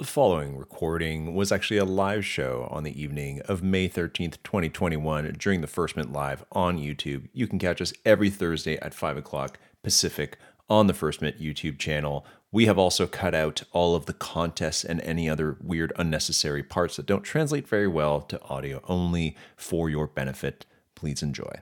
[0.00, 5.36] The following recording was actually a live show on the evening of May 13th, 2021,
[5.38, 7.28] during the First Mint Live on YouTube.
[7.32, 10.36] You can catch us every Thursday at 5 o'clock Pacific
[10.68, 12.26] on the First Mint YouTube channel.
[12.50, 16.96] We have also cut out all of the contests and any other weird, unnecessary parts
[16.96, 20.66] that don't translate very well to audio only for your benefit.
[20.96, 21.60] Please enjoy.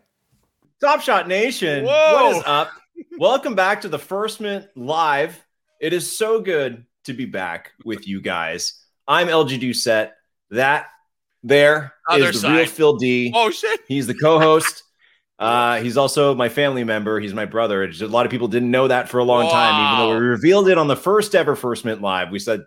[0.80, 2.14] Top Shot Nation, Whoa.
[2.14, 2.71] what is up?
[3.19, 5.45] Welcome back to the First Mint Live.
[5.80, 8.75] It is so good to be back with you guys.
[9.09, 10.12] I'm LG Doucet.
[10.50, 10.86] That
[11.43, 12.57] there is Other the side.
[12.57, 13.32] Reel Phil D.
[13.35, 13.81] Oh shit!
[13.89, 14.85] He's the co-host.
[15.39, 17.18] Uh, he's also my family member.
[17.18, 17.89] He's my brother.
[17.89, 20.25] Just a lot of people didn't know that for a long time, even though we
[20.25, 22.31] revealed it on the first ever First Mint Live.
[22.31, 22.61] We said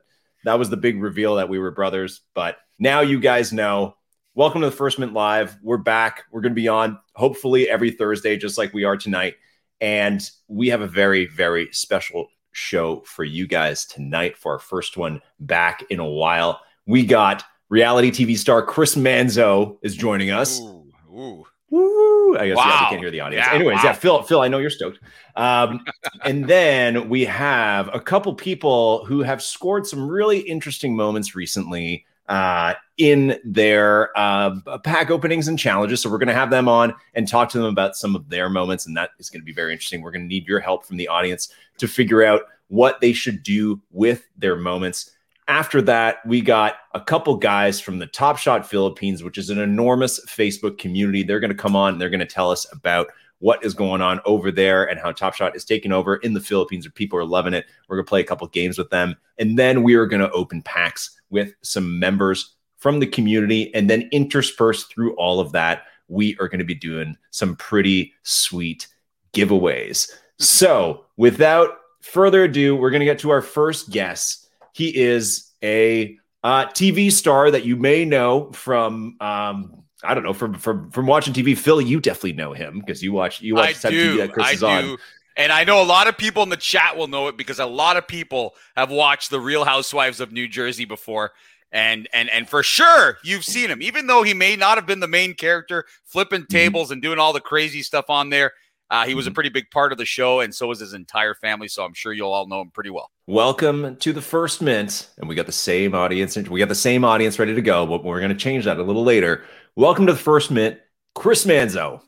[0.44, 3.96] that was the big reveal that we were brothers, but now you guys know.
[4.34, 5.56] Welcome to the First Mint Live.
[5.64, 6.24] We're back.
[6.34, 9.36] We're going to be on hopefully every Thursday, just like we are tonight.
[9.80, 14.96] And we have a very, very special show for you guys tonight for our first
[14.96, 16.62] one back in a while.
[16.88, 20.60] We got reality TV star Chris Manzo is joining us.
[20.62, 21.46] Ooh, ooh.
[21.72, 22.38] Woo!
[22.38, 22.80] I guess yeah, Wow.
[22.80, 23.46] they can't hear the audience.
[23.46, 23.82] Yeah, Anyways, wow.
[23.84, 25.00] yeah, Phil, Phil, I know you're stoked.
[25.36, 25.84] Um,
[26.24, 32.06] and then we have a couple people who have scored some really interesting moments recently
[32.28, 36.02] uh, in their uh, pack openings and challenges.
[36.02, 38.50] So we're going to have them on and talk to them about some of their
[38.50, 40.02] moments, and that is going to be very interesting.
[40.02, 43.44] We're going to need your help from the audience to figure out what they should
[43.44, 45.12] do with their moments.
[45.48, 49.60] After that, we got a couple guys from the Top Shot Philippines, which is an
[49.60, 51.22] enormous Facebook community.
[51.22, 53.08] They're going to come on and they're going to tell us about
[53.46, 56.40] what is going on over there and how Top Shot is taking over in the
[56.40, 57.68] Philippines, people are loving it.
[57.88, 59.16] We're going to play a couple games with them.
[59.38, 63.72] And then we are going to open packs with some members from the community.
[63.76, 68.14] And then interspersed through all of that, we are going to be doing some pretty
[68.24, 68.88] sweet
[69.32, 70.10] giveaways.
[70.40, 74.50] So, without further ado, we're going to get to our first guest.
[74.74, 80.34] He is a uh, TV star that you may know from, um, I don't know,
[80.34, 81.58] from from from watching TV.
[81.58, 84.14] Phil, you definitely know him because you watch you watch I the type of do.
[84.16, 84.84] TV that Chris I is on.
[84.84, 84.98] do.
[85.38, 87.66] And I know a lot of people in the chat will know it because a
[87.66, 91.34] lot of people have watched The Real Housewives of New Jersey before.
[91.72, 95.02] And and and for sure you've seen him, even though he may not have been
[95.02, 96.54] the main character, flipping Mm-hmm.
[96.56, 98.54] tables and doing all the crazy stuff on there.
[98.92, 101.34] Uh, he was a pretty big part of the show, and so was his entire
[101.34, 101.68] family.
[101.68, 103.10] So I'm sure you'll all know him pretty well.
[103.26, 106.38] Welcome to the first mint, and we got the same audience.
[106.38, 108.84] We got the same audience ready to go, but we're going to change that a
[108.84, 109.44] little later.
[109.78, 110.80] Welcome to the first mint,
[111.16, 112.02] Chris Manzo.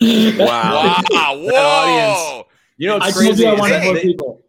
[0.00, 1.02] Wow.
[1.10, 1.34] Wow!
[1.36, 1.54] Whoa!
[1.54, 2.48] audience.
[2.76, 3.42] You know, I it's told crazy.
[3.44, 4.42] you I wanted more people.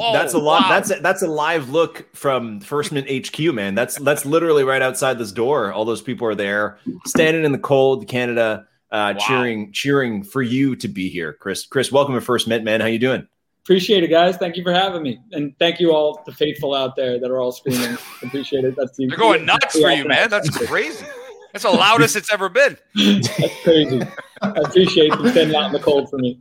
[0.00, 0.62] Oh, that's a lot.
[0.62, 0.68] wow.
[0.68, 3.74] That's a, that's a live look from First Mint HQ, man.
[3.74, 5.72] That's that's literally right outside this door.
[5.72, 9.26] All those people are there, standing in the cold, Canada, uh, Wow.
[9.26, 11.66] cheering cheering for you to be here, Chris.
[11.66, 12.80] Chris, welcome to First Mint, man.
[12.80, 13.28] How you doing?
[13.70, 14.36] Appreciate it, guys.
[14.36, 17.38] Thank you for having me, and thank you all, the faithful out there that are
[17.38, 17.96] all screaming.
[18.24, 18.74] Appreciate it.
[18.76, 20.28] That's the, They're going nuts for you, man.
[20.28, 21.06] That's crazy.
[21.52, 22.76] That's the loudest it's ever been.
[22.96, 24.02] That's crazy.
[24.42, 26.36] I appreciate you standing out in the cold for me.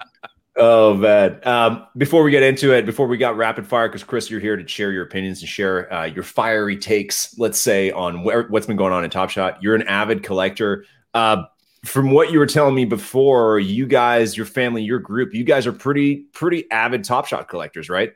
[0.55, 1.39] Oh man!
[1.43, 4.57] Um, before we get into it, before we got rapid fire, because Chris, you're here
[4.57, 7.37] to share your opinions and share uh, your fiery takes.
[7.37, 9.61] Let's say on where, what's been going on in Top Shot.
[9.61, 10.83] You're an avid collector.
[11.13, 11.43] Uh,
[11.85, 15.65] from what you were telling me before, you guys, your family, your group, you guys
[15.65, 18.13] are pretty pretty avid Top Shot collectors, right?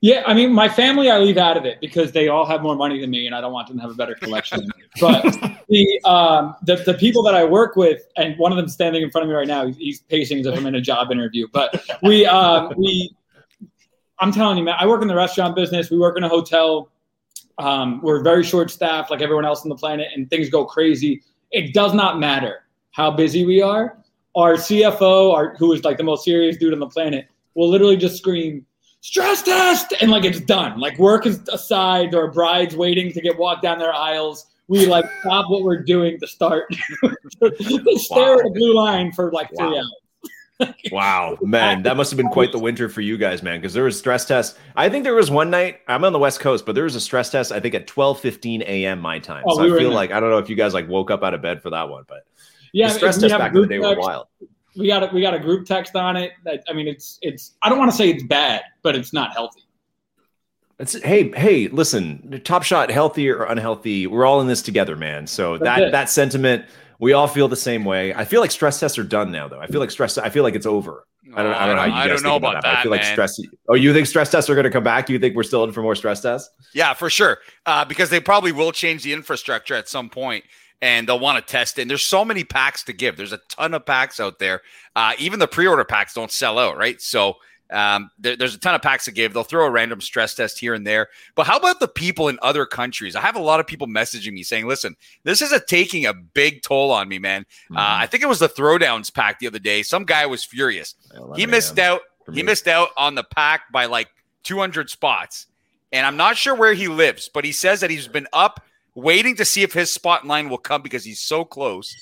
[0.00, 2.74] Yeah, I mean, my family I leave out of it because they all have more
[2.74, 4.68] money than me, and I don't want them to have a better collection.
[5.00, 5.22] But
[5.68, 9.10] the, um, the the people that I work with, and one of them standing in
[9.10, 11.46] front of me right now, he's, he's pacing as if I'm in a job interview.
[11.52, 13.14] But we um, we,
[14.18, 15.88] I'm telling you, man, I work in the restaurant business.
[15.88, 16.90] We work in a hotel.
[17.58, 21.22] Um, we're very short staffed, like everyone else on the planet, and things go crazy.
[21.52, 22.62] It does not matter
[22.92, 23.98] how busy we are.
[24.34, 27.96] Our CFO, our, who is like the most serious dude on the planet, will literally
[27.98, 28.64] just scream,
[29.02, 33.36] stress test and like it's done like work is aside or brides waiting to get
[33.36, 36.72] walked down their aisles we like stop what we're doing to start
[37.42, 39.74] to stare at a blue line for like three Wow.
[39.78, 43.58] hours Wow, man, that must have been quite the winter for you guys, man.
[43.60, 44.56] Because there was stress tests.
[44.76, 45.80] I think there was one night.
[45.88, 47.50] I'm on the West Coast, but there was a stress test.
[47.50, 49.00] I think at 12:15 a.m.
[49.00, 49.42] my time.
[49.44, 49.96] Oh, so we I feel there.
[49.96, 51.88] like I don't know if you guys like woke up out of bed for that
[51.88, 52.26] one, but
[52.72, 54.00] yeah the stress we tests have a back in the group day were text.
[54.00, 54.26] wild.
[54.76, 57.54] we got a, we got a group text on it that, i mean it's it's
[57.62, 59.62] i don't want to say it's bad but it's not healthy
[60.78, 65.26] It's hey, hey, listen, Top Shot, healthy or unhealthy, we're all in this together, man.
[65.28, 65.92] So That's that it.
[65.92, 66.64] that sentiment,
[66.98, 68.12] we all feel the same way.
[68.14, 69.60] I feel like stress tests are done now, though.
[69.60, 70.18] I feel like stress.
[70.18, 71.06] I feel like it's over.
[71.34, 72.90] I don't, I don't know how you I don't know think about but I feel
[72.90, 73.12] like man.
[73.12, 73.40] stress.
[73.68, 75.08] Oh, you think stress tests are going to come back?
[75.08, 76.50] You think we're still in for more stress tests?
[76.74, 77.38] Yeah, for sure.
[77.64, 80.44] Uh, because they probably will change the infrastructure at some point
[80.82, 81.82] and they'll want to test it.
[81.82, 83.16] And there's so many packs to give.
[83.16, 84.60] There's a ton of packs out there.
[84.94, 87.00] Uh, even the pre-order packs don't sell out, right?
[87.00, 87.36] So
[87.70, 89.32] Um, there, there's a ton of packs to give.
[89.32, 91.08] They'll throw a random stress test here and there.
[91.34, 93.16] But how about the people in other countries?
[93.16, 96.12] I have a lot of people messaging me saying, "Listen, this is a taking a
[96.12, 97.78] big toll on me, man." Mm-hmm.
[97.78, 99.82] Uh, I think it was the throwdowns pack the other day.
[99.82, 100.96] Some guy was furious.
[101.36, 102.02] He missed out.
[102.34, 104.08] He missed out on the pack by like
[104.42, 105.46] 200 spots,
[105.92, 108.60] and I'm not sure where he lives, but he says that he's been up
[108.94, 111.96] waiting to see if his spot line will come because he's so close.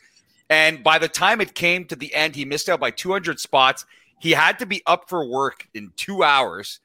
[0.48, 3.86] And by the time it came to the end, he missed out by 200 spots.
[4.18, 6.80] He had to be up for work in two hours,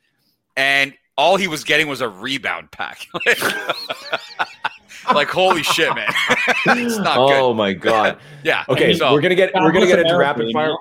[0.55, 3.07] and all he was getting was a rebound pack.
[5.13, 6.07] like holy shit, man!
[6.67, 7.57] it's not oh good.
[7.57, 8.19] my god.
[8.43, 8.63] yeah.
[8.69, 10.75] Okay, so, we're gonna get we're gonna get into rapid fire.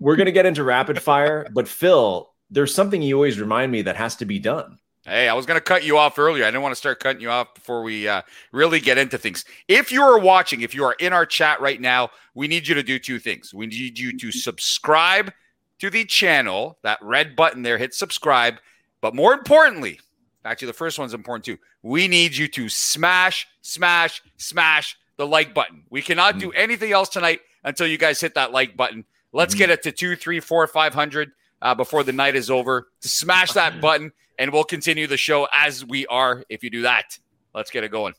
[0.00, 3.96] We're gonna get into rapid fire, but Phil, there's something you always remind me that
[3.96, 4.78] has to be done.
[5.04, 6.44] Hey, I was going to cut you off earlier.
[6.44, 8.22] I didn't want to start cutting you off before we uh,
[8.52, 9.44] really get into things.
[9.66, 12.76] If you are watching, if you are in our chat right now, we need you
[12.76, 13.52] to do two things.
[13.52, 15.32] We need you to subscribe
[15.80, 18.58] to the channel, that red button there, hit subscribe.
[19.00, 19.98] But more importantly,
[20.44, 21.58] actually, the first one's important too.
[21.82, 25.82] We need you to smash, smash, smash the like button.
[25.90, 26.56] We cannot do mm.
[26.56, 29.04] anything else tonight until you guys hit that like button.
[29.32, 29.58] Let's mm-hmm.
[29.58, 32.86] get it to two, three, four, five hundred uh, before the night is over.
[33.00, 36.42] Smash that button and we'll continue the show as we are.
[36.48, 37.16] If you do that,
[37.54, 38.14] let's get it going.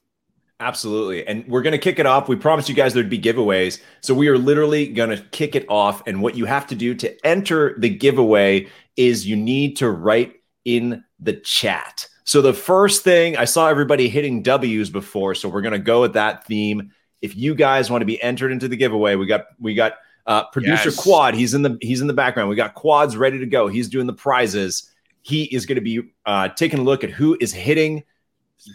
[0.62, 1.28] Absolutely.
[1.28, 2.30] And we're going to kick it off.
[2.30, 3.82] We promised you guys there'd be giveaways.
[4.00, 6.02] So we are literally going to kick it off.
[6.08, 10.36] And what you have to do to enter the giveaway is you need to write
[10.64, 12.08] in the chat.
[12.24, 15.36] So the first thing I saw everybody hitting W's before.
[15.36, 16.94] So we're going to go with that theme.
[17.22, 19.96] If you guys want to be entered into the giveaway, we got, we got,
[20.26, 20.96] uh, producer yes.
[20.96, 21.34] Quad.
[21.34, 22.50] He's in the he's in the background.
[22.50, 23.68] We got Quads ready to go.
[23.68, 24.90] He's doing the prizes
[25.24, 28.04] he is going to be uh, taking a look at who is hitting,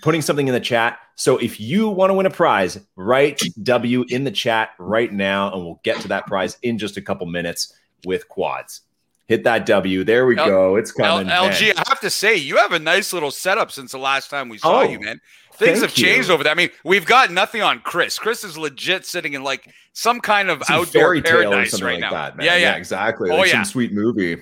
[0.03, 0.99] putting something in the chat.
[1.15, 5.53] So if you want to win a prize, write W in the chat right now,
[5.53, 7.75] and we'll get to that prize in just a couple minutes
[8.05, 8.81] with quads.
[9.27, 10.05] Hit that W.
[10.05, 10.77] There we L- go.
[10.77, 11.31] It's coming.
[11.31, 14.31] L- LG, I have to say, you have a nice little setup since the last
[14.31, 15.21] time we saw oh, you, man.
[15.53, 16.35] Things have changed you.
[16.35, 16.53] over there.
[16.53, 18.19] I mean, we've got nothing on Chris.
[18.19, 22.11] Chris is legit sitting in like some kind of some outdoor paradise right like now.
[22.13, 23.29] That, yeah, yeah, yeah, exactly.
[23.31, 23.57] Oh, like yeah.
[23.57, 24.39] some sweet movie.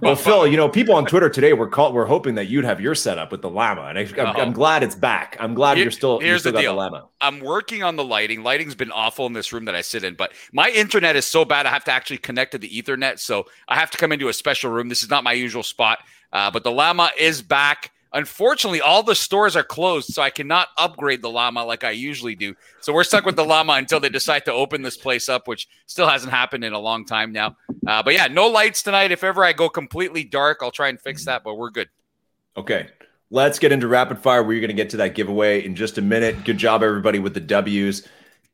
[0.00, 1.94] Well, Phil, you know, people on Twitter today were called.
[1.94, 4.44] We're hoping that you'd have your setup with the llama, and I, am uh-huh.
[4.50, 5.36] glad it's back.
[5.38, 6.20] I'm glad Here, you're still.
[6.20, 6.72] Here's you still the deal.
[6.72, 7.08] The llama.
[7.20, 8.42] I'm working on the lighting.
[8.42, 11.44] Lighting's been awful in this room that I sit in, but my internet is so
[11.44, 11.66] bad.
[11.66, 14.32] I have to actually connect to the Ethernet, so I have to come into a
[14.32, 14.88] special room.
[14.88, 15.98] This is not my usual spot,
[16.32, 17.92] uh, but the llama is back.
[18.12, 22.34] Unfortunately, all the stores are closed, so I cannot upgrade the llama like I usually
[22.34, 22.56] do.
[22.80, 25.68] So we're stuck with the llama until they decide to open this place up, which
[25.86, 27.56] still hasn't happened in a long time now.
[27.86, 29.12] Uh, but yeah, no lights tonight.
[29.12, 31.88] If ever I go completely dark, I'll try and fix that, but we're good.
[32.56, 32.88] Okay.
[33.32, 34.42] Let's get into rapid fire.
[34.42, 36.44] We're going to get to that giveaway in just a minute.
[36.44, 38.08] Good job, everybody, with the W's.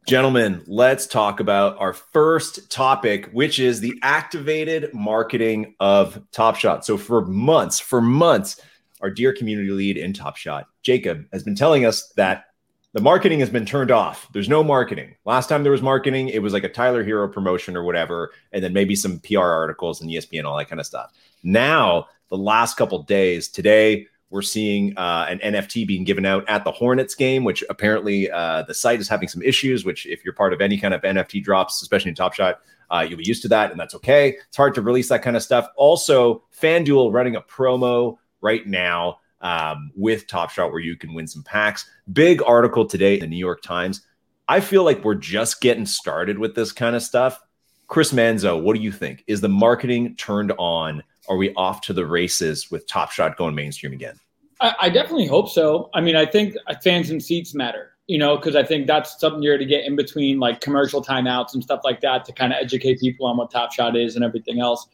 [0.06, 6.84] Gentlemen, let's talk about our first topic, which is the activated marketing of Top Shot.
[6.84, 8.60] So, for months, for months,
[9.06, 12.46] our dear community lead in Top Shot, Jacob, has been telling us that
[12.92, 14.28] the marketing has been turned off.
[14.32, 15.14] There's no marketing.
[15.24, 18.64] Last time there was marketing, it was like a Tyler Herro promotion or whatever, and
[18.64, 21.12] then maybe some PR articles and ESPN, all that kind of stuff.
[21.44, 26.64] Now, the last couple days, today we're seeing uh, an NFT being given out at
[26.64, 29.84] the Hornets game, which apparently uh, the site is having some issues.
[29.84, 32.60] Which, if you're part of any kind of NFT drops, especially in Top Shot,
[32.90, 34.36] uh, you'll be used to that, and that's okay.
[34.48, 35.68] It's hard to release that kind of stuff.
[35.76, 38.16] Also, FanDuel running a promo
[38.46, 41.90] right now um, with Top Shot where you can win some packs.
[42.12, 44.06] Big article today in the New York Times.
[44.46, 47.40] I feel like we're just getting started with this kind of stuff.
[47.88, 49.24] Chris Manzo, what do you think?
[49.26, 51.02] Is the marketing turned on?
[51.28, 54.14] Are we off to the races with Top Shot going mainstream again?
[54.60, 55.90] I, I definitely hope so.
[55.92, 59.42] I mean, I think fans and seats matter, you know, because I think that's something
[59.42, 62.58] you're to get in between like commercial timeouts and stuff like that to kind of
[62.60, 64.86] educate people on what Top Shot is and everything else.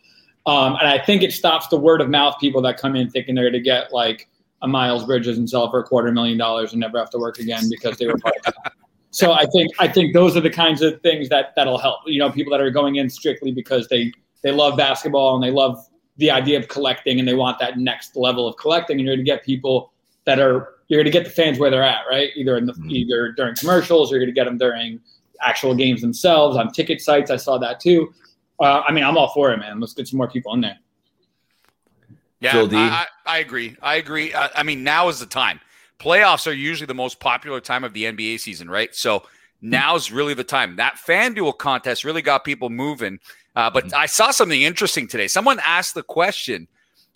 [0.47, 3.35] Um, and I think it stops the word of mouth people that come in thinking
[3.35, 4.29] they're going to get like
[4.63, 7.39] a Miles Bridges and sell for a quarter million dollars and never have to work
[7.39, 8.55] again because they were part of
[9.13, 12.01] So I think I think those are the kinds of things that that'll help.
[12.07, 14.11] You know, people that are going in strictly because they
[14.43, 18.17] they love basketball and they love the idea of collecting and they want that next
[18.17, 18.99] level of collecting.
[18.99, 19.93] And you're going to get people
[20.25, 22.31] that are you're going to get the fans where they're at, right?
[22.35, 22.91] Either in the mm-hmm.
[22.91, 24.99] either during commercials, or you're going to get them during
[25.43, 27.31] actual games themselves on ticket sites.
[27.31, 28.15] I saw that too.
[28.63, 29.81] Uh, I mean, I'm all for it, man.
[29.81, 30.79] Let's get some more people in there.
[32.39, 33.77] Yeah, I, I, agree.
[33.83, 34.33] I agree.
[34.35, 35.61] I, I, mean, now is the time.
[35.99, 38.95] Playoffs are usually the most popular time of the NBA season, right?
[38.95, 39.25] So
[39.61, 40.77] now's really the time.
[40.77, 43.19] That FanDuel contest really got people moving.
[43.55, 43.97] Uh, but mm-hmm.
[43.97, 45.29] I saw something interesting today.
[45.29, 46.69] Someone asked the question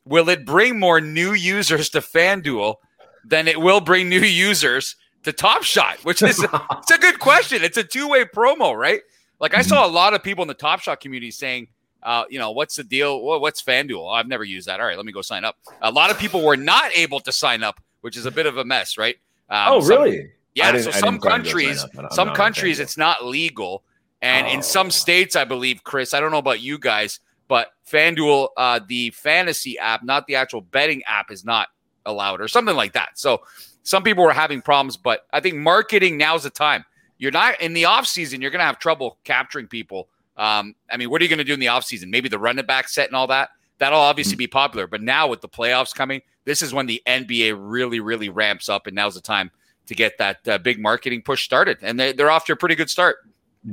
[0.04, 2.76] Will it bring more new users to FanDuel
[3.24, 5.98] than it will bring new users to Top Shot?
[6.04, 6.44] Which is
[6.78, 7.62] it's a good question.
[7.62, 9.00] It's a two way promo, right?
[9.40, 9.68] Like I mm-hmm.
[9.68, 11.68] saw a lot of people in the Top Shot community saying,
[12.02, 13.22] uh, you know, what's the deal?
[13.22, 14.14] Well, what's FanDuel?
[14.14, 14.80] I've never used that.
[14.80, 15.56] All right, let me go sign up.
[15.82, 18.58] A lot of people were not able to sign up, which is a bit of
[18.58, 19.16] a mess, right?
[19.50, 20.30] Um, oh, some, really?
[20.54, 20.78] Yeah.
[20.78, 23.82] So some countries, some countries, it's not legal,
[24.22, 24.50] and oh.
[24.50, 26.14] in some states, I believe, Chris.
[26.14, 30.60] I don't know about you guys, but FanDuel, uh, the fantasy app, not the actual
[30.60, 31.68] betting app, is not
[32.04, 33.18] allowed, or something like that.
[33.18, 33.42] So
[33.82, 36.84] some people were having problems, but I think marketing now's the time.
[37.18, 38.40] You're not in the off season.
[38.40, 41.44] You're going to have trouble capturing people um, I mean, what are you going to
[41.44, 42.10] do in the offseason?
[42.10, 43.50] Maybe the running back set and all that.
[43.78, 44.38] That'll obviously mm-hmm.
[44.38, 44.86] be popular.
[44.86, 48.86] But now with the playoffs coming, this is when the NBA really, really ramps up.
[48.86, 49.50] And now's the time
[49.86, 51.78] to get that uh, big marketing push started.
[51.82, 53.16] And they, they're off to a pretty good start.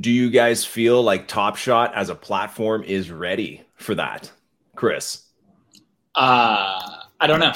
[0.00, 4.30] Do you guys feel like Top Shot as a platform is ready for that,
[4.74, 5.22] Chris?
[6.16, 7.52] Uh, I don't know.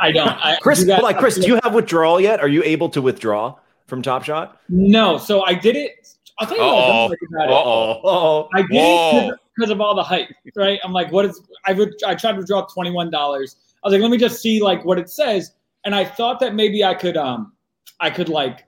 [0.00, 0.28] I don't.
[0.28, 2.40] I, Chris, guys, like Chris, do you have withdrawal yet?
[2.40, 3.56] Are you able to withdraw
[3.92, 4.58] from Top Shot?
[4.70, 5.18] No.
[5.18, 6.02] So I did it
[6.38, 8.40] I'll tell you what I about Uh-oh.
[8.42, 8.48] it.
[8.54, 10.80] I did it because of all the hype, right?
[10.82, 11.42] I'm like, what is?
[11.66, 13.56] I would I tried to draw twenty one dollars.
[13.84, 15.52] I was like, let me just see like what it says,
[15.84, 17.52] and I thought that maybe I could um
[18.00, 18.64] I could like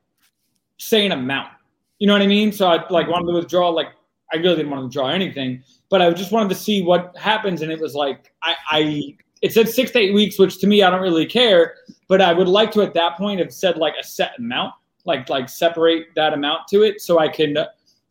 [0.77, 1.49] say an amount.
[1.99, 2.53] You know what I mean?
[2.53, 3.71] So I like wanted to withdraw.
[3.71, 3.89] Like
[4.33, 7.63] I really didn't want to withdraw anything, but I just wanted to see what happens,
[7.63, 10.83] and it was like I I it said six to eight weeks, which to me
[10.83, 11.77] I don't really care,
[12.09, 15.29] but I would like to at that point have said like a set amount like
[15.29, 17.57] like separate that amount to it so I can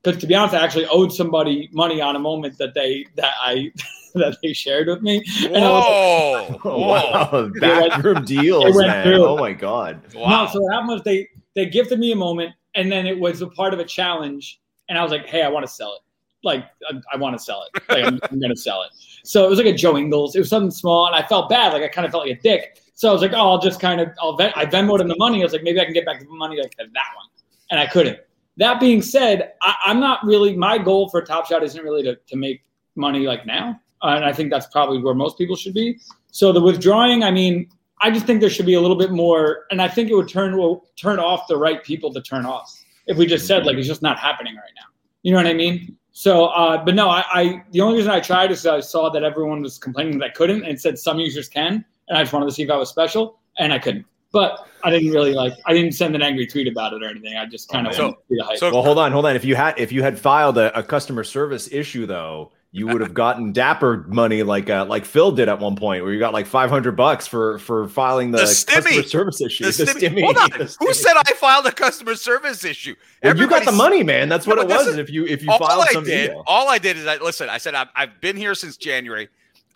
[0.04, 3.34] because to be honest, I actually owed somebody money on a moment that they that
[3.42, 3.72] I
[4.16, 5.24] that they shared with me.
[5.44, 6.48] And Whoa!
[6.50, 9.04] Like, oh, wow, backroom deals, man!
[9.06, 9.26] Through.
[9.26, 10.02] Oh my god!
[10.14, 10.46] Wow.
[10.46, 13.42] No, so what happened was they they gifted me a moment, and then it was
[13.42, 14.60] a part of a challenge,
[14.90, 16.02] and I was like, hey, I want to sell it.
[16.44, 17.84] Like I, I want to sell it.
[17.90, 18.92] Like I'm, I'm gonna sell it.
[19.24, 20.36] So it was like a Joe Ingles.
[20.36, 21.72] It was something small, and I felt bad.
[21.72, 22.80] Like I kind of felt like a dick.
[22.94, 25.18] So I was like, oh, I'll just kind of, I'll ven- I Venmoed him the
[25.18, 25.42] money.
[25.42, 27.26] I was like, maybe I can get back the money like that one,
[27.72, 28.20] and I couldn't.
[28.58, 30.56] That being said, I, am not really.
[30.56, 32.64] My goal for Top Shot isn't really to, to make
[32.96, 35.98] money like now, uh, and I think that's probably where most people should be.
[36.32, 37.68] So the withdrawing, I mean,
[38.02, 40.30] I just think there should be a little bit more, and I think it would
[40.30, 42.72] turn will turn off the right people to turn off
[43.08, 44.88] if we just said like it's just not happening right now.
[45.24, 45.98] You know what I mean?
[46.12, 49.24] So, uh, but no, I, I the only reason I tried is I saw that
[49.24, 52.48] everyone was complaining that I couldn't, and said some users can and I just wanted
[52.48, 54.06] to see if I was special, and I couldn't.
[54.32, 55.54] But I didn't really like.
[55.66, 57.38] I didn't send an angry tweet about it or anything.
[57.38, 58.18] I just kind of so,
[58.56, 59.36] so, well, hold on, hold on.
[59.36, 63.02] If you had if you had filed a, a customer service issue though, you would
[63.02, 66.34] have gotten dapper money like uh, like Phil did at one point, where you got
[66.34, 69.66] like five hundred bucks for for filing the, the customer service issue.
[69.66, 70.24] The, the stimmy.
[70.24, 70.50] Hold on.
[70.58, 72.96] The Who said I filed a customer service issue?
[73.22, 74.28] Well, you got the money, man.
[74.28, 74.88] That's what it was.
[74.88, 76.44] Is, if you if you filed I some did, email.
[76.48, 77.48] all I did is I listen.
[77.48, 79.30] I said I've, I've been here since January.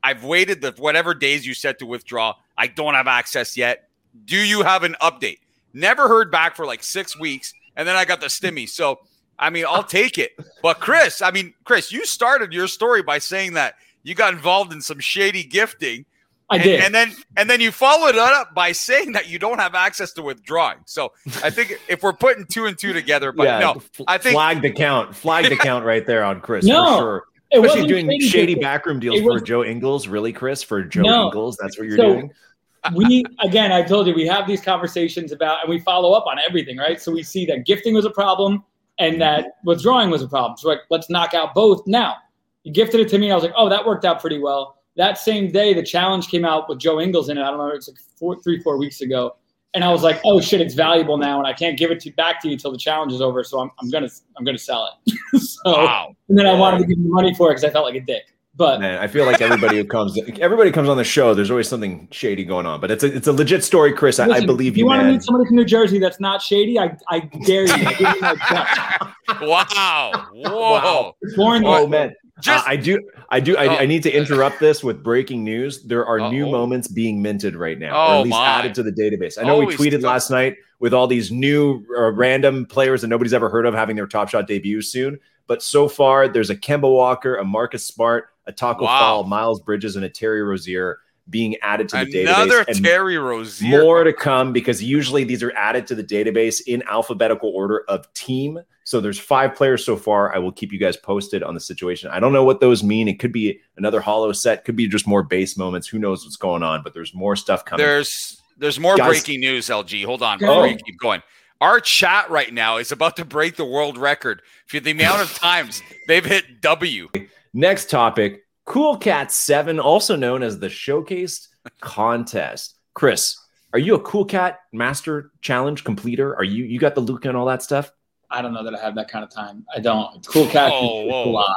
[0.08, 2.34] I've waited the whatever days you said to withdraw.
[2.58, 3.90] I don't have access yet.
[4.24, 5.40] Do you have an update?
[5.74, 8.70] Never heard back for like six weeks, and then I got the stimmy.
[8.70, 9.02] So
[9.38, 10.32] I mean, I'll take it.
[10.64, 14.72] But Chris, I mean, Chris, you started your story by saying that you got involved
[14.72, 16.06] in some shady gifting.
[16.50, 19.38] I and, did, and then and then you followed it up by saying that you
[19.38, 20.78] don't have access to withdrawing.
[20.86, 21.12] So
[21.44, 24.64] I think if we're putting two and two together, but yeah, no, I think flagged
[24.64, 26.64] account, flagged account right there on Chris.
[26.64, 27.24] No, sure.
[27.50, 30.62] It Especially doing shady, shady backroom deals was, for Joe Ingles, really, Chris?
[30.63, 32.32] For Joe no, Ingles, that's what you're so doing.
[32.94, 36.38] we again, I told you we have these conversations about, and we follow up on
[36.39, 37.01] everything, right?
[37.01, 38.63] So we see that gifting was a problem
[39.00, 39.20] and mm-hmm.
[39.20, 40.58] that withdrawing was a problem.
[40.58, 42.16] So like, let's knock out both now.
[42.63, 43.32] You gifted it to me.
[43.32, 44.77] I was like, oh, that worked out pretty well.
[44.98, 47.42] That same day, the challenge came out with Joe Ingles in it.
[47.42, 49.36] I don't know, it's like four, three, four weeks ago
[49.77, 52.12] and I was like, oh shit, it's valuable now, and I can't give it to
[52.13, 53.43] back to you until the challenge is over.
[53.43, 55.39] So I'm, I'm gonna I'm gonna sell it.
[55.39, 56.15] so, wow.
[56.29, 58.00] And then I wanted to give you money for it because I felt like a
[58.00, 58.24] dick.
[58.55, 61.36] But man, I feel like everybody who comes everybody comes on the show.
[61.36, 64.17] There's always something shady going on, but it's a it's a legit story, Chris.
[64.17, 64.72] Listen, I, I, believe you.
[64.72, 66.79] If you want to meet somebody from New Jersey that's not shady?
[66.79, 67.86] I I dare you.
[69.48, 70.27] wow!
[70.34, 71.15] Whoa!
[71.36, 73.79] Born oh man, just, uh, I do, I do, I, oh.
[73.79, 75.84] I, need to interrupt this with breaking news.
[75.84, 76.32] There are Uh-oh.
[76.32, 78.48] new moments being minted right now, oh, or at least my.
[78.48, 79.39] added to the database.
[79.39, 83.08] I know Always we tweeted last night with all these new uh, random players that
[83.08, 85.20] nobody's ever heard of having their Top Shot debut soon.
[85.48, 89.00] But so far, there's a Kemba Walker, a Marcus Smart, a Tacko wow.
[89.00, 92.67] Fall, Miles Bridges, and a Terry Rozier being added to the Another database.
[92.67, 93.82] Another Terry Rozier.
[93.82, 98.12] More to come because usually these are added to the database in alphabetical order of
[98.13, 98.60] team.
[98.88, 100.34] So there's five players so far.
[100.34, 102.10] I will keep you guys posted on the situation.
[102.10, 103.10] I don't know what those mean.
[103.10, 105.89] It could be another hollow set, could be just more base moments.
[105.89, 106.84] Who knows what's going on?
[106.84, 107.86] But there's more stuff coming.
[107.86, 109.65] There's there's more guys, breaking news.
[109.67, 110.63] LG, hold on before oh.
[110.63, 111.22] you keep going.
[111.60, 115.34] Our chat right now is about to break the world record for the amount of
[115.34, 117.10] times they've hit W.
[117.53, 121.50] Next topic: Cool Cat Seven, also known as the Showcase
[121.82, 122.75] Contest.
[122.94, 123.36] Chris,
[123.74, 126.34] are you a Cool Cat Master Challenge completer?
[126.38, 127.91] Are you you got the Luka and all that stuff?
[128.29, 129.65] I don't know that I have that kind of time.
[129.74, 130.25] I don't.
[130.27, 131.55] Cool cats oh, is a lot.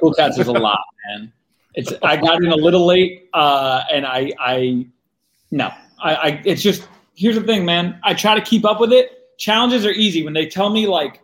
[0.00, 1.32] Cool cats is a lot, man.
[1.74, 4.86] It's I got in a little late, uh, and I I
[5.50, 8.00] no, I, I it's just here's the thing, man.
[8.02, 9.36] I try to keep up with it.
[9.38, 11.20] Challenges are easy when they tell me like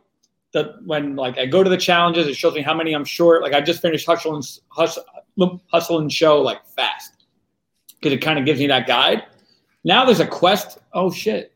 [0.52, 3.43] the when like I go to the challenges, it shows me how many I'm short.
[3.43, 5.05] Like I just finished hustle and hustle,
[5.73, 7.26] hustle and show like fast
[7.95, 9.25] because it kind of gives me that guide.
[9.83, 10.78] Now there's a quest.
[10.93, 11.52] Oh shit!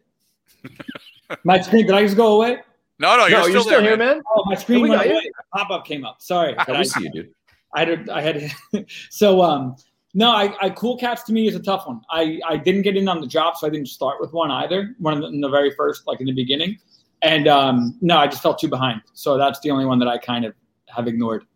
[1.44, 2.58] my screen did I just go away?
[3.00, 4.16] No, no, you're, no, still, you're still there, here, man.
[4.18, 4.22] man.
[4.30, 5.30] Oh, my screen we went got away.
[5.54, 6.20] Pop up came up.
[6.20, 7.34] Sorry, I I, see you, dude.
[7.74, 8.52] I had I had
[9.10, 9.76] so um
[10.12, 12.02] no I, I cool cats to me is a tough one.
[12.10, 14.94] I I didn't get in on the drop, so I didn't start with one either.
[14.98, 16.78] One in the, in the very first, like in the beginning,
[17.22, 19.00] and um no, I just felt too behind.
[19.14, 20.54] So that's the only one that I kind of
[20.94, 21.46] have ignored.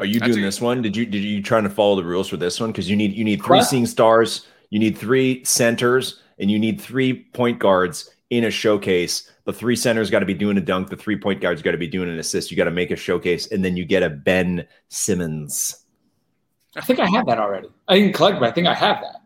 [0.00, 0.82] Are you That's doing a- this one?
[0.82, 2.72] Did you did you trying to follow the rules for this one?
[2.72, 3.66] Because you need you need three What?
[3.66, 9.30] seeing stars, you need three centers, and you need three point guards in a showcase.
[9.44, 10.88] The three centers got to be doing a dunk.
[10.88, 12.50] The three point guards got to be doing an assist.
[12.50, 15.84] You got to make a showcase, and then you get a Ben Simmons.
[16.76, 17.68] I think I have that already.
[17.86, 19.20] I didn't collect, but I think I have that.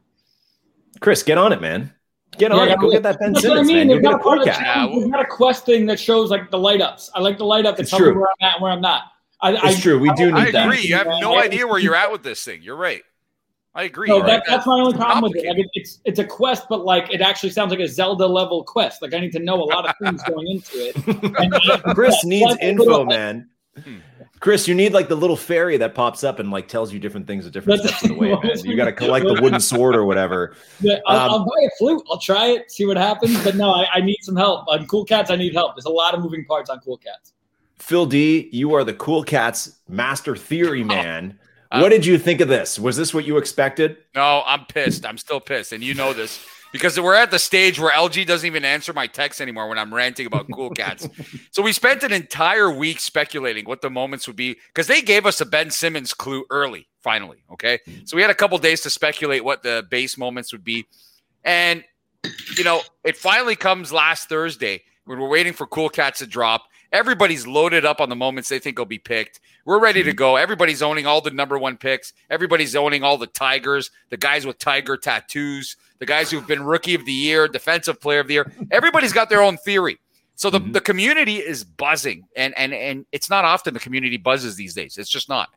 [1.00, 1.92] Chris, get on it, man.
[2.36, 2.68] Get on I it.
[2.70, 3.76] got Go get that Ben That's what I Simmons, mean.
[3.76, 3.88] man.
[3.88, 4.60] You'll They've get a got, part cool of the cat.
[4.60, 4.92] Yeah, challenge.
[4.92, 7.10] well- They've got a quest thing that shows like the light ups.
[7.14, 8.20] I like the light up that It's tells me true.
[8.20, 9.02] where I'm at and where I'm not.
[9.40, 9.98] I, It's I, true.
[10.00, 10.66] We do I need that.
[10.66, 10.82] agree.
[10.82, 12.60] You have no idea where you're at with this thing.
[12.62, 13.02] You're right.
[13.78, 14.08] I agree.
[14.08, 15.46] So Like, that, that's my only problem with it.
[15.46, 15.66] Like complicated.
[15.66, 19.00] it, it's it's a quest, but like it actually sounds like a Zelda level quest.
[19.02, 20.96] Like I need to know a lot of things going into it.
[21.40, 23.48] And, uh, Chris yeah, needs info, little- man.
[23.82, 23.98] Hmm.
[24.40, 27.26] Chris, you need like the little fairy that pops up and like tells you different
[27.28, 28.58] things at different That's- steps of the way, man.
[28.64, 30.54] You got to collect the wooden sword or whatever.
[30.80, 32.02] Yeah, I'll, Um, I'll buy a flute.
[32.10, 33.42] I'll try it, see what happens.
[33.44, 34.66] But no, I, I need some help.
[34.68, 35.76] On Cool Cats, I need help.
[35.76, 37.32] There's a lot of moving parts on Cool Cats.
[37.78, 41.38] Phil D, you are the Cool Cats master theory man.
[41.70, 42.78] Uh, what did you think of this?
[42.78, 43.98] Was this what you expected?
[44.14, 45.04] No, I'm pissed.
[45.04, 48.46] I'm still pissed, and you know this because we're at the stage where LG doesn't
[48.46, 51.08] even answer my texts anymore when I'm ranting about cool cats.
[51.50, 55.26] so we spent an entire week speculating what the moments would be because they gave
[55.26, 56.88] us a Ben Simmons clue early.
[57.02, 57.78] Finally, okay.
[58.04, 60.86] So we had a couple days to speculate what the base moments would be,
[61.44, 61.84] and
[62.56, 66.64] you know it finally comes last Thursday when we're waiting for Cool Cats to drop.
[66.90, 69.40] Everybody's loaded up on the moments they think will be picked.
[69.68, 70.36] We're ready to go.
[70.36, 72.14] Everybody's owning all the number one picks.
[72.30, 76.94] Everybody's owning all the Tigers, the guys with tiger tattoos, the guys who've been rookie
[76.94, 78.50] of the year, defensive player of the year.
[78.70, 79.98] Everybody's got their own theory.
[80.36, 80.72] So the, Mhm.
[80.72, 82.24] the community is buzzing.
[82.34, 84.96] And and and it's not often the community buzzes these days.
[84.96, 85.50] It's just not.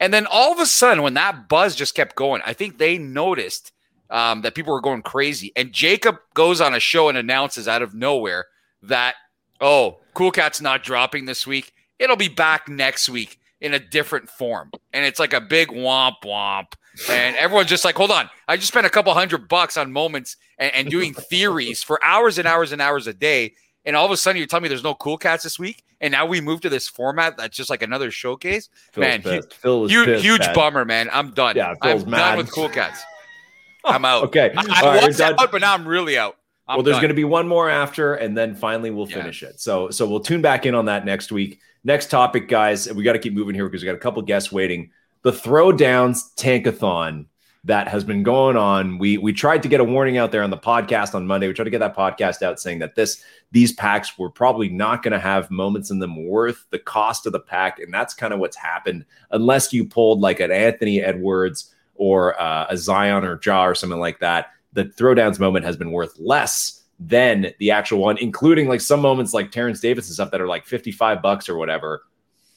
[0.00, 2.98] And then all of a sudden, when that buzz just kept going, I think they
[2.98, 3.70] noticed
[4.10, 5.52] um, that people were going crazy.
[5.54, 8.46] And Jacob goes on a show and announces out of nowhere
[8.82, 9.14] that,
[9.60, 11.72] oh, Cool Cat's not dropping this week.
[12.00, 14.70] It'll be back next week in a different form.
[14.92, 16.74] And it's like a big womp womp.
[17.08, 18.28] And everyone's just like, hold on.
[18.48, 22.38] I just spent a couple hundred bucks on moments and, and doing theories for hours
[22.38, 23.54] and hours and hours a day.
[23.84, 25.84] And all of a sudden, you're telling me there's no Cool Cats this week.
[26.00, 28.68] And now we move to this format that's just like another showcase.
[28.92, 29.54] Phil's Man, pissed.
[29.54, 30.54] Phil Huge, pissed, huge man.
[30.54, 31.08] bummer, man.
[31.12, 31.56] I'm done.
[31.56, 33.02] Yeah, I'm Phil's done with Cool Cats.
[33.84, 34.24] I'm out.
[34.24, 34.52] Okay.
[34.56, 36.36] I, I right, was out, but now I'm really out.
[36.68, 39.16] I'm well, there's going to be one more after, and then finally we'll Yeah.
[39.16, 39.60] finish it.
[39.60, 41.60] So, so we'll tune back in on that next week.
[41.84, 42.92] Next topic, guys.
[42.92, 44.90] We got to keep moving here because we got a couple guests waiting.
[45.22, 47.26] The Throwdowns Tankathon
[47.64, 48.98] that has been going on.
[48.98, 51.46] We we tried to get a warning out there on the podcast on Monday.
[51.46, 55.02] We tried to get that podcast out saying that this these packs were probably not
[55.02, 58.32] going to have moments in them worth the cost of the pack, and that's kind
[58.32, 59.04] of what's happened.
[59.30, 64.00] Unless you pulled like an Anthony Edwards or uh, a Zion or Ja or something
[64.00, 68.80] like that, the throwdowns moment has been worth less than the actual one, including like
[68.80, 72.02] some moments like Terence Davis and stuff that are like 55 bucks or whatever.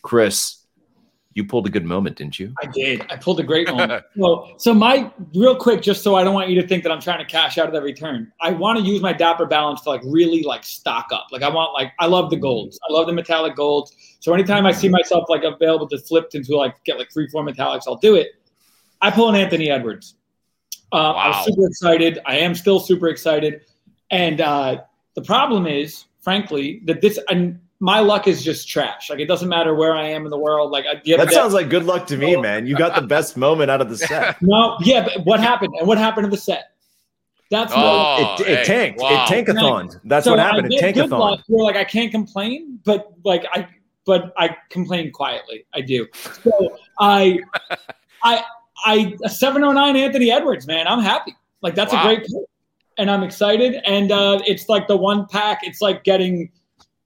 [0.01, 0.65] Chris,
[1.34, 2.53] you pulled a good moment, didn't you?
[2.63, 3.05] I did.
[3.10, 3.89] I pulled a great one.
[4.17, 7.01] so, so my real quick, just so I don't want you to think that I'm
[7.01, 8.31] trying to cash out at every turn.
[8.39, 11.27] I want to use my Dapper balance to like really like stock up.
[11.31, 12.79] Like I want like I love the golds.
[12.89, 13.93] I love the metallic golds.
[14.21, 17.45] So anytime I see myself like available to flip into like get like three four
[17.45, 18.29] metallics, I'll do it.
[19.01, 20.15] I pull an Anthony Edwards.
[20.91, 21.29] Uh, I Wow.
[21.29, 22.19] was super excited.
[22.25, 23.62] I am still super excited.
[24.15, 24.82] And uh,
[25.15, 29.10] the problem is, frankly, that this and my luck is just trash.
[29.10, 30.71] Like it doesn't matter where I am in the world.
[30.71, 32.65] Like I, the That day- sounds like good luck to me, man.
[32.65, 34.41] You got the best moment out of the set.
[34.41, 35.73] no, yeah, but what happened?
[35.80, 36.71] And what happened to the set?
[37.51, 38.39] That's Oh, what.
[38.41, 38.99] it, it hey, tanked.
[39.01, 39.25] wow.
[39.25, 39.99] It tankathon.
[40.06, 40.73] That's so what happened.
[40.73, 41.19] It get good tankathon.
[41.19, 43.67] luck where like I can't complain, but like I,
[44.06, 45.65] but I complain quietly.
[45.73, 46.08] I do.
[46.43, 47.39] So I,
[48.23, 48.43] I,
[48.86, 50.88] I seven oh nine Anthony Edwards, man.
[50.88, 51.36] I'm happy.
[51.62, 52.01] Like that's Wow.
[52.04, 52.45] a great pick,
[52.97, 53.75] and I'm excited.
[53.86, 55.60] And uh, it's like the one pack.
[55.63, 56.49] It's like getting,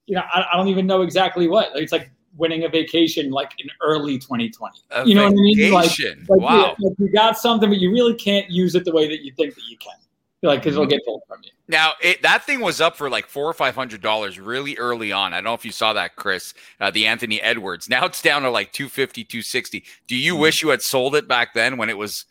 [0.06, 1.70] you know, I, I don't even know exactly what.
[1.76, 4.80] It's like winning a vacation, like in early 2020.
[4.92, 5.72] A you know what I mean?
[5.72, 6.26] Like- vacation.
[6.30, 6.76] Like, wow.
[6.80, 9.32] you, like you got something, but you really can't use it the way that you
[9.36, 9.94] think that you can.
[10.42, 11.52] like because it'll get pulled from you.
[11.68, 15.12] Now it, that thing was up for like four or five hundred dollars really early
[15.12, 15.34] on.
[15.34, 16.54] I don't know if you saw that, Chris.
[16.80, 17.90] Uh, the Anthony Edwards.
[17.90, 19.84] Now it's down to like 250, 260.
[20.08, 20.42] Do you Mm-hmm.
[20.42, 22.26] wish you had sold it back then when it was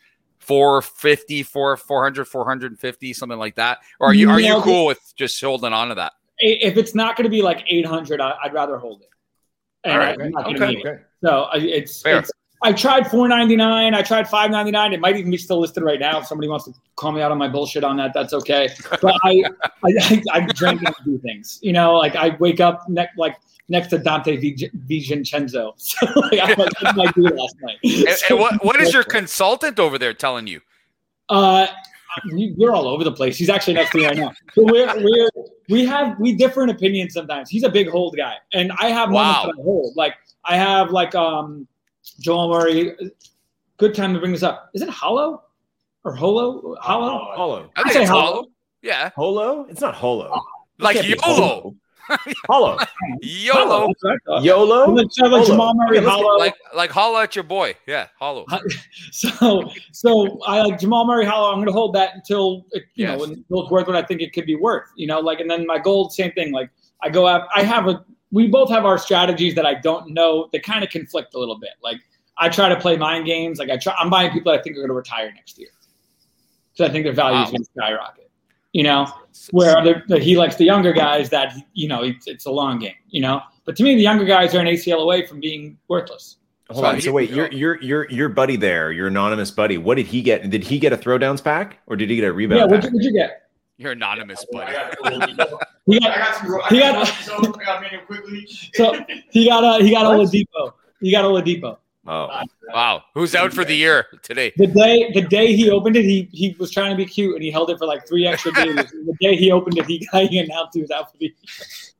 [0.49, 3.79] 450, 4, 400, 450, something like that?
[4.01, 6.15] Or are you are you cool with just holding on to that?
[6.39, 9.09] If it's not going to be like eight hundred, I'd rather hold it.
[9.85, 10.19] And All right.
[10.19, 10.89] I'm not gonna Okay.
[10.89, 11.07] it.
[11.23, 12.21] So it's, Fair.
[12.21, 12.31] it's
[12.63, 13.95] I tried four ninety nine.
[13.95, 14.93] I tried five ninety nine.
[14.93, 16.19] It might even be still listed right now.
[16.19, 18.69] If somebody wants to call me out on my bullshit on that, that's okay.
[19.01, 19.45] But I
[19.85, 21.59] I, I, I drink and do things.
[21.63, 23.37] You know, like I wake up next like
[23.69, 24.41] next to Donte
[24.89, 25.73] DiVincenzo.
[25.79, 27.77] So like, I like, did my deal last night.
[27.85, 30.61] And, So- and what what is your consultant over there telling you?
[31.29, 31.67] Uh,
[32.33, 33.37] we- we're all over the place.
[33.37, 34.33] He's actually next to me right now.
[34.55, 35.31] So we're, we're
[35.69, 37.51] we have we differ in opinions sometimes.
[37.51, 39.47] He's a big hold guy, and I have moments Wow.
[39.47, 39.97] that I hold.
[39.97, 41.69] Like I have like um
[42.21, 42.93] Joel Murray.
[42.99, 43.05] Uh,
[43.77, 44.71] good time to bring this up.
[44.75, 45.43] Is it Hollow
[46.05, 46.77] or Holo?
[46.81, 47.17] Hollow?
[47.33, 47.71] Uh, holo.
[47.77, 48.23] I I think say it's hollow.
[48.33, 48.45] hollow.
[48.83, 49.67] Yeah, Holo?
[49.69, 50.27] It's not holo.
[50.31, 50.39] Uh,
[50.79, 51.75] like can't YOLO.
[52.49, 52.79] Holo.
[53.21, 53.89] YOLO.
[53.89, 54.43] That's what I thought.
[54.45, 54.85] YOLO?
[54.91, 56.39] And then so like Jamal Murray, Okay, Hollow.
[56.39, 57.75] Like like holla at your boy.
[57.87, 58.47] Yeah, hollow.
[59.11, 61.49] So, so I like Jamal Murray Hollow.
[61.51, 63.19] I'm going to hold that until it, you Yes.
[63.19, 64.85] know until it's worth what I think it could be worth.
[64.97, 66.53] You know, like and then my gold, same thing.
[66.53, 66.71] Like
[67.03, 67.49] I go out.
[67.55, 68.05] I have a.
[68.31, 70.49] We both have our strategies that I don't know.
[70.53, 71.71] They kind of conflict a little bit.
[71.83, 71.99] Like
[72.37, 73.59] I try to play mind games.
[73.59, 73.95] Like I try.
[73.99, 75.71] I'm buying people that I think are going to retire next year.
[76.75, 77.51] So I think their value is Wow.
[77.53, 78.31] going to skyrocket.
[78.73, 79.07] You know,
[79.51, 82.79] where other, that he likes the younger guys that you know it's, it's a long
[82.79, 82.93] game.
[83.09, 86.37] You know, but to me the younger guys are an ACL away from being worthless.
[86.71, 86.95] Hold So on.
[86.97, 90.21] he- So wait, your your your your buddy there, your anonymous buddy, what did he
[90.21, 90.49] get?
[90.51, 92.91] Did he get a throwdowns pack or did he get a rebound Yeah, what'd pack?
[92.91, 93.48] you, what'd you get?
[93.79, 94.73] You're anonymous, buddy.
[94.73, 95.39] He I got,
[96.19, 96.61] got some.
[96.69, 97.53] He got- got some.
[97.53, 98.47] Got menu.
[98.75, 98.95] So
[99.31, 100.29] he got a he got What?
[100.29, 100.73] Oladipo.
[101.01, 101.79] He got Oladipo.
[102.11, 104.53] Oh, Wow, who's out for the year today?
[104.57, 107.43] The day the day he opened it, he he was trying to be cute and
[107.43, 108.75] he held it for like three extra days.
[108.75, 111.33] the day he opened it, he got he announced he was out for the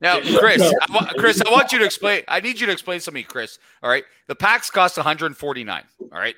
[0.01, 2.23] Now, Chris, I wa- Chris, I want you to explain.
[2.27, 3.57] I need you to explain something, Chris.
[3.83, 5.83] All right, the packs cost 149.
[6.01, 6.35] All right,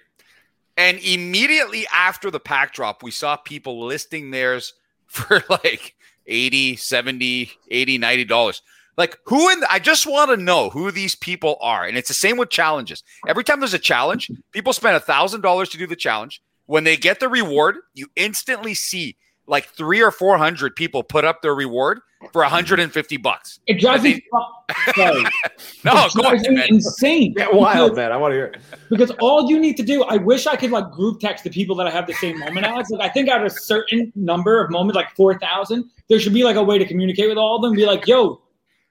[0.77, 4.73] and immediately after the pack drop, we saw people listing theirs
[5.15, 5.95] for like
[6.25, 8.61] 80, 70, 80, 90 dollars.
[8.97, 11.85] Like who in the, I just want to know who these people are.
[11.85, 13.03] And it's the same with challenges.
[13.27, 16.41] Every time there's a challenge, people spend a thousand dollars to do the challenge.
[16.65, 19.17] When they get the reward, you instantly see
[19.47, 21.99] like three or four hundred people put up their reward
[22.31, 23.21] for 150 mm-hmm.
[23.21, 23.59] bucks.
[23.67, 24.23] It drives me
[24.95, 25.23] sorry.
[25.83, 27.33] No, It go drives ahead, me insane.
[27.35, 28.11] yeah, wild Because- man.
[28.11, 28.45] I want to hear.
[28.45, 28.61] It.
[28.89, 31.75] Because all you need to do, I wish I could like group text the people
[31.77, 32.89] that I have the same moment as.
[32.91, 36.33] Like I think out of a certain number of moments, like four thousand, there should
[36.33, 37.73] be like a way to communicate with all of them.
[37.73, 38.41] Be like, yo,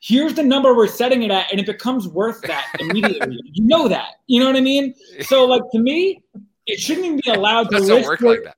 [0.01, 3.39] here's the number we're setting it at, and it becomes worth that immediately.
[3.45, 4.15] you know that.
[4.27, 4.95] You know what I mean?
[5.23, 6.23] So like to me,
[6.67, 8.57] it shouldn't even be allowed to list work your- like that.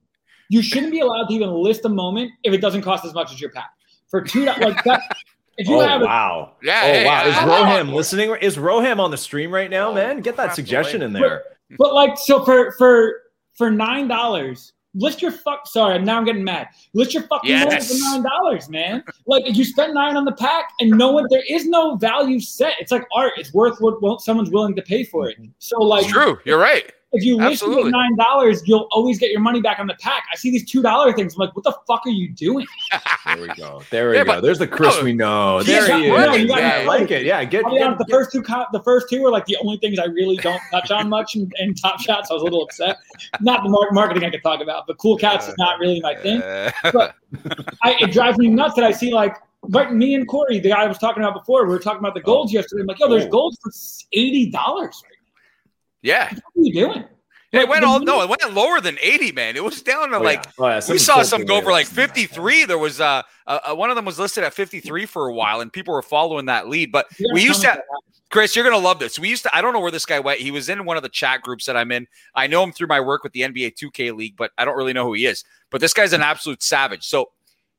[0.53, 3.33] You shouldn't be allowed to even list a moment if it doesn't cost as much
[3.33, 3.71] as your pack.
[4.09, 5.01] For two like that
[5.57, 6.53] if you oh have a, wow.
[6.63, 7.27] Yeah, Oh hey, wow.
[7.27, 8.37] Is I- Roham listening?
[8.43, 10.21] Is Roham on the stream right now, Oh, man?
[10.21, 11.07] Get that suggestion away.
[11.07, 11.43] in there.
[11.79, 13.23] but like so for for
[13.55, 16.69] for nine dollars, list your fuck sorry, now I'm getting mad.
[16.93, 17.89] List your fucking moment Yes.
[17.99, 19.03] for nine dollars, man.
[19.27, 22.75] Like you spent nine on the pack and no one there is no value set.
[22.79, 25.39] It's like art, it's worth what, what someone's willing to pay for it.
[25.61, 26.39] So like It's true.
[26.45, 26.93] You're right.
[27.13, 29.95] If you list it at nine dollars, you'll always get your money back on the
[30.01, 30.25] pack.
[30.33, 31.35] I see these two dollar things.
[31.35, 32.67] I'm like, what the fuck are you doing?
[33.25, 33.81] There we go.
[33.91, 34.33] There we Yeah, go.
[34.35, 35.63] but- There's the Chris no, we know.
[35.63, 36.11] There he is.
[36.11, 37.25] No, you Yeah, I like it.
[37.25, 39.77] Yeah, get, I'll get, the first two, co- the first two were like the only
[39.79, 42.31] things I really don't touch on much in, in Top Shots.
[42.31, 42.99] I was a little upset.
[43.41, 46.15] Not the mar- marketing I could talk about, but Cool Cats is not really my
[46.17, 46.43] thing.
[46.43, 46.73] Uh,
[47.83, 49.37] I, it drives me nuts that I see like,
[49.69, 52.15] but me and Corey, the guy I was talking about before, we were talking about
[52.15, 52.81] the golds yesterday.
[52.83, 53.31] I'm like, yo, there's Oh.
[53.31, 53.71] golds for
[54.13, 55.01] eighty dollars.
[56.03, 56.33] Yeah.
[56.33, 57.05] What are you doing?
[57.53, 59.57] It went all no, it went lower than 80, man.
[59.57, 60.53] It was down to Oh, like yeah.
[60.59, 62.65] Oh, yeah, we saw some go for like 53.
[62.65, 65.71] There was uh, uh one of them was listed at 53 for a while, and
[65.71, 66.91] people were following that lead.
[66.91, 67.83] But we used to.
[68.31, 69.19] Chris, you're gonna love this.
[69.19, 69.55] We used to.
[69.55, 70.41] I don't know where this guy went.
[70.41, 72.07] He was in one of the chat groups that I'm in.
[72.35, 74.95] I know him through my work with the NBA 2K League, but I don't really
[74.95, 75.45] know who he is.
[75.69, 77.05] But this guy's an absolute savage.
[77.05, 77.33] So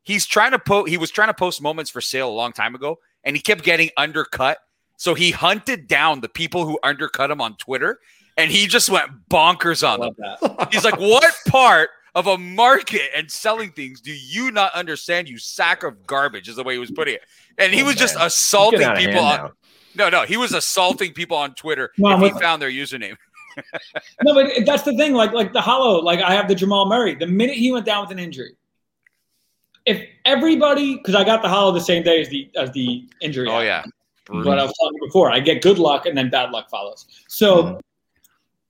[0.03, 0.89] he's trying to post.
[0.89, 3.63] He was trying to post moments for sale a long time ago, and he kept
[3.63, 4.59] getting undercut.
[5.03, 7.99] So he hunted down the people who undercut him on Twitter,
[8.37, 10.67] and he just went bonkers on them.
[10.71, 15.27] He's like, "What part of a market and selling things do you not understand?
[15.27, 17.21] You sack of garbage," is the way he was putting it.
[17.57, 19.37] And he Oh, was just assaulting Get out of people on.
[19.39, 19.51] now.
[19.93, 23.17] No, no, he was assaulting people on Twitter if he found their username.
[24.23, 25.13] No, but that's the thing.
[25.13, 26.01] Like, like the hollow.
[26.01, 27.13] Like, I have the Jamal Murray.
[27.13, 28.55] The minute he went down with an injury,
[29.85, 33.49] if everybody, because I got the hollow the same day as the as the injury.
[33.49, 33.65] Oh happened.
[33.67, 33.83] yeah,
[34.29, 37.05] What I was talking before, I get good luck and then bad luck follows.
[37.27, 37.79] So, Mhm.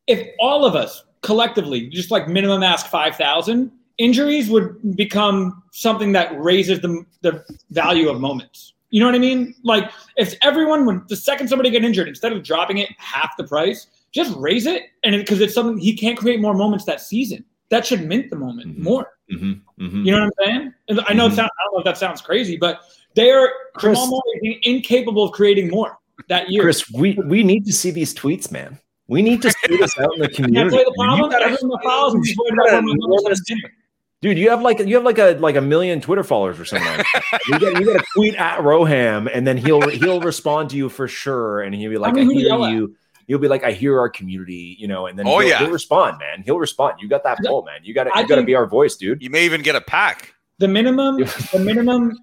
[0.08, 6.12] if all of us collectively just like minimum ask five thousand, injuries would become something
[6.13, 8.74] that raises the the value of moments.
[8.89, 9.56] You know what I mean?
[9.63, 13.44] Like if everyone when the second somebody get injured, instead of dropping it half the
[13.44, 17.00] price, just raise it, and because it, it's something he can't create more moments that
[17.02, 17.46] season.
[17.70, 18.84] That should mint the moment Mhm.
[18.84, 19.18] more.
[19.32, 20.06] Mm-hmm, mm-hmm.
[20.06, 20.74] You know what I'm saying?
[20.89, 21.36] And I know it Mhm.
[21.38, 22.82] sound, I don't know if that sounds crazy, but
[23.15, 25.97] they are Chris- Jamal Murray is incapable of creating more
[26.30, 26.62] that year.
[26.63, 28.80] Chris, we we need to see these tweets, man.
[29.08, 30.78] We need to see this out in the community.
[30.78, 33.21] tell you You gotta- Everyone that follows me is worried you gotta where my numbers
[33.23, 33.71] let are us- dinner.
[34.21, 37.04] Dude, you have like you have like a like a million Twitter followers or something.
[37.49, 40.88] You got you got to tweet at Roham, and then he'll he'll respond to you
[40.88, 42.71] for sure, and he'll be like, I, mean, who to hear yell at.
[42.71, 42.95] you.
[43.28, 45.60] You'll be like, I hear our community, you know, and then Oh, he'll, yeah.
[45.60, 46.41] he'll respond, man.
[46.45, 46.99] He'll respond.
[47.02, 47.49] You got that Yeah.
[47.49, 47.80] pull, man.
[47.84, 49.21] You got to you got to be our voice, dude.
[49.21, 50.34] You may even get a pack.
[50.60, 51.17] The minimum,
[51.52, 52.17] the minimum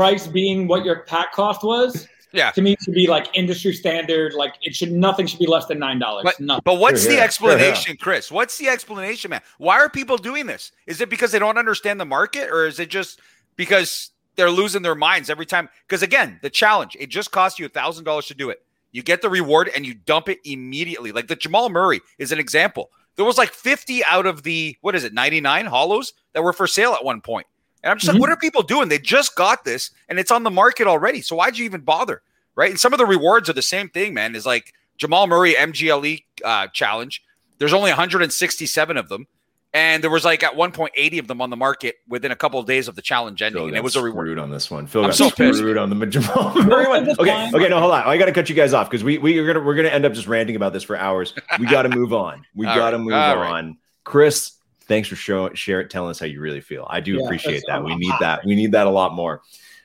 [0.00, 2.08] price being what your pack cost was.
[2.32, 2.50] Yeah.
[2.52, 4.32] To me, should be like industry standard.
[4.32, 6.24] Like it should nothing should be less than nine dollars.
[6.38, 7.24] But, but what's Sure, the yeah.
[7.24, 8.30] explanation, Chris?
[8.30, 9.42] What's the explanation, man?
[9.58, 10.72] Why are people doing this?
[10.86, 13.20] Is it because they don't understand the market, or is it just
[13.56, 15.68] because they're losing their minds every time?
[15.86, 18.62] Because again, the challenge it just costs you a thousand dollars to do it.
[18.92, 21.12] You get the reward and you dump it immediately.
[21.12, 22.90] Like the Jamal Murray is an example.
[23.16, 26.52] There was like fifty out of the what is it, ninety nine hollows that were
[26.52, 27.48] for sale at one point.
[27.82, 28.14] And I'm just Mhm.
[28.14, 28.88] like, what are people doing?
[28.88, 31.22] They just got this and it's on the market already.
[31.22, 32.22] So why'd you even bother?
[32.54, 32.70] Right.
[32.70, 34.34] And some of the rewards are the same thing, man.
[34.34, 37.22] Is like Jamal Murray MGLE uh, challenge.
[37.58, 39.26] There's only 167 of them.
[39.72, 42.36] And there was like at one point 80 of them on the market within a
[42.36, 43.60] couple of days of the challenge ending.
[43.60, 44.36] Phil and it was a reward.
[44.40, 44.88] on this one.
[44.88, 45.58] Phil I'm got so pissed.
[45.60, 47.06] screwed on the Jamal Murray one.
[47.06, 48.02] Most of the Okay, okay, no, hold on.
[48.02, 50.04] I got to cut you guys off because we we are gonna we're gonna end
[50.04, 51.34] up just ranting about this for hours.
[51.60, 52.44] We got to move on.
[52.56, 53.52] We got to right, move all right.
[53.52, 53.78] on.
[54.02, 54.52] Chris,
[54.90, 56.84] thanks for showing share it, telling us how you really feel.
[56.90, 57.82] I do Yeah, appreciate that.
[57.84, 58.44] We need that.
[58.44, 59.40] We need that a lot more.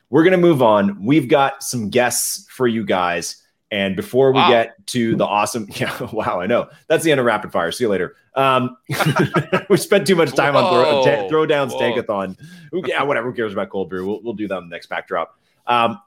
[0.09, 1.05] We're gonna move on.
[1.05, 3.43] We've got some guests for you guys.
[3.71, 4.49] And before we Wow.
[4.49, 7.71] get to the awesome, yeah, wow, I know that's the end of rapid fire.
[7.71, 8.15] See you later.
[8.35, 8.77] Um,
[9.69, 11.03] we spent too much time on throw, Whoa.
[11.05, 11.79] ta- throwdowns, Whoa.
[11.79, 12.37] tankathon.
[12.71, 13.29] Who, yeah, whatever.
[13.29, 14.07] Who cares about cold brew?
[14.07, 15.37] We'll, we'll do that on the next backdrop.
[15.67, 15.99] Um,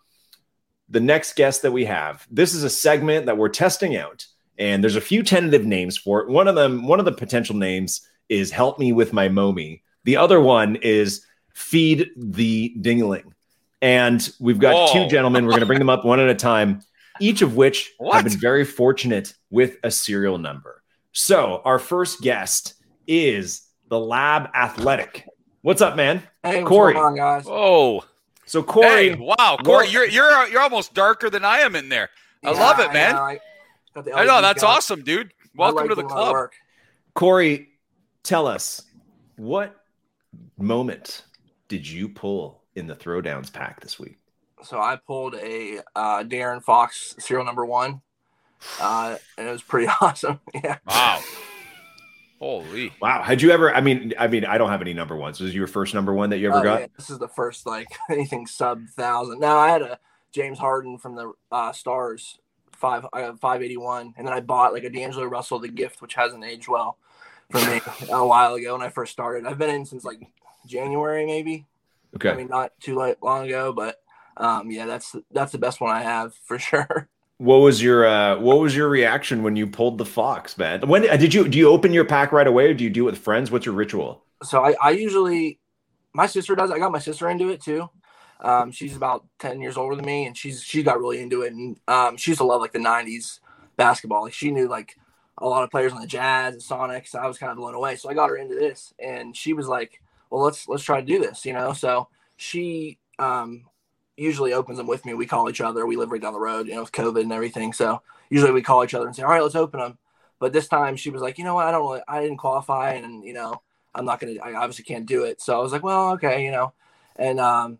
[0.88, 4.26] the next guest that we have, this is a segment that we're testing out,
[4.58, 6.28] and there's a few tentative names for it.
[6.28, 10.16] One of them, one of the potential names is "Help Me with My Momi." The
[10.16, 13.32] other one is "Feed the Dingling."
[13.80, 14.92] And we've got Whoa.
[15.04, 15.44] two gentlemen.
[15.44, 16.80] We're going to bring them up one at a time,
[17.20, 18.14] each of which What?
[18.16, 20.82] have been very fortunate with a serial number.
[21.12, 22.74] So our first guest
[23.06, 25.24] is the Lab Athletic.
[25.62, 26.22] What's up, man?
[26.42, 26.94] Hey, what's Corey.
[26.94, 27.44] going on, guys?
[27.46, 28.04] Oh,
[28.46, 32.08] So Corey, hey, wow, Corey, you're you're you're almost darker than I am in there.
[32.44, 33.14] I Yeah, love it, man.
[33.14, 33.40] know, I,
[34.14, 34.74] I know that's going.
[34.76, 35.32] awesome, dude.
[35.54, 36.32] Welcome like to the club.
[36.32, 36.54] work.
[37.14, 37.68] Corey,
[38.28, 38.82] tell us
[39.36, 39.80] what
[40.58, 41.24] moment
[41.68, 44.18] did you pull in the throwdowns pack this week?
[44.62, 48.02] So I pulled a uh, De'Aaron Fox serial number one,
[48.80, 50.40] uh, and it was pretty awesome.
[50.52, 50.78] Yeah.
[50.86, 51.20] Wow.
[52.38, 52.92] Holy.
[53.00, 53.74] Wow, had you ever?
[53.74, 55.40] I mean, I mean, I don't have any number ones.
[55.40, 56.80] Was this your first number one that you ever Oh, got?
[56.80, 59.40] yeah, This is the first like anything sub thousand.
[59.40, 59.98] Now I had a
[60.32, 62.38] James Harden from the uh, Stars
[62.72, 65.68] five I got five eighty one, and then I bought like a D'Angelo Russell the
[65.68, 66.98] gift, which hasn't aged well
[67.50, 67.80] for me
[68.10, 69.46] a while ago when I first started.
[69.46, 70.20] I've been in since like
[70.66, 71.66] January maybe.
[72.16, 72.30] Okay.
[72.30, 74.00] I mean, not too late, long ago, but
[74.36, 77.08] um, yeah, that's that's the best one I have for sure.
[77.38, 80.80] What was your uh, What was your reaction when you pulled the fox, man?
[80.88, 83.02] When uh, did you do you open your pack right away, or do you do
[83.02, 83.50] it with friends?
[83.50, 84.24] What's your ritual?
[84.42, 85.58] So I, I usually,
[86.12, 86.70] my sister does.
[86.70, 87.88] I got my sister into it too.
[88.40, 91.52] Um, she's about ten years older than me, and she's she got really into it,
[91.52, 93.38] and um, she used to love like the '90s
[93.76, 94.22] basketball.
[94.22, 94.96] Like she knew like
[95.40, 97.14] a lot of players on the Jazz and Sonics.
[97.14, 99.68] I was kind of blown away, so I got her into this, and she was
[99.68, 101.72] like, "Well, let's let's try to do this," you know.
[101.72, 103.64] So she um,
[104.16, 105.14] usually opens them with me.
[105.14, 105.86] We call each other.
[105.86, 107.72] We live right down the road, you know, with COVID and everything.
[107.72, 109.98] So usually we call each other and say, "All right, let's open them."
[110.38, 111.66] But this time she was like, "You know what?
[111.66, 113.62] I don't really, I didn't qualify, and you know,
[113.94, 116.50] I'm not gonna, I obviously can't do it." So I was like, "Well, okay, you
[116.50, 116.72] know,"
[117.16, 117.78] and um,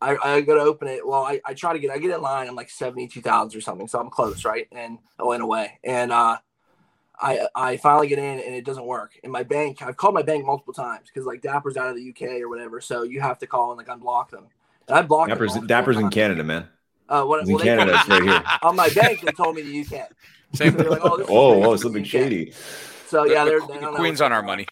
[0.00, 1.06] I, I go to open it.
[1.06, 2.46] Well, I, I try to get, I get in line.
[2.46, 4.68] I'm like 72,000 or something, so I'm close, right?
[4.70, 6.38] And I went away, and uh,
[7.20, 9.12] I I finally get in, and it doesn't work.
[9.22, 12.08] And my bank, I've called my bank multiple times because like Dapper's out of the
[12.10, 14.46] UK or whatever, so you have to call and like unblock them.
[14.88, 16.10] And I blocked Dapper's, multiple Dapper's in.
[16.10, 16.68] Canada, man.
[17.08, 17.98] Uh, what, He's in well, they told Canada.
[18.00, 18.42] It's right here.
[18.62, 20.08] on my bank, they told me the UK.
[20.54, 20.74] Same.
[20.76, 21.80] They're like, oh, this is Oh, the whoa, UK.
[21.80, 22.52] something shady.
[23.06, 24.66] So yeah, The- they're the they don't know Queen's on our money.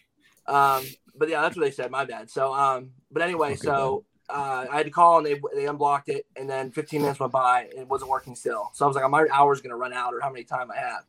[0.47, 0.83] Um,
[1.15, 1.91] but yeah, that's what they said.
[1.91, 2.29] My bad.
[2.29, 6.09] So um, but anyway, Okay, so uh, I had to call and they they unblocked
[6.09, 8.69] it, and then 15 minutes went by and it wasn't working still.
[8.73, 11.03] So I was like, my hour's gonna run out, or how many time I have.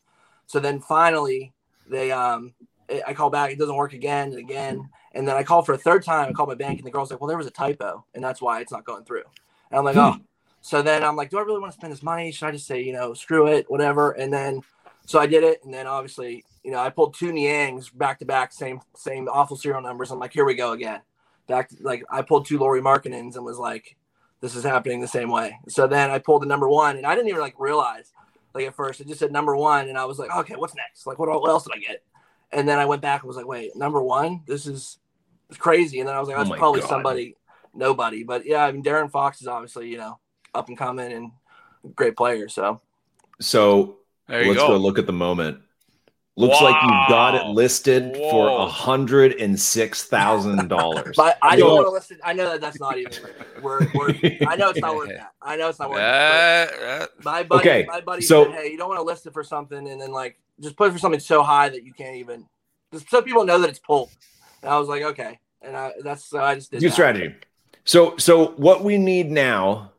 [0.46, 1.52] So then finally,
[1.88, 2.54] they um,
[3.06, 5.78] I call back, it doesn't work again and again, and then I call for a
[5.78, 6.28] third time.
[6.28, 8.42] I call my bank, and the girl's like, well, there was a typo, and that's
[8.42, 9.24] why it's not going through.
[9.70, 10.16] And I'm like, oh.
[10.60, 12.32] So then I'm like, do I really want to spend this money?
[12.32, 14.12] Should I just say, you know, screw it, whatever?
[14.12, 14.62] And then
[15.06, 18.24] So I did it, and then obviously, you know, I pulled two Niangs back to
[18.24, 20.10] back, same same awful serial numbers.
[20.10, 21.00] I'm like, here we go again.
[21.46, 23.96] Back like I pulled two Lauri Markkanens and was like,
[24.40, 25.58] this is happening the same way.
[25.68, 28.12] So then I pulled the number one, and I didn't even like realize
[28.54, 31.06] like at first it just said number one, and I was like, okay, what's next?
[31.06, 32.02] Like, what, what else did I get?
[32.52, 34.98] And then I went back and was like, wait, number one, this is
[35.58, 36.00] crazy.
[36.00, 36.88] And then I was like, Oh that's my probably God.
[36.88, 37.36] somebody,
[37.74, 38.22] nobody.
[38.22, 40.18] But yeah, I mean, De'Aaron Fox is obviously you know
[40.54, 41.32] up and coming and
[41.96, 42.48] great player.
[42.48, 42.80] So
[43.40, 44.68] So There you let's go.
[44.68, 44.76] go.
[44.76, 45.60] look at the moment.
[46.36, 47.52] Looks like you got it Wow.
[47.52, 51.14] listed for a hundred and six thousand dollars.
[51.16, 52.18] But I don't want to listen.
[52.24, 53.12] I know that that's not even.
[53.62, 54.08] We're, we're,
[54.48, 55.32] I know it's not worth that.
[55.40, 56.02] I know it's not worth it.
[56.02, 59.32] Uh, My buddy, Okay, my buddy so- said, "Hey, you don't want to list it
[59.32, 62.16] for something, and then like just put it for something so high that you can't
[62.16, 62.46] even.
[62.92, 64.10] Just so people know that it's pulled."
[64.62, 66.94] And I was like, "Okay," and I that's so I just did Good that.
[66.94, 67.34] strategy.
[67.84, 69.92] So, so what we need now,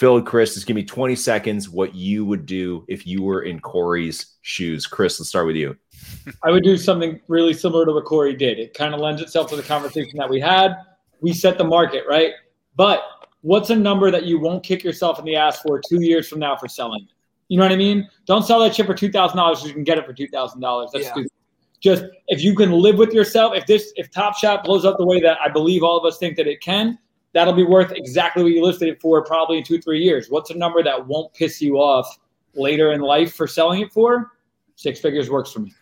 [0.00, 3.60] Phil Chris, Just give me 20 seconds what you would do if you were in
[3.60, 4.86] Corey's shoes.
[4.86, 5.76] Chris, let's start with you.
[6.42, 8.58] I would do something really similar to what Corey did.
[8.58, 10.74] It kind of lends itself to the conversation that we had.
[11.20, 12.32] We set the market, right?
[12.76, 13.02] But
[13.42, 16.38] what's a number that you won't kick yourself in the ass for two years from
[16.38, 17.12] now for selling it?
[17.48, 18.08] You know what I mean?
[18.24, 19.62] Don't sell that shit for two thousand dollars.
[19.64, 20.92] You can get it for two thousand dollars.
[20.94, 21.12] That's Yeah.
[21.12, 21.32] stupid.
[21.80, 25.04] Just if you can live with yourself, if this if Top Shot blows up the
[25.04, 26.98] way that I believe all of us think that it can,
[27.32, 30.28] that'll be worth exactly what you listed it for probably in two three years.
[30.30, 32.18] What's a number that won't piss you off
[32.54, 34.32] later in life for selling it for?
[34.76, 35.72] Six figures works for me.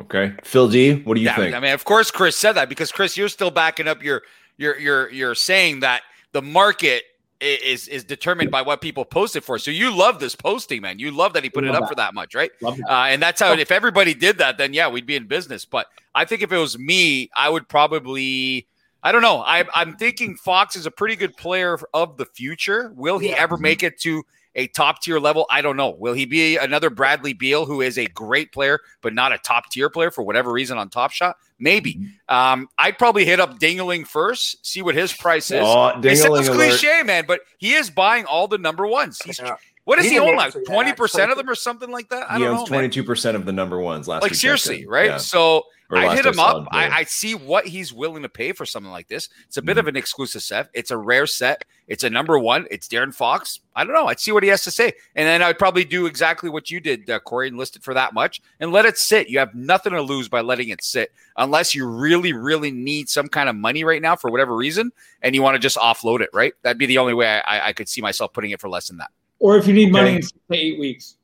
[0.00, 0.34] Okay.
[0.42, 1.54] Phil D, what do you yeah, think?
[1.54, 4.22] I mean, of course, Chris said that because Chris, you're still backing up your
[4.56, 6.02] your your you're saying that
[6.32, 7.04] the market
[7.40, 9.58] is is determined by what people post it for.
[9.58, 10.98] So you love this posting, man.
[10.98, 11.88] You love that he put it up that.
[11.88, 12.50] for that much, right?
[12.60, 12.80] That.
[12.88, 13.52] Uh, and that's how.
[13.52, 15.64] If everybody did that, then yeah, we'd be in business.
[15.64, 18.66] But I think if it was me, I would probably.
[19.02, 19.38] I don't know.
[19.38, 22.92] I, I'm thinking Fox is a pretty good player of the future.
[22.96, 23.36] Will he Yeah.
[23.38, 24.22] ever make it to
[24.54, 25.46] a top tier level?
[25.50, 25.90] I don't know.
[25.90, 29.70] Will he be another Bradley Beal, who is a great player but not a top
[29.70, 31.36] tier player for whatever reason on Top Shot?
[31.58, 31.98] Maybe.
[32.28, 35.60] Um, I'd probably hit up Dingling first, see what his price is.
[35.62, 36.78] Oh, it dingling sounds alert.
[36.78, 39.20] cliche, man, but he is buying all the number ones.
[39.24, 39.56] He's Yeah.
[39.84, 40.36] what does He he, didn't own?
[40.36, 42.30] Like twenty percent of them or something like that?
[42.30, 42.78] I he don't owns know.
[42.78, 44.22] 22% of the number ones last year.
[44.22, 44.40] Like week.
[44.40, 45.06] seriously, right?
[45.06, 45.16] Yeah.
[45.18, 45.61] So Or
[45.98, 46.68] I last hit him saw up.
[46.70, 49.28] I, I see what he's willing to pay for something like this.
[49.46, 49.66] It's a Mm-hmm.
[49.66, 50.68] bit of an exclusive set.
[50.74, 51.64] It's a rare set.
[51.88, 52.66] It's a number one.
[52.70, 53.60] It's De'Aaron Fox.
[53.76, 54.06] I don't know.
[54.06, 56.80] I'd see what he has to say, and then I'd probably do exactly what you
[56.80, 59.28] did, uh, Corey, and list it for that much and let it sit.
[59.28, 63.28] You have nothing to lose by letting it sit, unless you really, really need some
[63.28, 66.30] kind of money right now for whatever reason, and you want to just offload it.
[66.32, 66.52] Right?
[66.62, 68.88] That'd be the only way I, I, I could see myself putting it for less
[68.88, 69.10] than that.
[69.40, 71.16] Or if you need money in six eight weeks.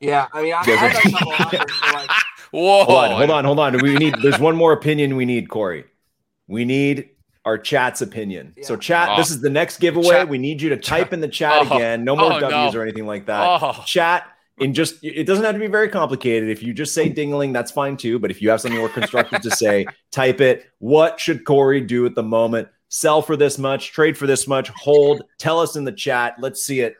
[0.00, 2.10] Yeah, I mean, I, I've are- done a couple offers for like
[2.54, 2.84] Whoa!
[2.84, 3.78] Hold on, hold on, hold on.
[3.82, 5.84] We need there's one more opinion we need, Corey.
[6.46, 7.10] We need
[7.44, 8.54] our chat's opinion.
[8.62, 9.16] So chat, Oh.
[9.16, 10.08] this is the next giveaway.
[10.08, 11.76] Chat- we need you to type in the chat Oh.
[11.76, 12.04] again.
[12.04, 12.80] No more Oh, W's no.
[12.80, 13.40] or anything like that.
[13.62, 13.82] Oh.
[13.86, 14.24] Chat
[14.58, 16.48] in just it doesn't have to be very complicated.
[16.48, 18.18] If you just say dingling, that's fine too.
[18.18, 20.64] But if you have something more constructive to say, type it.
[20.78, 22.68] What should Corey do at the moment?
[22.88, 25.24] Sell for this much, trade for this much, hold.
[25.38, 26.36] Tell us in the chat.
[26.38, 26.94] Let's see it.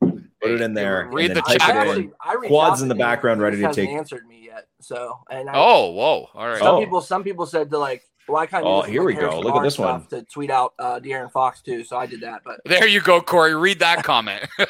[0.00, 1.08] Put it in there.
[1.10, 1.70] Read the then I, type chat.
[1.70, 1.88] in.
[1.88, 5.18] actually, I Quads in the background ready to just hasn't take- Answered me yet, so
[5.30, 6.28] and I, Oh, whoa!
[6.34, 6.58] All right.
[6.58, 6.80] some Oh.
[6.80, 9.38] people some people said to like well I kind Oh, of here we go.
[9.40, 10.06] Look at this one.
[10.06, 12.42] to tweet out uh, De'Aaron Fox too, so I did that.
[12.44, 13.54] But There you go, Corey.
[13.54, 14.48] Read that comment.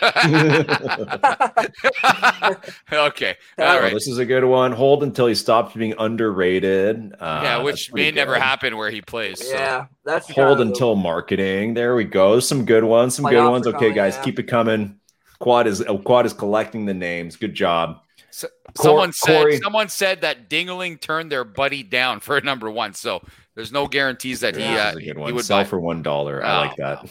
[2.93, 3.37] okay.
[3.59, 3.93] All Oh, right.
[3.93, 4.73] this is a good one.
[4.73, 7.15] Hold until he stops being underrated.
[7.19, 9.47] Uh, yeah, which pretty may never happen where he plays.
[9.47, 9.53] so.
[9.55, 11.75] yeah, that's Hold kind of- until marketing.
[11.75, 12.41] There we go.
[12.41, 13.15] Some good ones.
[13.15, 13.67] Some good ones.
[13.67, 14.23] Okay, coming, guys, yeah.
[14.23, 14.99] keep it coming.
[15.41, 17.37] Quad is oh, Quad is collecting the names.
[17.37, 18.01] Good job.
[18.35, 22.41] So- Cor- someone said Corey- someone said that Dingling turned their buddy down for a
[22.41, 22.93] number one.
[22.93, 23.23] So
[23.55, 25.65] there's no guarantees that he uh, this is a good he would Sell buy.
[25.65, 26.45] for one dollar.
[26.45, 27.05] I Oh, like that.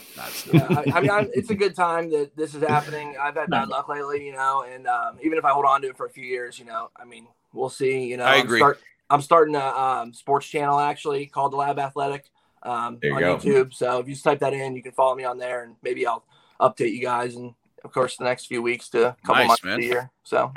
[0.52, 3.16] no, yeah, I, I mean, I'm, it's a good time that this is happening.
[3.18, 5.88] I've had bad luck lately, you know, and um, even if I hold on to
[5.88, 8.04] it for a few years, you know, I mean, we'll see.
[8.04, 8.58] You know, I I'm agree.
[8.58, 12.26] Start, I'm starting a um, sports channel actually called The Lab Athletic
[12.64, 13.36] um, you on go.
[13.38, 13.72] YouTube.
[13.72, 16.06] So if you just type that in, you can follow me on there, and maybe
[16.06, 16.26] I'll
[16.60, 19.64] update you guys, and of course, the next few weeks to a couple Nice, months
[19.64, 19.72] man.
[19.74, 20.10] of the year.
[20.24, 20.52] So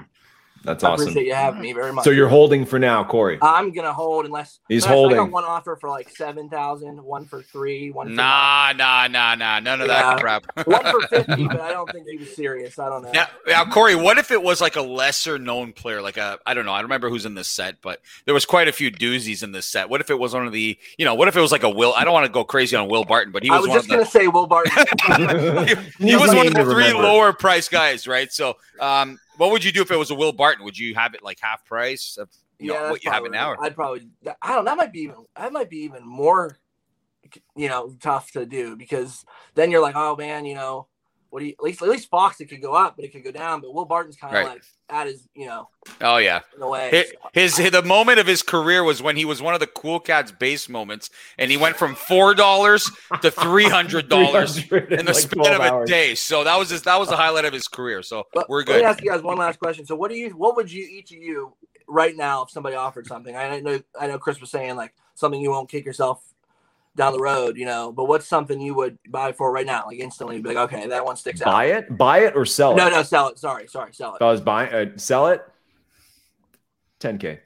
[0.64, 1.04] That's I awesome.
[1.08, 2.04] appreciate you having me very much.
[2.04, 3.38] So you're holding for now, Corey.
[3.42, 5.18] I'm gonna hold unless He's unless I holding.
[5.18, 9.36] got one offer for like seven thousand, one for three, one for Nah, nah, nah,
[9.36, 9.60] nah.
[9.60, 10.46] None of that crap.
[10.68, 12.78] one for fifty, but I don't think he was serious.
[12.80, 13.12] I don't know.
[13.12, 16.02] Now, now, Corey, what if it was like a lesser known player?
[16.02, 18.46] Like a, I don't know, I don't remember who's in this set, but there was
[18.46, 19.90] quite a few doozies in this set.
[19.90, 21.70] What if it was one of the, you know, what if it was like a
[21.70, 21.94] Will?
[21.94, 23.78] I don't want to go crazy on Will Barton, but he I was, was one
[23.78, 24.72] just of gonna say Will Barton.
[26.00, 27.04] he was one of the three remember.
[27.04, 28.32] lower price guys, right?
[28.32, 30.66] So, um, what would you do if it was a Will Barton?
[30.66, 32.30] Would you have it like half price of
[32.60, 33.56] you know, that's what you have it now?
[33.62, 34.08] I'd probably.
[34.42, 34.66] I don't.
[34.66, 35.26] That might be even.
[35.36, 36.58] That might be even more.
[37.56, 40.88] You know, tough to do because then you're like, oh man, you know,
[41.30, 43.24] what do you at least at least Fox it could go up, but it could
[43.24, 43.62] go down.
[43.62, 44.54] But Will Barton's kind of Right.
[44.54, 45.70] like at his, you know,
[46.02, 46.40] Oh yeah.
[46.56, 47.12] in a way.
[47.34, 50.00] His, his the moment of his career was when he was one of the cool
[50.00, 52.90] cats base moments, and he went from four dollars
[53.22, 55.90] to three hundred dollars in the like span 12 of a hours.
[55.90, 56.16] day.
[56.16, 58.02] So that was his, that was the highlight of his career.
[58.04, 58.74] So But we're good.
[58.74, 59.86] Let me ask you guys one last question.
[59.86, 61.54] So, what do you, what would you each of you
[61.88, 63.36] right now if somebody offered something?
[63.36, 66.24] I know, I know Chris was saying like something you won't kick yourself
[66.98, 67.92] down the road, you know.
[67.94, 70.42] But what's something you would buy for right now, like instantly?
[70.42, 71.46] Be like, okay, that one sticks out.
[71.46, 72.90] Buy it, buy it, or sell No, it.
[72.90, 73.40] no, no, sell it.
[73.40, 74.26] Sorry, sorry, sell If it.
[74.26, 75.42] I was buying, uh, sell it.
[77.00, 77.40] 10k.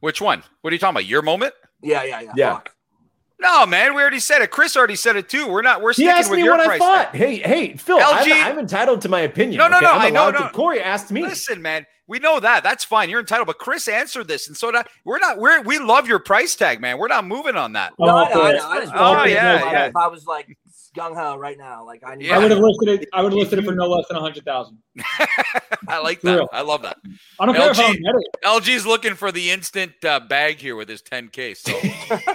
[0.00, 0.42] Which one?
[0.60, 1.06] What are you talking about?
[1.06, 1.54] Your moment?
[1.82, 2.32] Yeah, yeah, yeah.
[2.36, 2.52] Yeah.
[2.54, 2.70] Fuck.
[3.40, 3.94] No, man.
[3.94, 4.50] We already said it.
[4.50, 5.48] Chris already said it too.
[5.48, 5.82] We're not.
[5.82, 7.14] We're sticking He sticking asked with me your what I price thought.
[7.16, 9.58] Hey, hey, Phil, I'm, I'm entitled to my opinion.
[9.58, 9.86] No, no, okay?
[9.86, 10.38] no, I'm I know, no.
[10.46, 11.22] to- Corey asked me.
[11.22, 11.84] Listen, man.
[12.06, 12.62] We know that.
[12.62, 13.08] That's fine.
[13.08, 13.46] You're entitled.
[13.46, 15.38] But Chris answered this, and so that we're not.
[15.38, 16.98] We're we love your price tag, man.
[16.98, 17.92] We're not moving on that.
[17.98, 19.86] No, I Oh, know, I I just Oh, yeah, know, yeah.
[19.86, 20.46] If I was like
[20.94, 22.26] gung ho right now, like I need.
[22.26, 22.36] Yeah.
[22.36, 23.08] I would have listed it.
[23.14, 24.78] I would have listed it for no less than a hundred thousand.
[25.88, 26.34] I like that.
[26.36, 26.48] real.
[26.52, 26.98] I love that.
[27.40, 27.86] I don't care if I LG.
[27.86, 28.26] don't get it.
[28.44, 31.56] LG's looking for the instant uh, bag here with his 10K.
[31.56, 31.72] So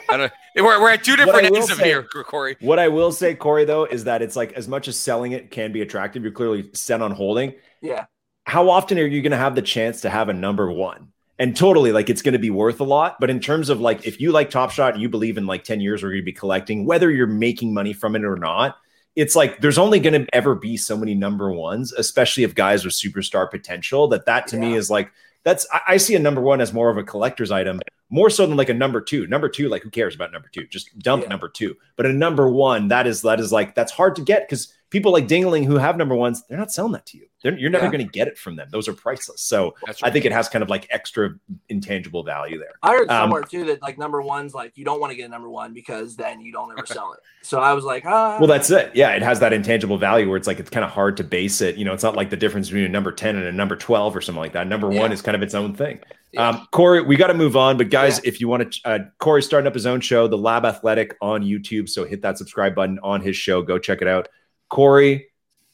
[0.10, 2.58] I don't, we're, we're at two different will ends of say- here, Corey.
[2.60, 5.52] What I will say, Corey, though, is that it's like as much as selling it
[5.52, 7.54] can be attractive, you're clearly set on holding.
[7.82, 8.06] Yeah.
[8.50, 11.10] How often are you going to have the chance to have a number one?
[11.38, 13.18] And totally, like it's going to be worth a lot.
[13.20, 15.64] But in terms of like, if you like Top Shot and you believe in like
[15.64, 18.78] 10 years we're going to be collecting, whether you're making money from it or not,
[19.16, 22.84] it's like there's only going to ever be so many number ones, especially if guys
[22.84, 24.08] with superstar potential.
[24.08, 25.12] That that to me is like
[25.44, 27.80] that's I, I see a number one as more of a collector's item,
[28.10, 29.26] more so than like a number two.
[29.28, 30.66] Number two, like who cares about number two?
[30.68, 31.30] Just dump Yeah.
[31.30, 31.76] number two.
[31.96, 35.12] But a number one, that is that is like that's hard to get because people
[35.14, 37.29] like Dingling who have number ones, they're not selling that to you.
[37.42, 37.92] They're, you're never Yeah.
[37.92, 38.68] going to get it from them.
[38.72, 39.42] Those are priceless.
[39.42, 41.36] So That's I think it has kind of like extra
[41.70, 42.74] intangible value there.
[42.84, 45.24] I heard Um, somewhere too that like number one's like you don't want to get
[45.26, 47.20] a number one because then you don't ever sell it.
[47.42, 48.92] So I was like, ah, Well, that's it.
[48.94, 51.62] Yeah, it has that intangible value where it's like it's kind of hard to base
[51.62, 51.78] it.
[51.78, 54.16] You know, it's not like the difference between a number 10 and a number 12
[54.16, 54.68] or something like that.
[54.68, 56.00] Number one is kind of its own thing.
[56.32, 56.50] Yeah.
[56.50, 57.78] Um, Corey, we got to move on.
[57.78, 60.64] But guys, if you want to, uh, Corey's starting up his own show, The Lab
[60.64, 61.90] Athletic on YouTube.
[61.90, 63.62] So hit that subscribe button on his show.
[63.64, 64.28] Go check it out.
[64.70, 65.30] Corey,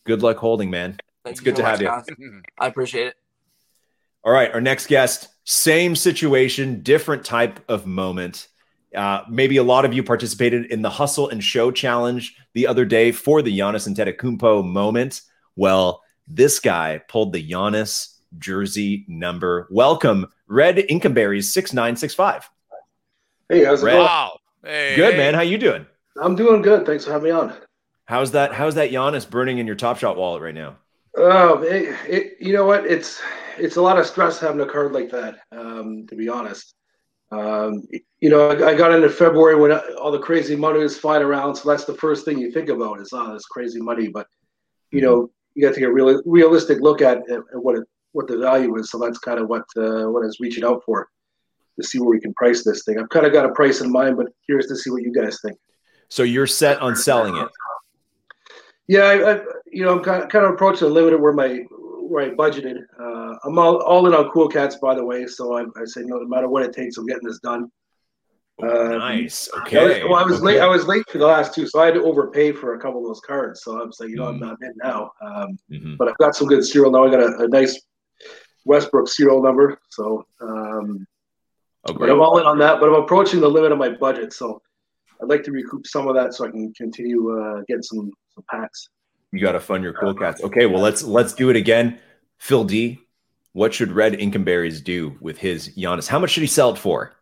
[0.05, 0.97] good luck holding, man.
[1.25, 2.31] Thank it's you good so to much, have you.
[2.31, 2.41] guys.
[2.59, 3.15] I appreciate it.
[4.23, 8.47] All right, our next guest, same situation, different type of moment.
[8.95, 12.85] Uh, maybe a lot of you participated in the Hustle and Show Challenge the other
[12.85, 15.21] day for the Giannis Antetokounmpo moment.
[15.57, 19.67] Well, this guy pulled the Giannis jersey number.
[19.69, 22.49] Welcome, Red Inkenberries six nine six five.
[23.49, 23.93] Hey, how's it Red.
[23.93, 24.05] going?
[24.05, 24.39] Wow.
[24.63, 25.17] Hey, Good hey.
[25.19, 25.85] man, how you doing?
[26.19, 26.85] I'm doing good.
[26.85, 27.53] Thanks for having me on.
[28.05, 28.53] How's that?
[28.53, 30.77] How's that Giannis burning in your Top Shot wallet right now?
[31.17, 32.85] Oh, it, it, you know what?
[32.85, 33.21] It's
[33.57, 35.39] it's a lot of stress having a card like that.
[35.51, 36.75] Um, to be honest,
[37.31, 37.83] um,
[38.19, 41.55] you know, I, I got into February when all the crazy money was flying around,
[41.55, 44.07] so that's the first thing you think about is oh, this crazy money.
[44.07, 44.27] But
[44.91, 48.27] you know, you got to get a real realistic look at, at what it what
[48.27, 48.89] the value is.
[48.89, 51.07] So that's kind of what uh, what I was reaching out for
[51.79, 52.99] to see where we can price this thing.
[52.99, 55.39] I've kind of got a price in mind, but curious to see what you guys
[55.41, 55.57] think.
[56.09, 57.49] So you're set on selling it.
[58.87, 59.39] Yeah, I, I,
[59.71, 61.63] you know, I'm kind of, kind of approaching the limit of where my
[62.07, 62.83] where I budgeted.
[62.99, 65.25] Uh, I'm all, all in on Cool Cats, by the way.
[65.25, 67.71] So I, I say no, no matter what it takes, I'm getting this done.
[68.61, 68.67] Uh,
[68.97, 69.49] nice.
[69.53, 70.03] I was, Okay.
[70.03, 70.43] well, I was Okay.
[70.45, 70.59] late.
[70.59, 73.01] I was late for the last two, so I had to overpay for a couple
[73.01, 73.63] of those cards.
[73.63, 74.29] So I'm like, you know, Mm.
[74.29, 75.11] I'm not in now.
[75.21, 75.97] Um, Mhm.
[75.97, 77.05] but I've got some good serial now.
[77.05, 77.81] I got a, a nice
[78.65, 79.79] Westbrook serial number.
[79.89, 81.07] So, um,
[81.87, 82.09] Oh, but.
[82.09, 82.79] I'm all in on that.
[82.79, 84.61] But I'm approaching the limit of my budget, so
[85.21, 88.43] I'd like to recoup some of that so I can continue uh, getting some some
[88.49, 88.89] packs.
[89.31, 90.43] You got to fund your cool cats.
[90.43, 91.99] Okay, well let's let's do it again.
[92.37, 92.99] Phil D,
[93.53, 96.07] what should Red Inkenberries do with his Giannis?
[96.07, 97.13] How much should he sell it for?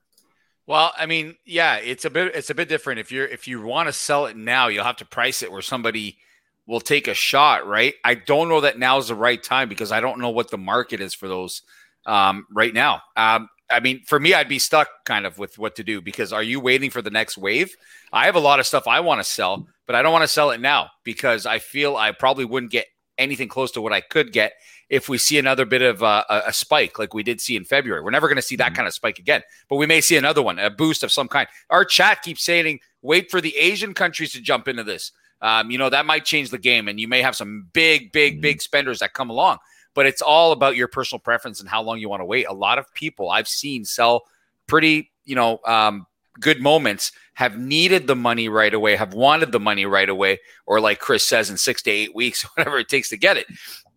[0.66, 3.00] Well, I mean, yeah, it's a bit it's a bit different.
[3.00, 5.62] If you're if you want to sell it now, you'll have to price it where
[5.62, 6.18] somebody
[6.66, 7.96] will take a shot, right?
[8.04, 10.58] I don't know that now is the right time because I don't know what the
[10.58, 11.62] market is for those
[12.06, 13.02] um, right now.
[13.18, 16.32] Um, I mean, for me, I'd be stuck kind of with what to do because
[16.32, 17.76] are you waiting for the next wave?
[18.12, 20.28] I have a lot of stuff I want to sell, but I don't want to
[20.28, 24.02] sell it now because I feel I probably wouldn't get anything close to what I
[24.02, 24.54] could get
[24.90, 27.64] if we see another bit of uh, a, a spike like we did see in
[27.64, 28.02] February.
[28.04, 28.76] We're never going to see that Mhm.
[28.76, 31.48] kind of spike again, but we may see another one, a boost of some kind.
[31.70, 35.12] Our chat keeps saying, wait for the Asian countries to jump into this.
[35.42, 38.38] Um, you know, that might change the game, and you may have some big, big,
[38.38, 38.42] Mhm.
[38.42, 39.58] big spenders that come along.
[39.94, 42.46] But it's all about your personal preference and how long you want to wait.
[42.48, 44.24] A lot of people I've seen sell
[44.68, 46.08] pretty, you know, um,
[46.40, 50.80] good moments have needed the money right away, have wanted the money right away, or
[50.80, 53.48] like Chris says, in six to eight weeks, whatever it takes to get it.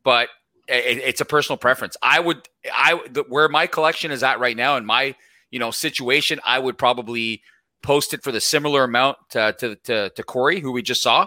[0.03, 0.29] But
[0.69, 1.97] it, it's a personal preference.
[2.03, 5.15] I would, I the, where my collection is at right now, in my
[5.51, 7.43] you know situation, I would probably
[7.83, 11.27] post it for the similar amount to to to, to Corey, who we just saw,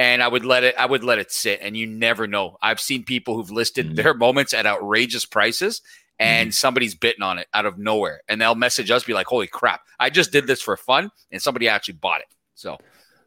[0.00, 2.56] and I would let it I would let it sit and you never know.
[2.62, 3.96] I've seen people who've listed Mhm.
[3.96, 5.82] their moments at outrageous prices
[6.18, 6.52] and Mm-hmm.
[6.52, 9.82] somebody's bitten on it out of nowhere and they'll message us be like, "Holy crap,
[10.00, 12.78] I just did this for fun and somebody actually bought it." So,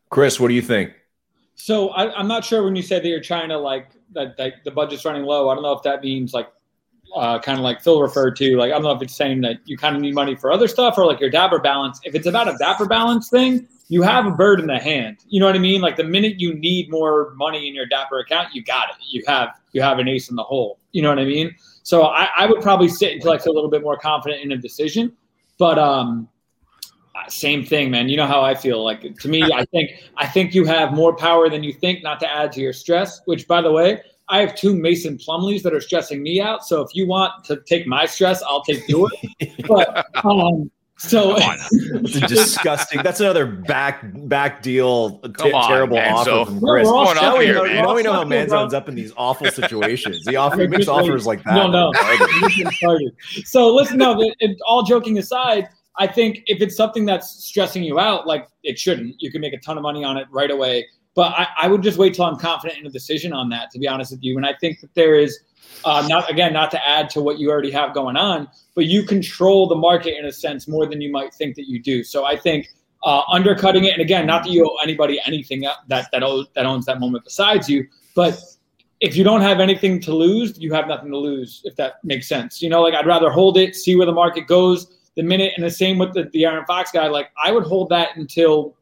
[0.10, 0.94] Chris, what do you think?
[1.56, 4.64] So I, I'm not sure when you say that you're trying to like that, that
[4.66, 5.50] the budget's running low.
[5.50, 6.50] I don't know if that means like
[7.16, 8.58] uh, kind of like Phil referred to.
[8.58, 10.68] Like I don't know if it's saying that you kind of need money for other
[10.68, 12.00] stuff or like your Dapper balance.
[12.04, 15.18] If it's about a Dapper balance thing, you have a bird in the hand.
[15.28, 15.82] You know what I mean?
[15.82, 18.96] Like the minute you need more money in your Dapper account, you got it.
[19.10, 20.80] You have you have an ace in the hole.
[20.92, 21.56] You know what I mean?
[21.84, 24.58] So I, I would probably sit until feel a little bit more confident in a
[24.58, 25.16] decision.
[25.58, 26.30] But um,
[27.28, 28.10] same thing, man.
[28.10, 28.84] You know how I feel.
[28.84, 32.04] Like to me, I think I think you have more power than you think.
[32.04, 33.22] Not to add to your stress.
[33.26, 36.66] Which, by the way, I have two Mason Plumlees that are stressing me out.
[36.66, 39.12] So if you want to take my stress, I'll take yours.
[39.68, 41.58] but um, so come.
[42.04, 43.04] That's disgusting.
[43.04, 45.20] That's another back back deal.
[45.20, 46.42] t- on, terrible Manzo.
[46.42, 46.88] offer from Chris.
[46.88, 47.76] we're all going Now we here, know, man?
[47.84, 50.26] now we know how We're all fucking Manzo's up in these awful situations.
[50.28, 51.56] He offer, We're makes like- offers like that.
[51.56, 51.92] No, no.
[51.92, 52.28] Garbage.
[52.42, 53.16] We're getting started.
[53.44, 54.22] So listen, no.
[54.22, 55.68] it- it- all joking aside,
[56.00, 59.54] I think if it's something that's stressing you out, like it shouldn't, you can make
[59.54, 60.88] a ton of money on it right away.
[61.16, 63.72] But I, I would just wait till I'm confident in a decision on that.
[63.72, 65.40] To be honest with you, and I think that there is
[65.86, 69.04] uh, not again not to add to what you already have going on, but you
[69.04, 72.04] control the market in a sense more than you might think that you do.
[72.04, 72.70] So I think
[73.04, 76.86] uh, undercutting it, and again, not that you owe anybody anything that that that owns,
[76.86, 78.42] that moment besides you, but
[79.00, 81.62] if you don't have anything to lose, you have nothing to lose.
[81.66, 84.48] If that makes sense, you know, like I'd rather hold it, see where the market
[84.48, 84.98] goes.
[85.16, 87.90] The minute, and the same with the, the Aaron Fox guy, like I would hold
[87.90, 88.76] that until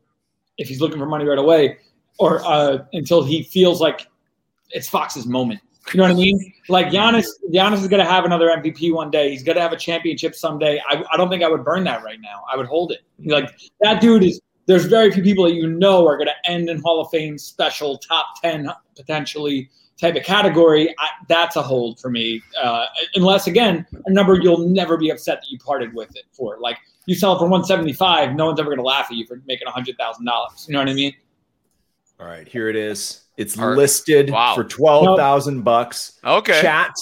[0.57, 1.77] if he's looking for money right away,
[2.21, 4.07] or uh, until he feels like
[4.69, 5.59] it's Fox's moment.
[5.91, 6.53] You know what I mean?
[6.69, 9.31] Like Giannis, Giannis is going to have another MVP one day.
[9.31, 10.79] He's going to have a championship someday.
[10.87, 12.43] I, I don't think I would burn that right now.
[12.51, 12.99] I would hold it.
[13.25, 13.49] Like
[13.81, 14.39] that dude is.
[14.67, 17.39] There's very few people that you know are going to end in Hall of Fame
[17.39, 19.69] special top ten potentially
[19.99, 20.93] type of category.
[20.99, 22.43] I, that's a hold for me.
[22.61, 26.59] Uh, unless again a number you'll never be upset that you parted with it for.
[26.59, 29.41] Like you sell it for 175, no one's ever going to laugh at you for
[29.47, 30.65] making hundred thousand dollars.
[30.67, 31.15] You know what I mean?
[32.21, 33.21] All right, here it is.
[33.37, 33.77] It's All right.
[33.77, 34.53] listed Wow.
[34.53, 36.19] for twelve thousand bucks.
[36.23, 36.61] Okay.
[36.61, 36.93] Chat,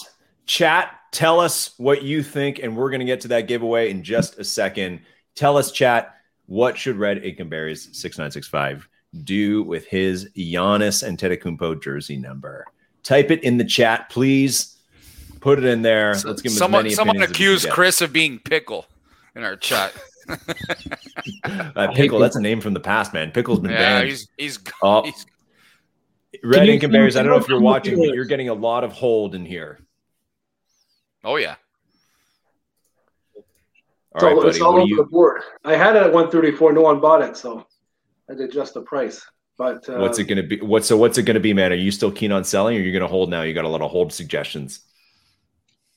[0.45, 0.95] chat.
[1.11, 4.43] Tell us what you think, and we're gonna get to that giveaway in just a
[4.43, 5.01] second.
[5.35, 6.15] Tell us, chat,
[6.45, 8.87] what should Red Aikenberry's six nine six five
[9.23, 12.65] do with his Giannis Antetokounmpo jersey number?
[13.03, 14.77] Type it in the chat, please.
[15.41, 16.11] Put it in there.
[16.13, 17.69] Let's give him as someone many someone opinions as we can accused.
[17.69, 18.85] Chris of being pickle
[19.35, 19.93] in our chat.
[21.75, 22.19] Uh, Pickle.
[22.19, 23.31] That's a name from the past, man.
[23.31, 24.09] Pickle's been yeah, banned.
[24.09, 25.03] he's he's, Oh.
[25.03, 25.25] he's
[26.43, 27.15] Red you- Ink and Berries.
[27.15, 29.79] I don't know if you're watching, but you're getting a lot of hold in here.
[31.23, 31.55] oh yeah.
[34.15, 34.61] All right, so it's buddy.
[34.67, 35.41] all over do the board.
[35.63, 36.73] I had it at 134.
[36.73, 37.59] No one bought it, so
[38.27, 39.23] I had to adjust the price.
[39.57, 40.59] But uh, what's it going to be?
[40.61, 40.97] What so?
[40.97, 41.71] What's it going to be, man?
[41.71, 43.43] Are you still keen on selling, or are you going to hold now?
[43.43, 44.81] You got a lot of hold suggestions.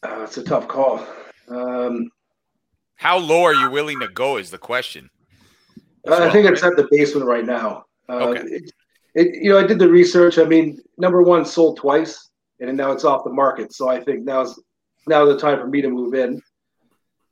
[0.03, 1.05] uh, it's a tough call.
[1.49, 2.11] Um,
[3.03, 4.37] How low are you willing to go?
[4.37, 5.11] Is the question.
[6.09, 7.87] I think it's at the basement right now.
[8.09, 8.43] Uh, Okay.
[8.43, 8.73] It,
[9.15, 10.39] it, you know, I did the research.
[10.39, 12.31] I mean, number one sold twice,
[12.61, 13.73] and now it's off the market.
[13.73, 14.57] So I think now's
[15.09, 16.41] now the time for me to move in.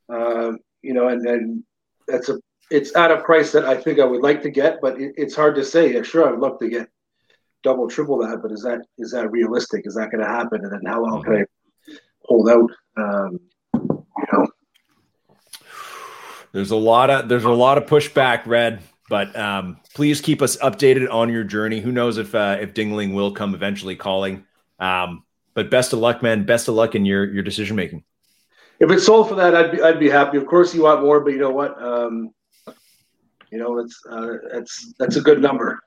[0.08, 1.62] Um, you know, and and
[2.08, 2.40] that's a
[2.72, 5.36] it's at a price that I think I would like to get, but it, it's
[5.36, 5.94] hard to say.
[5.94, 6.88] Yeah, sure, I'd love to get
[7.62, 9.86] double, triple that, but is that is that realistic?
[9.86, 10.64] Is that going to happen?
[10.64, 11.44] And then how long can I
[12.24, 12.70] hold out?
[12.96, 13.38] Um,
[13.74, 14.48] you know,
[16.52, 18.82] There's a lot of there's a lot of pushback, Red.
[19.08, 21.80] But um, please keep us updated on your journey.
[21.80, 24.44] Who knows if uh, if Dingling will come eventually calling.
[24.78, 25.24] Um,
[25.54, 26.44] but best of luck, man.
[26.44, 28.04] Best of luck in your your decision making.
[28.78, 30.38] if it's sold for that, I'd be I'd be happy.
[30.38, 31.80] Of course, you want more, but you know what?
[31.82, 32.32] Um,
[33.50, 35.80] you know, it's uh, that's that's a good number.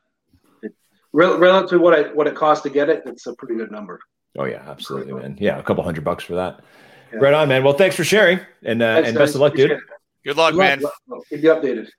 [0.62, 0.74] It,
[1.14, 4.02] relative to what I what it costs to get it, it's a pretty good number.
[4.38, 5.38] Oh yeah, absolutely, man.
[5.40, 6.60] Yeah, a couple hundred bucks for that.
[7.14, 7.20] Yeah.
[7.20, 7.64] Right on, man.
[7.64, 9.36] Well, thanks for sharing, and uh, Thanks, and best guys.
[9.36, 9.80] of luck, dude.
[10.26, 10.36] Appreciate it.
[10.36, 10.82] Good luck, Good man.
[11.10, 11.24] luck.
[11.30, 11.90] Keep you updated.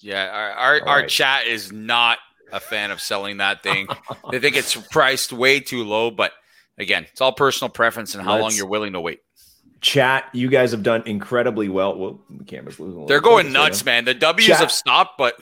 [0.00, 1.08] Yeah, our our, All our right.
[1.08, 2.18] chat is not
[2.52, 3.86] a fan of selling that thing.
[4.30, 6.32] they think it's priced way too low, but
[6.78, 9.20] again, it's all personal preference and how long Let's- you're willing to wait.
[9.80, 11.94] Chat, you guys have done incredibly well.
[11.98, 12.92] Well, the camera's losing.
[12.92, 13.92] a little They're going nuts, now.
[13.92, 14.04] man.
[14.06, 15.34] The W's Chat- have stopped, but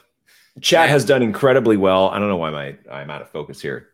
[0.60, 0.88] Chat Man.
[0.88, 2.08] has done incredibly well.
[2.08, 3.90] I don't know why my I'm out of focus here.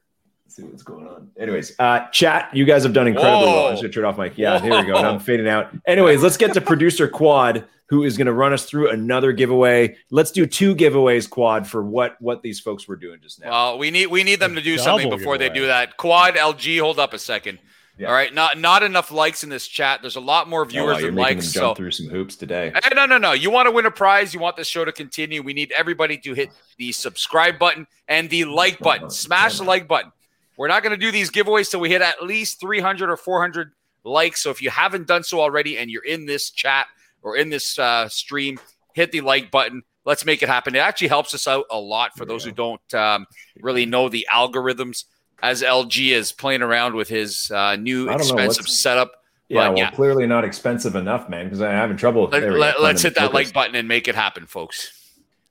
[0.59, 1.31] Let's see what's going on.
[1.39, 3.55] Anyways, uh, chat, you guys have done incredibly well.
[3.55, 3.67] Whoa.
[3.69, 4.61] I'm just gonna turn off my yeah.
[4.61, 5.01] Here we go.
[5.01, 5.71] Now I'm fading out.
[5.87, 9.97] Anyways, let's get to producer Quad, who is gonna run us through another giveaway.
[10.11, 13.51] Let's do two giveaways, Quad, for what what these folks were doing just now.
[13.51, 15.97] well, we need we need them to do A something double before they do that.
[15.97, 17.59] Quad LG, hold up a second.
[17.99, 18.09] Yeah.
[18.09, 20.03] All right, not not enough likes in this chat.
[20.03, 21.53] There's a lot more Oh, viewers wow, you're than making likes.
[21.53, 22.71] them jump So through some hoops today.
[22.75, 23.33] Eh, no, no, no.
[23.33, 24.33] You want to win a prize?
[24.33, 25.43] You want this show to continue?
[25.43, 29.11] We need everybody to hit the subscribe button and the like button.
[29.11, 30.13] Smash the like button.
[30.59, 33.71] We're not going to do these giveaways till we hit at least 300 or 400
[34.03, 34.43] likes.
[34.43, 36.89] So if you haven't done so already and you're in this chat
[37.23, 38.59] or in this uh, stream,
[38.93, 39.85] hit the like button.
[40.05, 40.75] Let's make it happen.
[40.75, 43.27] It actually helps us out a lot for those who don't um,
[43.61, 45.05] really know the algorithms.
[45.41, 49.13] As LG is playing around with his uh, new I don't know, expensive setup,
[49.49, 49.91] Yeah, well, yeah.
[49.93, 52.25] clearly not expensive enough, man, because I'm having trouble.
[52.25, 52.65] let, There we go.
[52.65, 54.91] us hit that like button and make it happen, folks.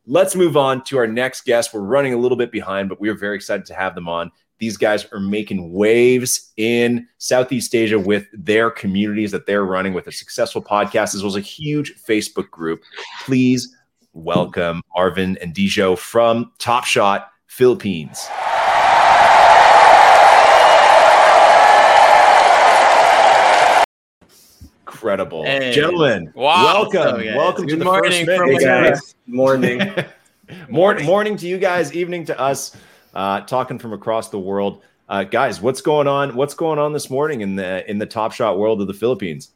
[0.06, 1.74] Let's move on to our next guest.
[1.74, 4.32] We're running a little bit behind, but we are very excited to have them on.
[4.60, 10.08] These guys are making waves in Southeast Asia with their communities that they're running with
[10.08, 12.82] a successful podcast, as well as a huge Facebook group.
[13.24, 13.76] Please
[14.14, 18.28] welcome Marvin and Dijo from Top Shot Philippines.
[24.88, 25.44] Incredible.
[25.44, 25.72] Hey.
[25.74, 26.64] Gentlemen, Wow.
[26.64, 27.00] welcome.
[27.02, 27.36] What's up, guys?
[27.36, 28.64] welcome to Good the morning first from minute.
[28.66, 29.02] Manila.
[29.28, 29.94] Morning.
[30.70, 32.74] Morning, morning to you guys, evening to us,
[33.18, 34.82] uh, talking from across the world.
[35.10, 36.36] Uh, guys, what's going on?
[36.36, 39.52] What's going on this morning in the in the Top Shot world of the Philippines?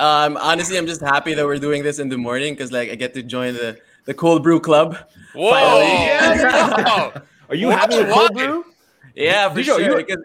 [0.00, 2.94] Um, honestly, I'm just happy that we're doing this in the morning because like I
[2.96, 4.96] get to join the the cold brew club.
[5.34, 5.50] Whoa!
[5.82, 7.20] Yeah.
[7.48, 7.78] Are you What?
[7.78, 8.64] having a cold brew?
[9.14, 9.80] Yeah, for Dijo, sure.
[9.80, 10.24] you- because-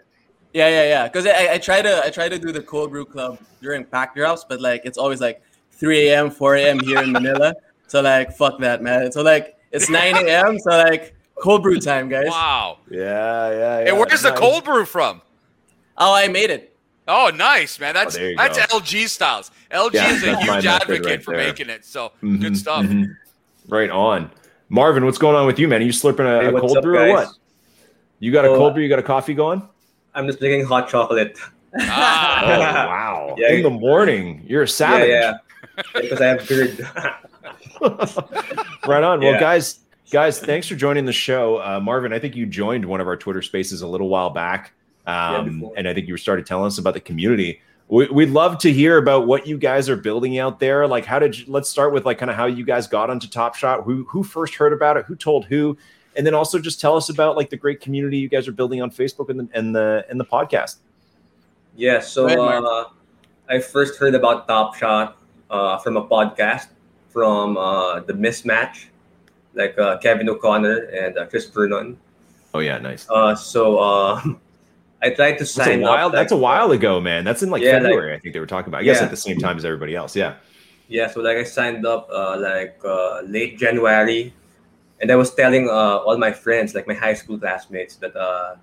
[0.54, 1.08] yeah, yeah, yeah.
[1.08, 4.14] Because I, I try to I try to do the cold brew club during pack
[4.14, 5.42] drops, but like it's always like
[5.72, 6.78] 3 a.m., 4 a.m.
[6.80, 7.52] here in Manila.
[7.88, 9.12] So like fuck that, man.
[9.12, 10.58] So like it's 9 a.m.
[10.58, 12.26] So like cold brew time, guys.
[12.28, 12.78] wow.
[12.90, 13.84] Yeah, yeah, yeah.
[13.86, 14.38] Hey, where's the Nice.
[14.38, 15.22] cold brew from?
[15.96, 16.76] Oh, I made it.
[17.06, 17.94] Oh, nice, man.
[17.94, 18.78] That's Oh, that's go.
[18.78, 19.50] LG styles.
[19.70, 21.46] LG Yeah, is a huge advocate right for there.
[21.46, 21.84] making it.
[21.84, 22.84] So Mhm, good stuff.
[22.84, 23.06] mhm.
[23.68, 24.30] Right on.
[24.68, 25.80] Marvin, what's going on with you, man?
[25.80, 27.28] Are you slurping a, Hey, a cold up, brew or what?
[28.18, 28.82] You got a Oh, cold brew?
[28.82, 29.66] You got a coffee going?
[30.14, 31.38] I'm just drinking hot chocolate.
[31.74, 33.34] Oh, Ah, wow.
[33.38, 33.52] Yeah.
[33.52, 34.42] In the morning.
[34.46, 35.08] You're a savage.
[35.10, 35.34] Yeah,
[35.76, 35.82] yeah.
[36.00, 36.80] because I have beard.
[38.86, 39.20] right on.
[39.20, 39.80] Well, guys,
[40.10, 41.62] guys, thanks for joining the show.
[41.62, 44.72] Uh, Marvin, I think you joined one of our Twitter spaces a little while back.
[45.06, 45.72] Um, before.
[45.76, 47.62] and I think you started telling us about the community.
[47.88, 50.86] We, we'd love to hear about what you guys are building out there.
[50.86, 53.26] Like, how did you, let's start with like kind of how you guys got onto
[53.26, 55.78] Top Shot, who, who first heard about it, who told who,
[56.14, 58.82] and then also just tell us about like the great community you guys are building
[58.82, 60.76] on Facebook and the, and the, and the podcast.
[61.76, 62.84] yeah, so ahead, uh,
[63.48, 65.16] I first heard about Top Shot
[65.48, 66.68] uh, from a podcast
[67.08, 68.88] from uh, the Mismatch,
[69.58, 71.98] like uh, Kevin O'Connor and uh, Chris Vernon.
[72.54, 72.78] Oh yeah.
[72.78, 73.06] Nice.
[73.10, 74.22] Uh, so uh,
[75.02, 76.06] I tried to That's a sign while.
[76.06, 76.12] up.
[76.12, 77.24] That's a while ago, man.
[77.24, 78.14] That's in like Yeah, like- February.
[78.14, 78.80] I think they were talking about.
[78.80, 79.04] I guess Yeah.
[79.04, 80.16] at the same time as everybody else.
[80.16, 80.34] Yeah.
[80.88, 84.32] Yeah, so like I signed up uh, like uh, late January,
[85.02, 88.56] and I was telling uh, all my friends, like my high school classmates, that uh,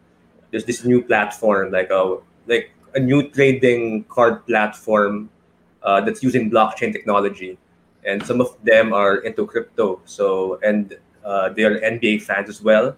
[0.49, 2.17] there's this new platform, like a
[2.47, 5.29] like a new trading card platform
[5.83, 7.59] uh, that's using blockchain technology,
[8.05, 10.01] and some of them are into crypto.
[10.05, 12.95] So and uh, they are NBA fans as well.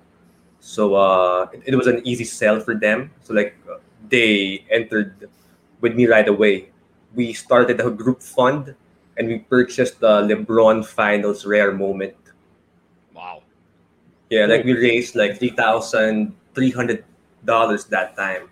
[0.60, 3.12] So uh, it, it was an easy sell for them.
[3.24, 3.78] So like uh,
[4.10, 5.30] they entered
[5.82, 6.70] with me right away.
[7.16, 8.76] We started a group fund
[9.18, 12.16] and we purchased the LeBron Finals rare moment.
[13.14, 13.42] wow.
[14.30, 17.06] Yeah, like we raised like three thousand three hundred
[17.46, 18.50] dollars that time.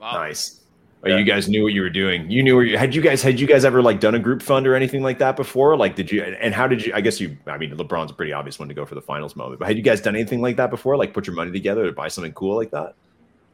[0.00, 0.14] Wow.
[0.14, 0.59] Nice.
[1.08, 1.16] Yeah.
[1.16, 2.30] you guys knew what you were doing.
[2.30, 4.42] You knew where you had you guys had you guys ever like done a group
[4.42, 5.76] fund or anything like that before?
[5.76, 6.92] Like, did you and how did you?
[6.94, 7.38] I guess you.
[7.46, 9.60] I mean, LeBron's a pretty obvious one to go for the finals moment.
[9.60, 10.98] But had you guys done anything like that before?
[10.98, 12.94] Like, put your money together to buy something cool like that?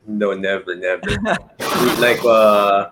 [0.08, 1.02] No, never, never.
[1.58, 2.90] we, like uh,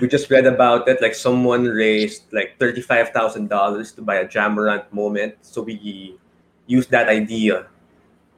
[0.00, 1.00] we just read about it.
[1.00, 5.36] Like someone raised like thirty five thousand dollars to buy a Ja Morant moment.
[5.42, 6.18] So we
[6.66, 7.66] used that idea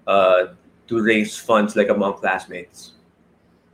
[0.07, 0.48] uh,
[0.88, 2.95] to raise funds like among classmates.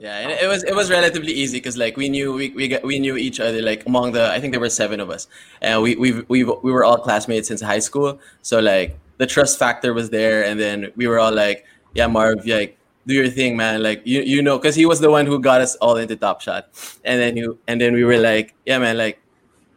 [0.03, 2.83] Yeah, and it was it was relatively easy because like we knew we we, got,
[2.83, 5.29] we knew each other like among the I think there were seven of us.
[5.61, 8.19] And we we we we were all classmates since high school.
[8.43, 10.43] So like the trust factor was there.
[10.45, 12.77] And then we were all like yeah Marv like
[13.07, 13.81] do your thing man.
[13.81, 16.41] Like you you know because he was the one who got us all into Top
[16.41, 16.67] Shot.
[17.05, 19.23] And then you and then we were like yeah man like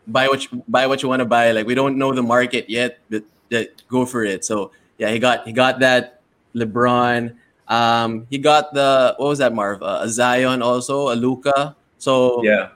[0.07, 1.51] buy what you, buy what you want to buy.
[1.51, 3.21] Like we don't know the market yet but
[3.53, 4.43] uh, go for it.
[4.43, 6.23] So yeah he got he got that
[6.55, 7.35] LeBron
[7.67, 9.81] um, he got the what was that, Marv?
[9.81, 11.75] Uh, a Zion also, a Luka.
[11.97, 12.69] So yeah,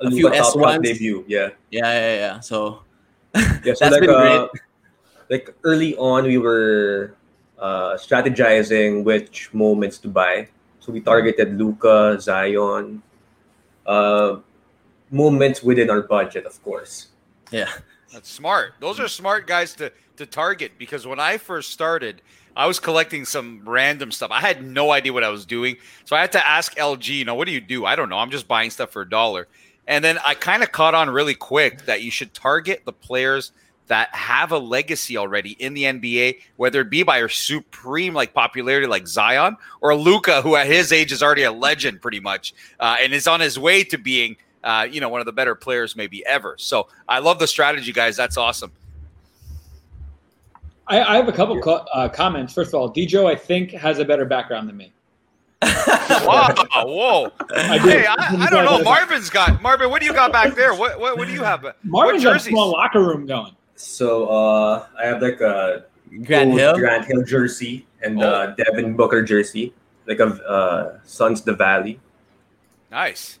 [0.00, 0.82] Yeah, A few Luka Top Shot S1s.
[0.82, 1.24] debut.
[1.26, 1.48] Yeah.
[1.70, 2.40] yeah, yeah.
[2.40, 2.82] So
[3.34, 4.48] Yeah, so That's like, been uh,
[5.28, 7.14] like early on, we were
[7.58, 10.48] uh, strategizing which moments to buy.
[10.80, 13.02] So we targeted Luka, Zion,
[13.86, 14.36] uh,
[15.10, 17.08] moments within our budget, of course.
[17.50, 17.70] yeah,
[18.12, 18.74] That's smart.
[18.78, 22.22] Those are smart guys to to target because when I first started,
[22.56, 24.30] I was collecting some random stuff.
[24.30, 27.08] I had no idea what I was doing, so I had to ask LG.
[27.08, 27.84] You know, what do you do?
[27.84, 28.18] I don't know.
[28.18, 29.46] I'm just buying stuff for a dollar.
[29.86, 33.52] And then I kind of caught on really quick that you should target the players
[33.86, 38.34] that have a legacy already in the NBA, whether it be by your supreme like
[38.34, 42.54] popularity like Zion or Luka, who at his age is already a legend pretty much,
[42.80, 45.54] uh, and is on his way to being uh, you know one of the better
[45.54, 46.56] players maybe ever.
[46.58, 48.16] So I love the strategy, guys.
[48.16, 48.72] That's awesome.
[50.88, 52.52] I, I have a couple co- uh, comments.
[52.54, 54.92] First of all, Dijo, I think, has a better background than me.
[55.62, 56.54] wow!
[56.84, 57.32] Whoa!
[57.54, 57.78] I.
[57.78, 58.14] Hey, I,
[58.46, 58.82] I don't know.
[58.84, 59.88] Marvin's got Marvin.
[59.88, 60.74] What do you got back there?
[60.74, 61.64] What what, what do you have?
[61.82, 63.52] Marvin's what got a small locker room going.
[63.74, 65.86] So uh, I have like a
[66.24, 66.76] Grant Hill.
[66.78, 68.28] Grant Hill jersey and Oh.
[68.28, 69.72] uh, Devin Booker jersey,
[70.06, 72.00] like a uh, Suns the Valley.
[72.90, 73.38] Nice.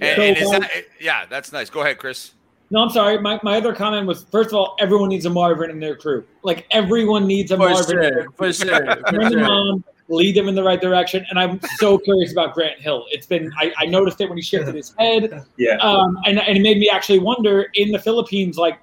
[0.00, 0.70] And, So, and is um, that,
[1.00, 1.70] yeah, that's nice.
[1.70, 2.32] Go ahead, Chris.
[2.70, 3.18] No, I'm sorry.
[3.20, 6.24] My, my other comment was first of all, everyone needs a Marvin in their crew.
[6.42, 7.98] Like everyone needs a For Marvin.
[7.98, 9.44] in sure, for sure, for Bring them sure.
[9.50, 11.24] on, lead them in the right direction.
[11.30, 13.04] And I'm so curious about Grant Hill.
[13.10, 15.44] It's been I, I noticed it when he shifted his head.
[15.56, 15.76] Yeah.
[15.76, 18.80] Um, and, and it made me actually wonder in the Philippines, like,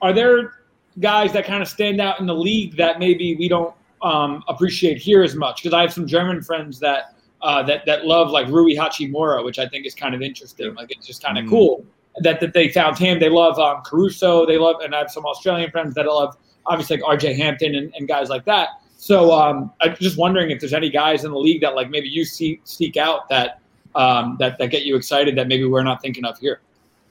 [0.00, 0.54] are there
[1.00, 4.98] guys that kind of stand out in the league that maybe we don't um, appreciate
[4.98, 5.62] here as much?
[5.62, 9.58] Because I have some German friends that uh, that that love like Rui Hachimura, which
[9.60, 10.74] I think is kind of interesting.
[10.74, 11.50] Like it's just kind of Mm.
[11.50, 11.84] cool
[12.18, 13.18] that that they found him.
[13.18, 14.46] They love um, Caruso.
[14.46, 16.36] They love, and I have some Australian friends that love
[16.66, 18.68] obviously like RJ Hampton and, and guys like that.
[18.96, 22.08] So um, I'm just wondering if there's any guys in the league that like maybe
[22.08, 23.60] you see seek out that
[23.94, 26.60] um, that that get you excited that maybe we're not thinking of here.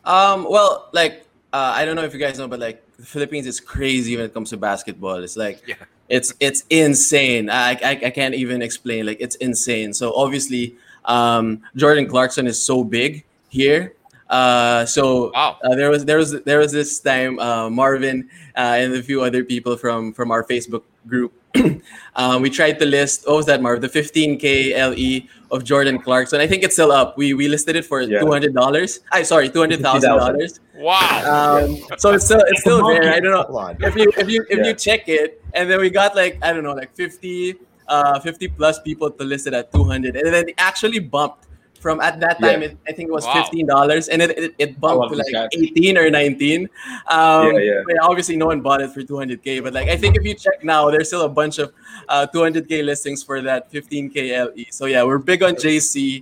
[0.06, 3.46] Um, well, like uh, I don't know if you guys know, but like the Philippines
[3.46, 5.16] is crazy when it comes to basketball.
[5.24, 5.76] It's like Yeah.
[6.08, 7.50] it's it's insane.
[7.50, 9.06] I, I I can't even explain.
[9.06, 9.94] Like it's insane.
[9.94, 10.76] So obviously,
[11.06, 13.96] um, Jordan Clarkson is so big here.
[14.32, 15.58] Uh, so Wow.
[15.62, 19.22] uh, there was there was there was this time uh, Marvin uh, and a few
[19.22, 21.34] other people from from our Facebook group.
[22.16, 26.40] um, we tried to list what was that Marv the 15k LE of Jordan Clarkson.
[26.40, 27.18] I think it's still up.
[27.20, 28.22] We we listed it for Yeah.
[28.24, 29.02] two hundred dollars.
[29.12, 30.62] I sorry two hundred thousand dollars.
[30.80, 31.04] Wow.
[31.28, 33.12] Um, so it's still it's still there.
[33.12, 34.68] I don't know if you if you if Yeah.
[34.72, 37.60] you check it, and then we got like I don't know like 50,
[37.92, 41.51] uh, 50 plus people to list it at two hundred, and then it actually bumped
[41.82, 42.62] from at that time.
[42.62, 43.34] It, I think it was Wow.
[43.42, 45.50] fifteen dollars, and it, it, it bumped to like guys.
[45.58, 46.70] eighteen or nineteen.
[47.10, 47.82] Um, Yeah, yeah.
[47.88, 49.60] but obviously, no one bought it for two hundred k.
[49.60, 51.74] But like I think if you check now, there's still a bunch of
[52.08, 54.66] uh, two hundred k listings for that fifteen k LE.
[54.70, 56.22] So yeah, we're big on JC.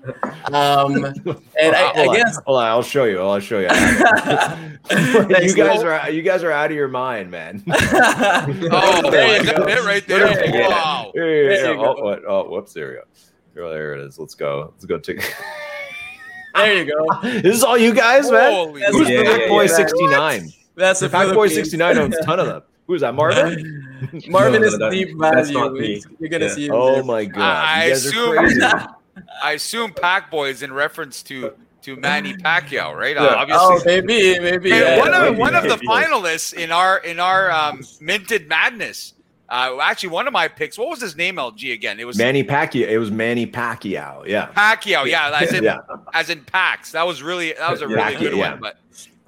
[0.54, 1.04] Um,
[1.60, 3.20] and I, hold, I guess on, hold on, I'll show you.
[3.20, 3.68] I'll show you.
[5.44, 7.64] you guys are you guys are out of your mind, man.
[8.72, 9.68] Oh, There you that's go.
[9.68, 10.34] it right there.
[10.34, 10.70] There.
[10.70, 11.12] Wow.
[11.16, 11.48] Yeah, yeah, yeah.
[11.50, 12.04] There you Oh, go.
[12.04, 12.22] what?
[12.28, 12.74] oh, whoops!
[12.74, 13.04] There you go.
[13.60, 14.18] Oh, there it is.
[14.20, 14.72] Let's go.
[14.74, 14.98] Let's go.
[15.00, 15.22] Take.
[16.56, 17.22] there you go.
[17.22, 18.52] this is all you guys, man.
[18.52, 19.76] Holy Who's the Yeah, Pack yeah, Boy yeah.
[19.76, 20.50] sixty nine?
[20.76, 22.62] That's the Pack Boy sixty nine owns a ton of them.
[22.88, 23.14] Who's that?
[23.14, 23.86] Marvin?
[24.28, 26.02] Marvin No, is no, that- deep that's value.
[26.20, 26.52] You're gonna Yeah.
[26.54, 26.72] see him.
[26.74, 27.04] Oh there.
[27.04, 27.42] my god!
[27.42, 28.62] I you guys are assume- crazy.
[29.44, 33.16] I assume Pac Boy is in reference to to Manny Pacquiao, right?
[33.16, 33.36] Uh, Yeah.
[33.36, 33.66] obviously.
[33.66, 34.70] Oh, maybe, maybe.
[34.72, 35.00] Hey, yeah.
[35.00, 35.88] one of maybe, one of the maybe.
[35.88, 39.14] finalists in our in our um, minted madness.
[39.50, 40.78] Uh, actually, one of my picks.
[40.78, 41.38] What was his name?
[41.38, 42.00] LG again.
[42.00, 42.88] It was Manny Pacquiao.
[42.88, 44.26] It was Manny Pacquiao.
[44.28, 44.50] Yeah.
[44.56, 45.06] Pacquiao.
[45.08, 45.78] Yeah, as in Yeah.
[46.14, 46.92] as in Pax.
[46.92, 48.52] That was really that was a really Pacquiao, good yeah.
[48.52, 48.60] one.
[48.62, 48.78] But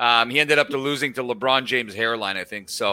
[0.04, 2.70] um, he ended up to losing to LeBron James' hairline, I think.
[2.70, 2.92] So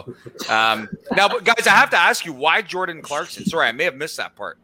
[0.49, 3.45] um, now, but guys, I have to ask you why Jordan Clarkson.
[3.45, 4.59] Sorry, I may have missed that part.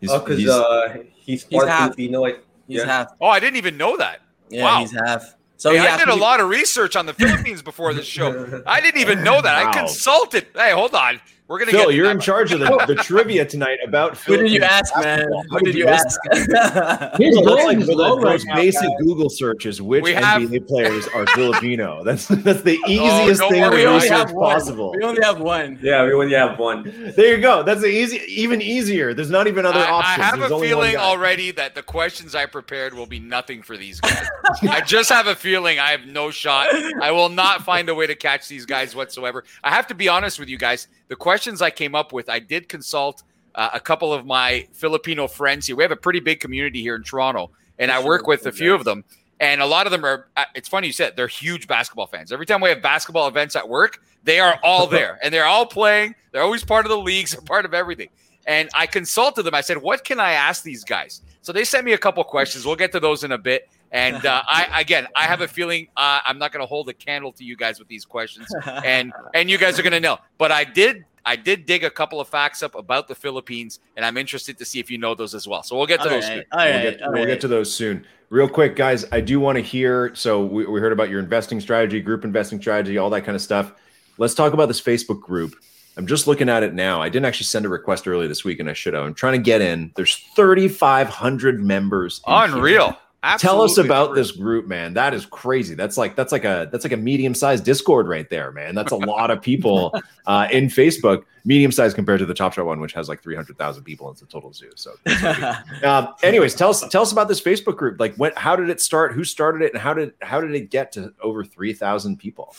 [0.00, 1.94] He's, Oh, because he's- uh, he's He's part half.
[1.94, 2.24] Filipino.
[2.26, 2.84] I- He's yeah.
[2.86, 3.12] half.
[3.20, 4.20] Oh, I didn't even know that.
[4.50, 4.80] Yeah, Wow.
[4.80, 5.34] he's half.
[5.56, 8.62] So Hey, he I did a lot of research on the Philippines before this show.
[8.66, 9.66] I didn't even know that.
[9.66, 10.46] I consulted.
[10.54, 11.18] Hey, hold on.
[11.48, 11.94] We're gonna Phil, get.
[11.94, 15.26] you're in charge of the, the trivia tonight about Who did you ask, man?
[15.48, 16.20] Who did you ask?
[16.32, 18.90] Here's Well, that's like Golden's the right most now, basic guys.
[19.00, 22.04] Google search is which We have- NBA players are Filipino.
[22.08, 24.52] That's that's the oh, easiest don't thing worry, to we research have one.
[24.52, 24.92] possible.
[24.96, 25.78] we only have one.
[25.82, 26.82] Yeah, we only have one.
[27.16, 27.62] There you go.
[27.62, 29.14] That's the easy, even easier.
[29.14, 32.44] There's not even other I, I have There's a feeling already that the questions I
[32.46, 34.26] prepared will be nothing for these guys.
[34.62, 36.68] I just have a feeling I have no shot.
[37.02, 39.44] I will not find a way to catch these guys whatsoever.
[39.64, 40.88] I have to be honest with you guys.
[41.08, 43.22] The questions I came up with, I did consult
[43.54, 45.76] uh, a couple of my Filipino friends here.
[45.76, 48.74] We have a pretty big community here in Toronto, and I work with a few
[48.74, 49.04] of them.
[49.40, 52.32] And a lot of them are, uh, it's funny you said, they're huge basketball fans.
[52.32, 55.66] Every time we have basketball events at work, they are all there and they're all
[55.66, 56.14] playing.
[56.32, 58.08] They're always part of the leagues, they're part of everything.
[58.46, 59.54] And I consulted them.
[59.54, 61.20] I said, what can I ask these guys?
[61.42, 62.64] So they sent me a couple questions.
[62.64, 63.68] We'll get to those in a bit.
[63.92, 66.94] And uh, I, again, I have a feeling uh, I'm not going to hold a
[66.94, 68.46] candle to you guys with these questions,
[68.84, 70.18] and and you guys are going to know.
[70.36, 74.04] But I did, I did dig a couple of facts up about the Philippines, and
[74.04, 75.62] I'm interested to see if you know those as well.
[75.62, 76.24] So we'll get to All those.
[76.24, 76.44] right, soon.
[76.52, 77.26] we'll right, get, we'll right.
[77.26, 78.06] get to those soon.
[78.30, 80.14] Real quick, guys, I do want to hear.
[80.14, 83.42] So we, we heard about your investing strategy, group investing strategy, all that kind of
[83.42, 83.72] stuff.
[84.18, 85.54] Let's talk about this Facebook group.
[85.96, 87.02] I'm just looking at it now.
[87.02, 89.04] I didn't actually send a request earlier this week, and I should have.
[89.04, 89.92] I'm trying to get in.
[89.96, 92.20] There's 3,500 members.
[92.26, 92.86] Unreal.
[92.86, 92.96] here.
[93.24, 93.38] Unreal.
[93.38, 94.14] Tell us about unreal.
[94.14, 94.94] this group, man.
[94.94, 95.74] That is crazy.
[95.74, 98.76] That's like that's like a that's like a medium sized Discord right there, man.
[98.76, 99.92] That's a lot of people
[100.26, 103.34] uh, in Facebook, medium sized compared to the Top Shot one, which has like three
[103.34, 104.08] hundred thousand people.
[104.12, 104.70] It's a total zoo.
[104.76, 104.92] So,
[105.82, 107.98] um, anyways, tell us tell us about this Facebook group.
[107.98, 109.14] Like, when how did it start?
[109.14, 112.54] Who started it, and how did how did it get to over three thousand people?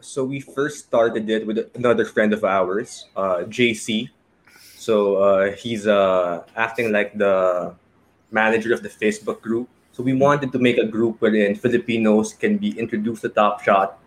[0.00, 4.10] So we first started it with another friend of ours, uh, JC.
[4.76, 7.74] So uh, he's uh, acting like the
[8.30, 9.68] manager of the Facebook group.
[9.92, 13.98] So we wanted to make a group wherein Filipinos can be introduced to Top Shot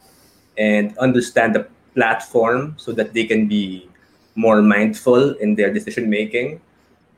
[0.57, 3.89] and understand the platform so that they can be
[4.35, 6.61] more mindful in their decision making.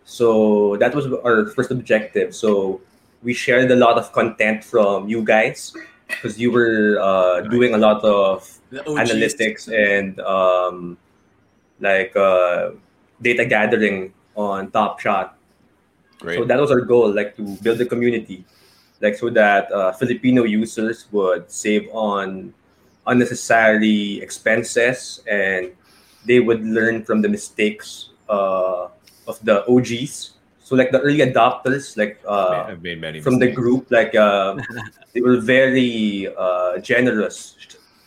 [0.06, 2.36] So that was our first objective.
[2.36, 2.82] So
[3.24, 5.74] we shared a lot of content from you guys
[6.08, 10.98] because you were uh, doing a lot of analytics and um,
[11.80, 12.72] like uh,
[13.22, 15.39] data gathering on Top Shot.
[16.20, 16.38] Great.
[16.38, 18.44] So that was our goal, like to build a community,
[19.02, 22.54] like so that uh, Filipino users would save on
[23.08, 25.72] unnecessary expenses and
[26.26, 28.88] they would learn from the mistakes uh,
[29.28, 30.32] of the OGs.
[30.62, 34.58] So like the early adopters, like uh, I've made many from the group, like uh,
[35.14, 37.56] they were very uh, generous,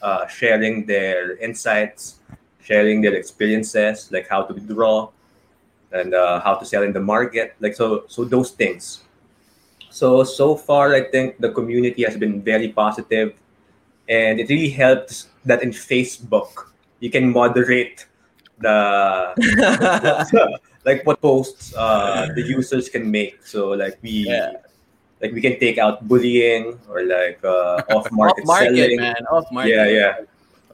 [0.03, 2.21] uh, sharing their insights,
[2.63, 5.11] sharing their experiences, like how to draw
[5.93, 8.05] and uh, how to sell in the market, like so.
[8.09, 9.05] So those things.
[9.91, 13.35] So so far, I think the community has been very positive,
[14.09, 18.07] and it really helps that in Facebook you can moderate
[18.59, 19.35] the
[20.85, 23.45] like what posts uh, the users can make.
[23.47, 24.53] So like we Yeah.
[25.21, 28.97] like we can take out bullying or like uh, off market, selling.
[28.97, 29.23] man.
[29.31, 29.71] Off market.
[29.71, 30.15] Yeah, yeah.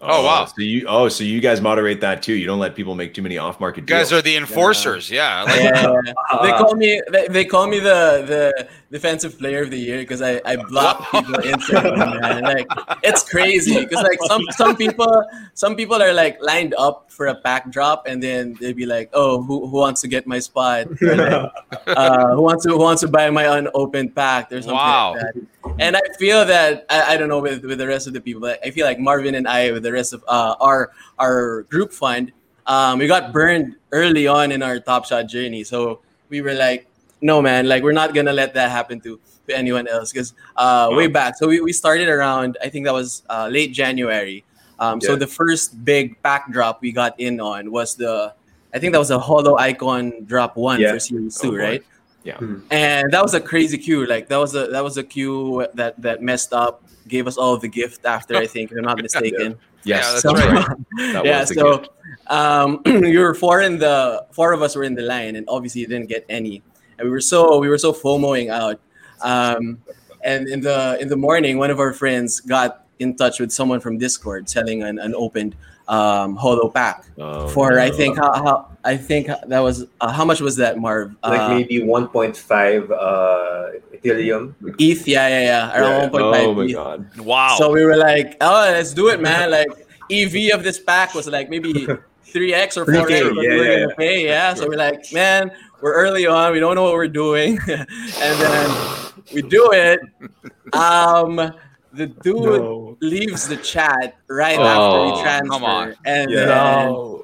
[0.00, 0.44] Oh, wow.
[0.46, 2.34] So you oh so you guys moderate that too.
[2.34, 3.80] You don't let people make too many off market.
[3.82, 5.10] You guys are the enforcers.
[5.10, 5.42] Yeah.
[5.42, 6.00] Like, Yeah.
[6.42, 9.98] they Uh, call me they, they call me the the defensive player of the year
[9.98, 12.66] because I, I block people instantly man like
[13.02, 15.24] it's crazy because like some some people
[15.54, 19.10] some people are like lined up for a pack drop and then they'd be like
[19.12, 21.52] oh who, who wants to get my spot Or, like,
[21.86, 25.12] uh, who wants to who wants to buy my unopened pack there's something Wow.
[25.14, 25.34] like that
[25.80, 28.40] and I feel that I, I don't know with, with the rest of the people
[28.40, 31.92] but I feel like Marvin and I with the rest of uh, our our group
[31.96, 32.32] fund.
[32.68, 35.64] Um, we got burned early on in our top shot journey.
[35.64, 36.84] So we were like
[37.20, 39.18] no man like we're not gonna let that happen to,
[39.48, 41.34] to anyone else because uh, way back.
[41.40, 44.44] So we, we started around i think that was uh, late january.
[44.78, 48.34] Um, so the first big pack drop we got in on was the
[48.74, 50.92] i think that was a holo icon drop one Yeah.
[50.92, 51.58] for series Oh, two boy.
[51.58, 51.82] right?
[52.22, 52.38] Yeah.
[52.70, 54.04] and that was a crazy queue.
[54.06, 57.56] Like that was a that was a queue that that messed up gave us all
[57.56, 59.56] the gift after i think if i'm not mistaken
[59.88, 60.76] Yes, Yeah, that's so, right.
[61.14, 61.84] That yeah, so
[62.26, 65.84] um, we were four in the four of us were in the line, and obviously
[65.86, 66.62] didn't get any,
[66.98, 68.80] and we were so we were so FOMOing out.
[69.22, 69.80] Um,
[70.22, 73.80] and in the in the morning, one of our friends got in touch with someone
[73.80, 75.56] from Discord selling an, an opened
[75.88, 80.24] um, holo pack Oh, for I think how, how I think that was uh, how
[80.24, 81.16] much was that Marv?
[81.22, 84.54] like Uh, maybe 1.5 uh, Ethereum.
[84.78, 86.20] ETH, yeah, yeah, yeah, around Yeah.
[86.20, 86.72] 1.5 Oh my ETH.
[86.74, 87.18] god.
[87.20, 87.56] wow.
[87.58, 89.50] So we were like, oh, let's do it, man.
[89.50, 89.68] Like
[90.10, 91.72] EV of this pack was like maybe
[92.32, 94.24] 3x or 4x 3K, yeah, we were yeah, gonna pay.
[94.24, 94.54] Yeah.
[94.54, 97.58] So we're like, man, we're early on, we don't know what we're doing.
[97.68, 98.70] and then
[99.34, 100.00] we do it.
[100.72, 101.52] Um
[101.92, 102.96] the dude No.
[103.00, 105.50] leaves the chat right Oh, after we transfer.
[105.50, 105.94] come on.
[106.04, 106.44] And Yeah.
[106.44, 107.18] then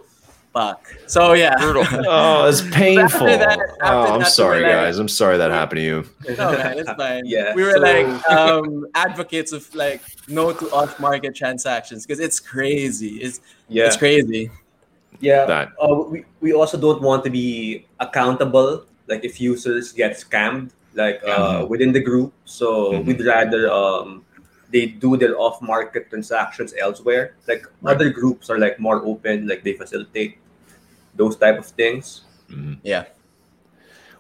[0.53, 0.87] fuck.
[1.07, 1.57] So yeah.
[1.59, 1.85] Brutal.
[2.09, 3.29] Oh, it's painful.
[3.29, 4.99] After that- after oh, I'm that, sorry, were like- guys.
[4.99, 6.05] I'm sorry that happened to you.
[6.39, 7.23] No, man, it's fine.
[7.27, 12.21] Yeah, we were so- like um, advocates of like no to off market transactions because
[12.21, 13.19] it's crazy.
[13.21, 14.51] It's Yeah, it's crazy.
[15.21, 15.45] yeah.
[15.45, 18.85] That Uh, we, we also don't want to be accountable.
[19.07, 22.33] Like if users get scammed, like uh, within the group.
[22.47, 23.05] So Mhm.
[23.07, 24.24] we'd rather um,
[24.75, 27.35] they do their off-market transactions elsewhere.
[27.49, 27.95] Like Right.
[27.95, 30.37] other groups are like more open, like they facilitate
[31.15, 32.23] those type of things.
[32.51, 32.79] mhm.
[32.83, 33.05] Yeah.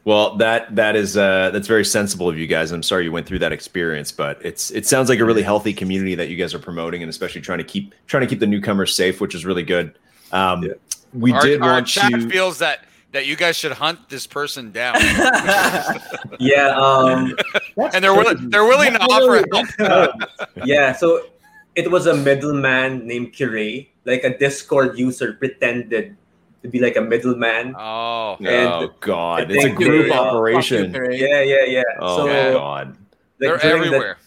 [0.04, 2.72] Well, that that is uh, that's very sensible of you guys.
[2.72, 5.72] I'm sorry you went through that experience, but it's it sounds like a really healthy
[5.72, 8.46] community that you guys are promoting, and especially trying to keep trying to keep the
[8.46, 9.96] newcomers safe, which is really good.
[10.30, 10.72] Um, Yeah.
[11.14, 12.28] We our, did our want chat to.
[12.28, 14.96] feels that that you guys should hunt this person down,
[16.38, 17.34] Yeah, um,
[17.76, 19.44] and they're willing they're willing to offer
[19.78, 20.10] help.
[20.64, 20.92] yeah.
[20.92, 21.26] So
[21.74, 26.16] it was a middleman named Kirei, like a Discord user pretended
[26.62, 27.74] to be like a middleman.
[27.78, 30.94] Oh, and oh God, it's a think group we, uh, operation.
[30.94, 31.82] Yeah, yeah, yeah.
[32.00, 32.96] Oh so my God.
[33.38, 34.18] they're like during the everywhere.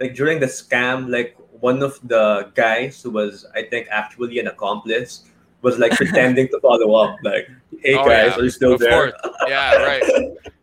[0.00, 4.48] like during the scam, like one of the guys who was, I think, actually an
[4.48, 5.24] accomplice,
[5.62, 7.48] was like pretending to follow up, like,
[7.82, 8.36] "Hey Oh, guys, yeah.
[8.40, 9.34] are you still Of there?" course.
[9.48, 10.02] Yeah, right.
[10.02, 10.06] It,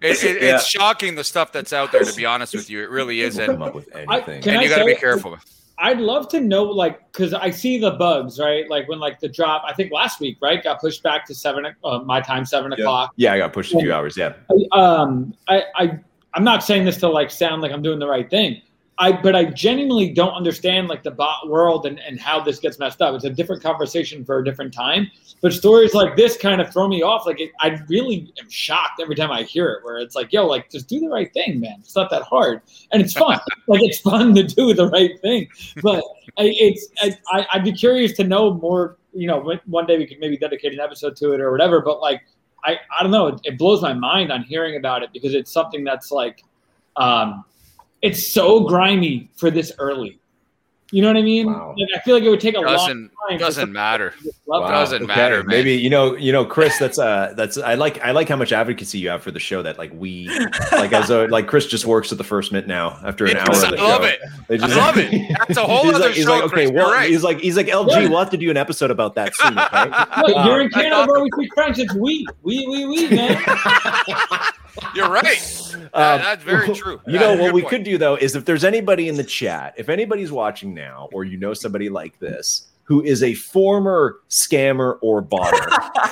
[0.01, 0.55] it, Yeah.
[0.55, 2.03] It's shocking the stuff that's out there.
[2.03, 4.41] To be honest with you, it really is, People come and, up with I, anything.
[4.41, 5.37] can and I you got to say, be careful.
[5.79, 8.67] I'd love to know, like, because I see the bugs, right?
[8.69, 11.67] Like when like the drop, I think last week, right, got pushed back to seven,
[11.83, 12.83] uh, my time, seven Yeah.
[12.83, 13.13] o'clock.
[13.15, 14.17] yeah, I got pushed a few hours.
[14.17, 14.33] Yeah.
[14.71, 15.99] um, I, I
[16.33, 18.61] I'm not saying this to like sound like I'm doing the right thing.
[18.99, 22.79] I but I genuinely don't understand like the bot world and, and how this gets
[22.79, 23.13] messed up.
[23.13, 25.11] It's a different conversation for a different time.
[25.41, 27.25] But stories like this kind of throw me off.
[27.25, 29.83] Like it, I really am shocked every time I hear it.
[29.83, 31.75] Where it's like, yo, like just do the right thing, man.
[31.79, 33.39] It's not that hard, and it's fun.
[33.67, 35.47] like it's fun to do the right thing.
[35.81, 36.03] But
[36.37, 36.87] I, it's
[37.31, 38.97] I, I'd be curious to know more.
[39.13, 41.81] You know, one day we could maybe dedicate an episode to it or whatever.
[41.81, 42.21] But like
[42.63, 43.27] I, I don't know.
[43.27, 46.43] It, it blows my mind on hearing about it because it's something that's like,
[46.97, 47.45] um,
[48.07, 50.19] it's so grimy for this early.
[50.89, 51.47] You know what I mean?
[51.47, 51.75] Wow.
[51.77, 53.37] Like, I feel like it would take a long Doesn't time.
[53.37, 54.11] doesn't matter.
[54.23, 54.31] to.
[54.45, 54.69] Wow.
[54.69, 55.47] Doesn't matter, man.
[55.47, 56.77] Maybe you know, you know, Chris.
[56.79, 57.99] That's uh, that's I like.
[57.99, 59.61] I like how much advocacy you have for the show.
[59.61, 60.29] That like we,
[60.71, 63.47] like as a like Chris just works at the First Mint now after an hour.
[63.49, 64.07] Yes, of I the love show.
[64.07, 64.19] it.
[64.47, 65.37] They I love it.
[65.49, 66.31] That's a whole he's other like, he's show.
[66.31, 66.71] like, okay, Chris.
[66.71, 67.09] Well, right.
[67.09, 68.07] he's like, he's like, LG, Yeah.
[68.07, 69.59] we'll have to do an episode about that soon.
[69.59, 69.83] Okay.
[70.25, 71.79] Look, Uh, you're in Canada thought- where we speak French.
[71.79, 73.43] It's we, we, we, we, man.
[74.95, 75.37] You're right.
[75.73, 76.99] Um, That- that's very true.
[77.07, 77.69] You know what we point.
[77.71, 81.23] could do though is if there's anybody in the chat, if anybody's watching now, or
[81.23, 85.59] you know somebody like this who is a former scammer or botter,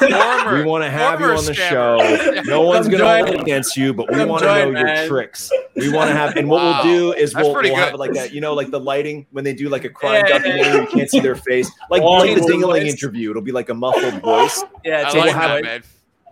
[0.57, 1.69] we want to have you on the scammer.
[1.69, 2.41] show.
[2.45, 5.49] No one's going to hold against you, but we want to know your tricks.
[5.77, 6.83] We want to have, and what Wow.
[6.83, 8.33] we'll do is That's we'll, we'll have it like that.
[8.33, 10.81] You know, like the lighting when they do like a crime Yeah, documentary, yeah.
[10.81, 11.71] you can't see their face.
[11.89, 12.41] Like, Oh, like the.
[12.41, 14.63] Dingling interview, it'll be like a muffled voice.
[14.83, 15.83] Yeah, I check we'll like have that, man.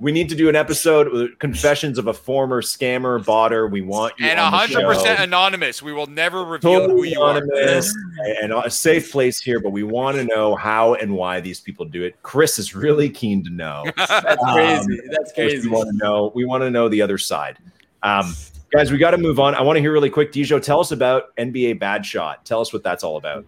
[0.03, 3.71] We need to do an episode with confessions of a former scammer, botter.
[3.71, 5.81] We want you And hundred percent anonymous.
[5.81, 7.37] We will never reveal who totally you are.
[7.37, 7.95] anonymous
[8.41, 11.85] and a safe place here, but we want to know how and why these people
[11.85, 12.21] do it.
[12.21, 13.85] Chris is really keen to know.
[13.95, 14.99] That's Um, crazy.
[15.09, 15.67] That's crazy.
[15.69, 16.31] We want to know.
[16.35, 17.57] We want to know the other side.
[18.03, 18.35] Um,
[18.73, 19.55] guys, we got to move on.
[19.55, 20.33] I want to hear really quick.
[20.33, 22.43] Dijo, tell us about NBA Bad Shot.
[22.45, 23.45] Tell us what that's all about.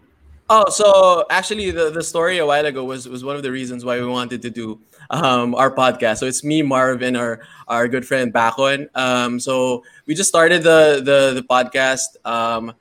[0.48, 3.84] Oh, so actually, the, the story a while ago was was one of the reasons
[3.84, 4.80] why we wanted to do
[5.10, 6.18] um, our podcast.
[6.18, 8.88] So it's me, Marvin, our our good friend Bakon.
[8.93, 12.74] Um, so we just started the the the podcast um,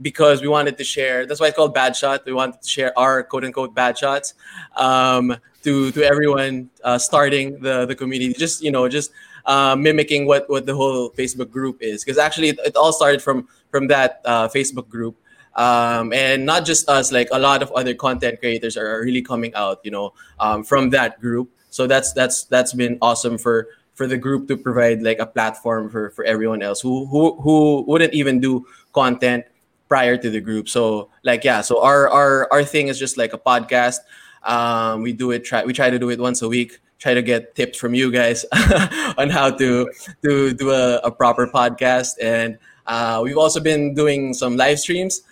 [0.00, 1.26] because we wanted to share.
[1.26, 2.24] That's why it's called Bad Shot.
[2.24, 4.32] We wanted to share our quote unquote bad shots
[4.76, 8.32] um, to to everyone uh, starting the the community.
[8.32, 9.10] Just you know, just
[9.44, 12.02] uh, mimicking what what the whole Facebook group is.
[12.02, 15.14] Because actually, it, it all started from from that uh, Facebook group
[15.56, 19.54] um, and not just us like a lot of other content creators are really coming
[19.54, 21.50] out you know um, from that group.
[21.70, 25.90] So that's that's that's been awesome for for the group to provide like a platform
[25.90, 29.44] for for everyone else who who who wouldn't even do content
[29.88, 30.68] prior to the group.
[30.68, 33.98] So like yeah so our our our thing is just like a podcast.
[34.44, 37.20] Um, we do it try we try to do it once a week try to
[37.20, 38.44] get tips from you guys
[39.18, 39.90] on how to
[40.22, 42.16] to do a, a proper podcast.
[42.22, 45.22] And uh, we've also been doing some live streams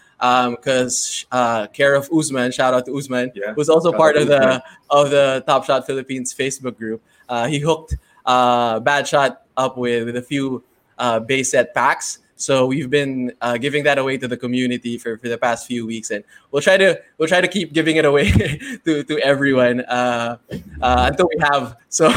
[0.51, 3.53] because uh, care of Usman, shout out to Usman, Yeah.
[3.55, 4.63] who's also Shout part of the Usman.
[4.91, 7.03] of the Top Shot Philippines Facebook group.
[7.29, 10.63] Uh, he hooked uh, Bad Shot up with, with a few
[10.99, 12.21] uh, base set packs.
[12.37, 15.87] So we've been uh, giving that away to the community for, for the past few
[15.87, 18.31] weeks, and we'll try to we'll try to keep giving it away
[18.85, 20.37] to, to everyone uh,
[20.83, 21.77] uh, until we have.
[21.91, 22.11] So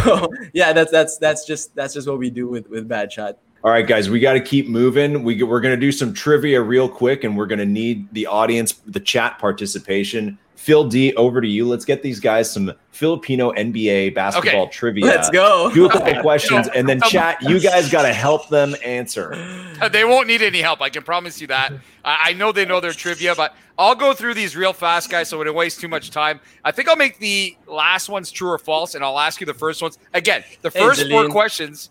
[0.54, 3.38] yeah, that's that's that's just that's just what we do with with Bad Shot.
[3.68, 5.24] All right, guys, we got to keep moving.
[5.24, 8.26] We, we're going to do some trivia real quick, and we're going to need the
[8.26, 10.38] audience, the chat participation.
[10.56, 11.68] Phil D, over to you.
[11.68, 15.08] Let's get these guys some Filipino NBA basketball Okay, trivia.
[15.08, 15.70] Let's go.
[15.74, 17.42] Do a couple questions, and then chat.
[17.42, 19.34] You guys got to help them answer.
[19.82, 20.82] Uh, They won't need any help.
[20.82, 21.74] I can promise you that.
[22.06, 25.28] I, I know they know their trivia, but I'll go through these real fast, guys,
[25.28, 26.40] so it won't waste too much time.
[26.64, 29.54] I think I'll make the last ones true or false, and I'll ask you the
[29.54, 29.98] first ones.
[30.14, 31.90] Again, the Hey, first four questions.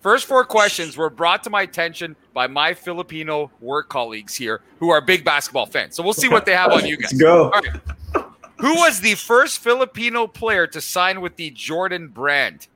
[0.00, 4.90] First four questions were brought to my attention by my Filipino work colleagues here who
[4.90, 5.96] are big basketball fans.
[5.96, 7.12] So we'll see what they have on you guys.
[7.12, 7.44] Let's go.
[7.44, 8.24] All right.
[8.58, 12.66] Who was the first Filipino player to sign with the Jordan brand?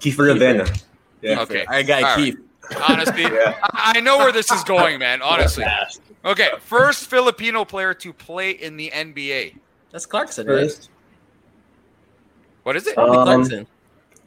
[0.00, 0.82] Kiefer Ravena.
[1.22, 1.40] Yeah.
[1.40, 1.64] Okay.
[1.66, 2.16] Our guy All right.
[2.16, 2.38] Keith.
[2.88, 3.58] Honestly, Yeah.
[3.62, 5.22] I I know where this is going, man.
[5.22, 5.64] Honestly.
[6.22, 9.56] Okay, first Filipino player to play in the NBA.
[9.90, 10.70] That's Clarkson, right?
[10.70, 10.90] First,
[12.62, 12.98] What is it?
[12.98, 13.66] Um, Clarkson.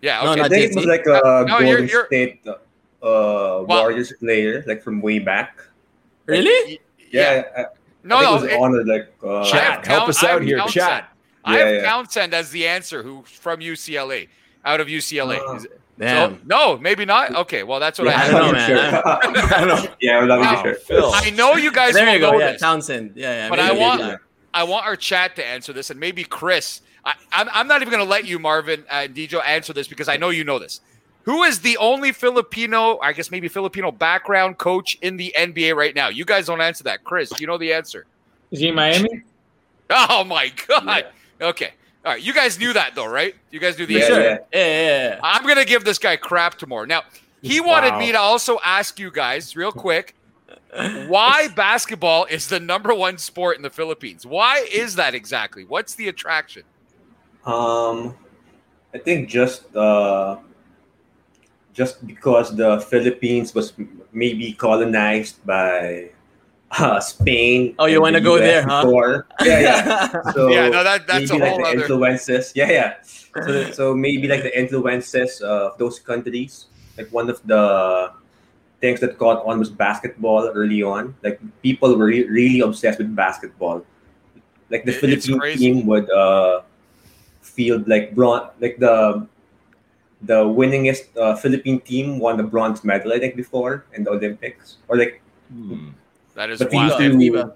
[0.04, 0.40] Yeah, no, okay.
[0.40, 2.56] I not think it was like a No, you're- Golden you're- State uh,
[3.02, 5.52] Well- Warriors player, like from way back.
[6.26, 6.80] Really?
[7.12, 7.44] yeah.
[7.58, 7.66] I,
[8.04, 8.36] No, I think no.
[8.38, 10.58] it was it- honored like uh, I have Chat, help Count- us out here.
[10.58, 10.74] Townsend.
[10.86, 11.10] Chat.
[11.46, 11.82] I Yeah, have yeah.
[11.90, 14.28] Townsend as the answer, who from UCLA,
[14.66, 15.40] out of UCLA.
[15.40, 16.32] Uh, Is it- Damn.
[16.36, 17.36] so- no, maybe not.
[17.36, 18.32] Okay, well that's what Yeah, I I have.
[18.32, 18.92] don't know, I'm man.
[18.92, 19.58] not sure.
[19.58, 19.96] I don't know.
[20.02, 20.64] yeah, I'm not Wow.
[20.64, 20.76] really sure.
[20.86, 21.12] Phil.
[21.14, 22.32] I know you guys There will you go.
[22.32, 23.12] know Yeah, this, Townsend.
[23.16, 23.50] Yeah, yeah.
[23.50, 24.20] but maybe, I want.
[24.56, 26.82] I want our chat to answer this, and maybe Chris.
[27.06, 30.08] I, I'm, I'm not even going to let you, Marvin and Dijo, answer this because
[30.08, 30.82] I know you know this.
[31.24, 35.96] Who is the only Filipino, I guess maybe Filipino background coach in the NBA right
[35.96, 36.10] now?
[36.10, 37.04] You guys don't answer that.
[37.04, 38.06] Chris, you know the answer.
[38.52, 39.24] Is he in Miami?
[39.90, 41.06] Oh my God.
[41.42, 41.72] Okay.
[42.06, 42.22] All right.
[42.22, 43.36] You guys knew that though, right?
[43.52, 44.22] You guys knew the Yeah, answer.
[44.22, 44.38] yeah.
[44.54, 45.20] Yeah, yeah, yeah.
[45.24, 46.86] I'm gonna give this guy crap tomorrow.
[46.86, 47.04] Now,
[47.42, 48.00] he wanted Wow.
[48.00, 50.16] me to also ask you guys real quick
[51.08, 54.26] why basketball is the number one sport in the Philippines.
[54.26, 55.64] Why is that exactly?
[55.66, 56.64] What's the attraction?
[57.46, 58.16] Um,
[58.94, 60.38] I think just uh,
[61.74, 63.74] just because the Philippines was
[64.14, 66.10] maybe colonized by
[66.80, 67.76] uh, Spain.
[67.80, 68.84] Oh, you wanna go US there, huh?
[68.86, 69.28] before.
[69.44, 69.88] Yeah, yeah.
[70.34, 72.52] So Yeah, no, that- that's maybe a like whole the other- influences.
[72.56, 72.92] Yeah, yeah.
[73.04, 76.68] So, so maybe like the influences of those countries.
[76.98, 78.14] Like one of the
[78.80, 81.16] things that caught on was basketball early on.
[81.24, 83.84] Like people were re- really obsessed with basketball.
[84.70, 86.62] Like the It- Philippine team would uh,
[87.44, 89.28] field like bronze, like the
[90.24, 94.78] the winningest uh, Philippine team won the bronze medal I think before in the Olympics
[94.88, 95.22] or like
[95.52, 95.90] Hmm.
[96.36, 97.00] That is But we wild.
[97.00, 97.54] used to- FIBA.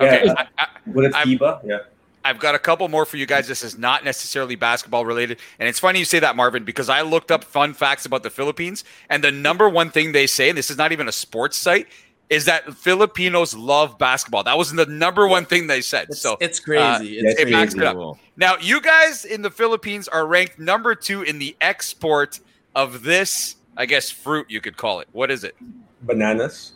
[0.00, 1.60] Okay, yeah, I, I, was it I'm- FIBA?
[1.64, 1.78] Yeah.
[2.24, 3.46] I've got a couple more for you guys.
[3.48, 5.38] This is not necessarily basketball related.
[5.58, 8.28] And it's funny you say that, Marvin, because I looked up fun facts about the
[8.30, 8.84] Philippines.
[9.08, 11.86] And the number one thing they say, and this is not even a sports site,
[12.30, 14.44] is that Filipinos love basketball.
[14.44, 16.06] That was the number one thing they said.
[16.10, 17.06] It's, so it's uh, crazy.
[17.14, 18.16] yeah, it's it backs it up.
[18.36, 22.38] now, you guys in the Philippines are ranked number two in the export
[22.76, 25.08] of this, I guess, fruit, you could call it.
[25.12, 25.56] What is it?
[26.02, 26.72] Bananas.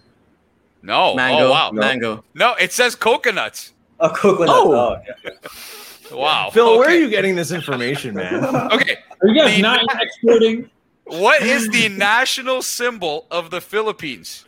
[0.82, 1.12] No.
[1.12, 1.46] Oh, Mango.
[1.46, 1.70] Oh, wow.
[1.70, 1.80] No.
[1.80, 2.24] Mango.
[2.34, 3.72] No, it says coconuts.
[4.00, 4.48] Oh, coconut.
[4.50, 4.74] Oh.
[4.74, 5.30] Oh, yeah.
[6.12, 6.50] Wow.
[6.52, 8.44] Phil, where are you getting this information, man?
[8.72, 8.98] Okay.
[9.22, 10.70] Are you guys The- not exporting?
[11.07, 14.44] What is the national symbol of the Philippines?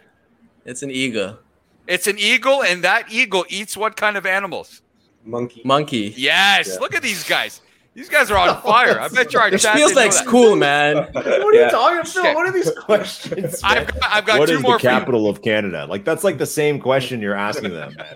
[0.67, 1.39] It's an eagle.
[1.87, 4.83] It's an eagle, and that eagle eats what kind of animals?
[5.25, 5.63] Monkey.
[5.65, 6.15] Monkey.
[6.17, 6.69] Yes.
[6.73, 6.81] Yeah.
[6.81, 7.61] Look at these guys.
[7.95, 9.01] These guys are on fire.
[9.01, 10.97] I bet you our It chat feels didn't know like school, man.
[11.15, 11.65] What are Yeah.
[11.67, 12.17] you talking about?
[12.17, 12.35] Okay.
[12.35, 13.61] What are these questions?
[13.65, 14.99] I've got, I've got What two is more the for you.
[14.99, 15.87] capital of Canada?
[15.89, 17.97] Like that's like the same question you're asking them.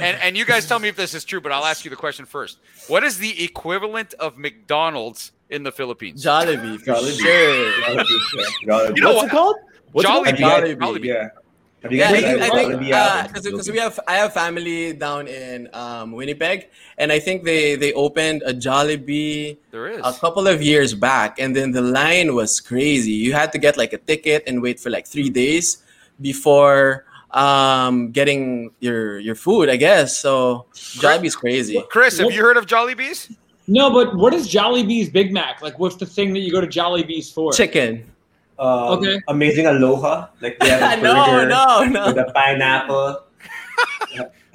[0.00, 1.96] And, and you guys tell me if this is true, but I'll ask you the
[1.96, 2.58] question first.
[2.86, 6.24] What is the equivalent of McDonald's in the Philippines?
[6.24, 7.20] Jollibee, for Jollibee.
[7.20, 7.72] sure.
[7.82, 8.94] Jollibee.
[8.94, 9.26] You know What's what?
[9.26, 9.56] it called?
[9.92, 10.40] What's it Jollibee.
[10.40, 10.62] called?
[10.68, 11.04] Have Jollibee.
[11.04, 11.28] Yeah.
[11.88, 13.30] Have you Yeah, I guys think, tried I think Jollibee out?
[13.36, 16.68] uh, because we have I have family down in um, Winnipeg,
[16.98, 20.00] and I think they they opened a Jollibee There is.
[20.04, 23.12] a couple of years back, and then the line was crazy.
[23.12, 25.78] You had to get like a ticket and wait for like three days
[26.20, 29.68] before um, getting your your food.
[29.70, 30.66] I guess so.
[30.74, 31.82] Jollibee's crazy.
[31.90, 33.30] Chris, have you heard of Jollibee's?
[33.70, 35.60] No, but what is Jollibee's Big Mac?
[35.60, 37.52] Like, what's the thing that you go to Jollibee's for?
[37.52, 38.04] Chicken.
[38.58, 39.20] Um, Okay.
[39.28, 40.28] Amazing Aloha.
[40.40, 42.22] Like they have a no, burger no, with no.
[42.24, 43.24] a pineapple.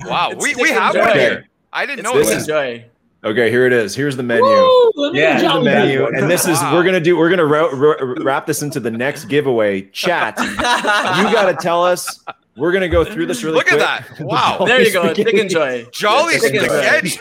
[0.05, 1.47] Wow, It's we, we have one here.
[1.71, 2.41] I didn't It's know This this.
[2.43, 2.85] enjoy.
[3.23, 3.95] Okay, here it is.
[3.95, 4.43] Here's the menu.
[4.43, 6.73] Woo, me Yeah, Here's the menu, and this is Wow.
[6.73, 7.15] we're gonna do.
[7.15, 9.83] We're gonna ra- ra- wrap this into the next giveaway.
[9.83, 10.35] Chat.
[10.39, 12.21] You got to tell us.
[12.57, 14.19] We're gonna go through this really Look at that.
[14.19, 14.65] Wow.
[14.65, 15.05] there you go.
[15.05, 15.23] Spaghetti.
[15.31, 15.85] Chicken joy.
[15.93, 16.67] Jolly Chicken joy.
[16.67, 17.17] spaghetti.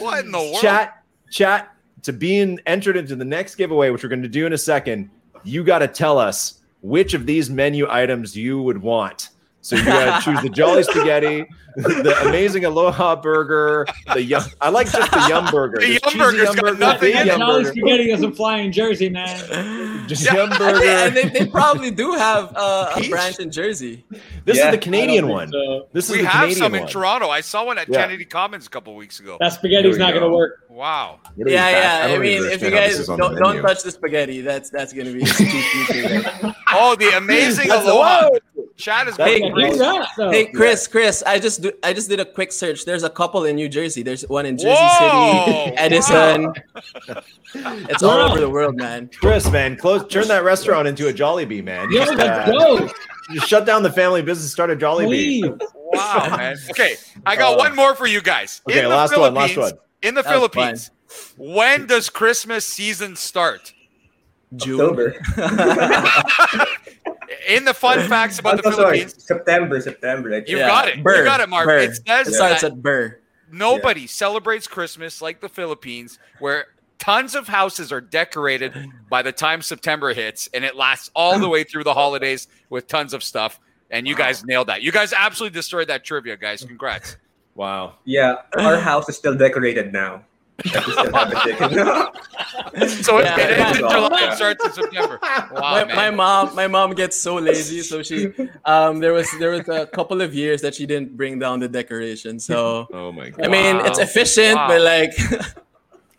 [0.00, 0.56] what in the world?
[0.62, 4.54] Chat, chat to being entered into the next giveaway, which we're going to do in
[4.54, 5.10] a second.
[5.44, 9.30] You got to tell us which of these menu items you would want.
[9.62, 11.46] So you got to choose the Jolly Spaghetti,
[11.76, 14.42] the Amazing Aloha Burger, the Yum.
[14.60, 15.78] I like just the Yum Burger.
[15.80, 17.72] The Just Yum cheesy Burger's got nothing big Yum Jolly Burger.
[17.76, 20.08] Spaghetti doesn't fly in Jersey, man.
[20.08, 20.34] Just Yeah.
[20.34, 20.80] Yum Burger.
[20.80, 24.04] think- and they, they probably do have uh, a branch in Jersey.
[24.44, 24.66] This Yeah.
[24.66, 25.52] is the Canadian one.
[25.52, 25.86] so.
[25.92, 26.90] This is We the have Canadian some in one.
[26.90, 27.28] Toronto.
[27.30, 28.02] I saw one at Yeah.
[28.02, 29.36] Kennedy Commons a couple weeks ago.
[29.38, 30.64] That spaghetti's There we not going to work.
[30.68, 31.20] Wow.
[31.36, 32.04] What Yeah, back- yeah.
[32.04, 33.82] I, don't mean, if you understand how this guys is on the don't, don't touch
[33.84, 35.22] the spaghetti, that's that's gonna be.
[36.74, 38.28] Oh, the amazing That's- Aloha.
[38.72, 38.76] Whoa!
[38.78, 39.78] Chat is Hey, going Yeah, do crazy.
[39.78, 40.30] that, though.
[40.30, 42.84] Hey, Chris, Chris, I just do, I just did a quick search.
[42.84, 44.02] There's a couple in New Jersey.
[44.02, 45.64] There's one in Jersey Whoa!
[45.64, 46.52] City, Edison.
[47.54, 49.10] It's all over the world, man.
[49.20, 50.06] Chris, man, close.
[50.10, 51.90] Turn that restaurant into a Jollibee, man.
[51.92, 52.88] Yo, Just, let's uh, go.
[53.34, 55.06] Just shut down the family business, start a Jollibee.
[55.42, 55.44] Please.
[55.74, 56.56] Wow, man.
[56.70, 56.94] Okay,
[57.26, 58.62] I got Uh, one more for you guys.
[58.66, 59.80] okay, in the last one, last Philippines- one.
[60.02, 60.90] In the That Philippines,
[61.36, 63.74] when does Christmas season start?
[64.56, 64.80] June.
[64.80, 65.14] October.
[67.48, 68.98] In the fun facts about the Oh, sorry.
[69.00, 70.28] Philippines, September, September.
[70.30, 70.48] I think.
[70.48, 70.96] you Yeah, got it.
[70.98, 71.66] You got it, Mark.
[71.66, 71.78] Burr.
[71.78, 73.18] It says It starts that at Burr.
[73.50, 76.66] nobody celebrates Christmas like the Philippines, where
[76.98, 78.72] tons of houses are decorated
[79.10, 82.86] by the time September hits, and it lasts all the way through the holidays with
[82.86, 83.58] tons of stuff.
[83.90, 84.82] And you guys nailed that.
[84.82, 86.64] You guys absolutely destroyed that trivia, guys.
[86.64, 87.16] Congrats.
[87.54, 87.96] Wow.
[88.06, 90.24] Yeah, our house is still decorated now.
[90.64, 92.92] Like, we still have a chicken.
[93.02, 93.88] So it- Yeah, it ends in.
[93.90, 95.18] July and starts in September.
[95.52, 95.96] Wow, my, man.
[95.96, 98.32] my mom my mom gets so lazy so she
[98.64, 101.68] um there was there was a couple of years that she didn't bring down the
[101.68, 103.44] decoration so Oh my god.
[103.44, 104.68] i mean it's efficient Wow.
[104.68, 105.12] but like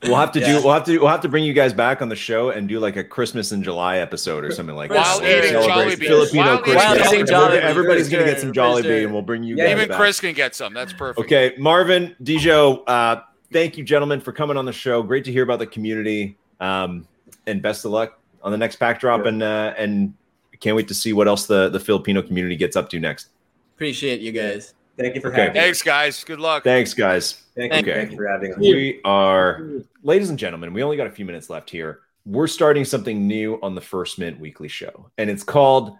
[0.03, 0.57] We'll have to Yeah.
[0.59, 0.63] do.
[0.65, 0.97] We'll have to.
[0.99, 3.53] We'll have to bring you guys back on the show and do like a Christmas
[3.53, 5.37] in July episode or something like Wild that.
[5.45, 6.07] eating Celebrate Jollibee.
[6.07, 6.97] Filipino Wild eating Christmas.
[6.99, 7.05] Jollibee.
[7.05, 8.97] Everybody- Jollibee, Everybody's for gonna get some for Jollibee, sure.
[8.97, 9.63] and we'll bring you Yeah.
[9.67, 9.97] guys Even back.
[9.97, 10.73] Chris can get some.
[10.73, 11.25] That's perfect.
[11.25, 13.21] Okay, Marvin, Dijo, uh,
[13.53, 15.01] thank you, gentlemen, for coming on the show.
[15.03, 17.07] Great to hear about the community, um,
[17.47, 19.25] and best of luck on the next pack drop.
[19.25, 20.13] And uh, and
[20.59, 23.29] can't wait to see what else the the Filipino community gets up to next.
[23.75, 24.73] Appreciate you guys.
[24.97, 25.37] Thank you for Okay.
[25.41, 25.59] having me.
[25.59, 26.23] Thanks, guys.
[26.23, 26.63] Good luck.
[26.63, 27.43] Thanks, guys.
[27.55, 27.79] Thank you.
[27.79, 27.93] Okay.
[27.93, 28.59] Thank you for having us.
[28.59, 29.61] We are,
[30.03, 32.01] ladies and gentlemen, we only got a few minutes left here.
[32.25, 35.97] We're starting something new on the First Mint Weekly Show, and it's called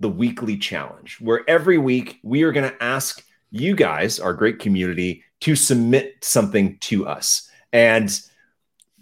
[0.00, 4.58] the Weekly Challenge, where every week we are going to ask you guys, our great
[4.58, 7.48] community, to submit something to us.
[7.72, 8.20] And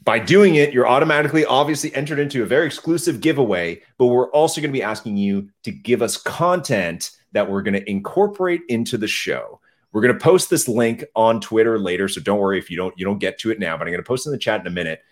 [0.03, 4.61] by doing it, you're automatically, obviously, entered into a very exclusive giveaway, but we're also
[4.61, 8.97] going to be asking you to give us content that we're going to incorporate into
[8.97, 9.61] the show.
[9.93, 12.95] We're going to post this link on Twitter later, so don't worry if you don't
[12.99, 14.67] you don't get to it now, but I'm going to post in the chat in
[14.67, 15.03] a minute.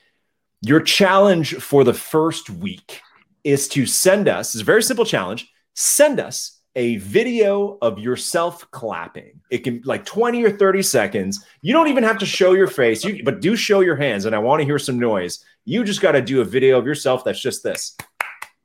[0.62, 3.00] Your challenge for the first week
[3.44, 8.70] is to send us, it's a very simple challenge, send us a video of yourself
[8.70, 9.40] clapping.
[9.50, 11.44] It can like 20 or 30 seconds.
[11.62, 14.34] You don't even have to show your face, you, but do show your hands and
[14.34, 15.44] I want to hear some noise.
[15.64, 17.96] You just got to do a video of yourself that's just this.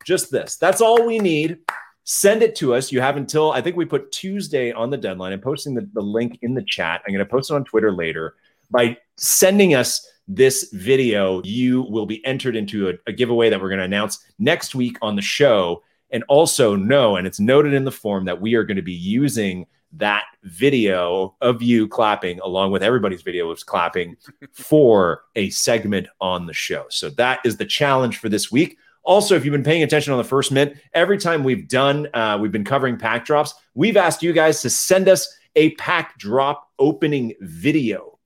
[0.04, 0.56] Just this.
[0.56, 1.58] That's all we need
[2.04, 2.90] send it to us.
[2.90, 5.32] You have until I think we put Tuesday on the deadline.
[5.32, 7.02] I'm posting the, the link in the chat.
[7.06, 8.34] I'm going to post it on Twitter later.
[8.70, 13.68] By sending us this video, you will be entered into a, a giveaway that we're
[13.68, 15.82] going to announce next week on the show.
[16.12, 18.92] And also know, and it's noted in the form that we are going to be
[18.92, 24.16] using that video of you clapping along with everybody's video of clapping
[24.52, 26.86] for a segment on the show.
[26.88, 28.78] So that is the challenge for this week.
[29.04, 32.38] Also, if you've been paying attention on the first mint, every time we've done, uh,
[32.40, 36.68] we've been covering pack drops, we've asked you guys to send us a pack drop
[36.78, 38.18] opening video.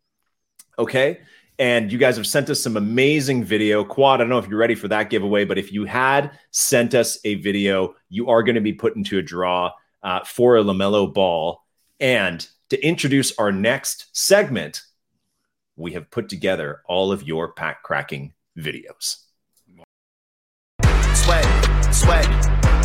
[0.78, 1.20] Okay.
[1.58, 3.82] And you guys have sent us some amazing video.
[3.82, 6.94] Quad, I don't know if you're ready for that giveaway, but if you had sent
[6.94, 9.72] us a video, you are going to be put into a draw
[10.02, 11.62] uh, for a LaMelo Ball.
[11.98, 14.82] And to introduce our next segment,
[15.76, 19.22] we have put together all of your pack cracking videos.
[21.14, 22.26] Sweat, sweat,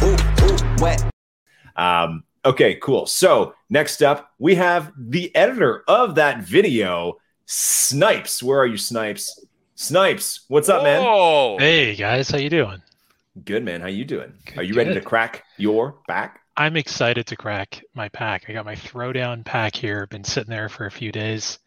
[0.02, 0.16] ooh,
[0.46, 1.10] ooh, wet.
[1.76, 3.06] Um, okay, cool.
[3.06, 7.18] So next up, we have the editor of that video,
[7.56, 8.42] Snipes.
[8.42, 9.44] Where are you, Snipes?
[9.76, 11.60] Snipes, what's up, man?
[11.60, 12.82] Hey guys, how you doing?
[13.44, 13.82] Good, man.
[13.82, 14.32] How you doing?
[14.46, 16.40] Good, are you ready to crack your back?
[16.56, 18.46] I'm excited to crack my pack.
[18.48, 20.08] I got my throwdown pack here.
[20.08, 21.60] Been sitting there for a few days.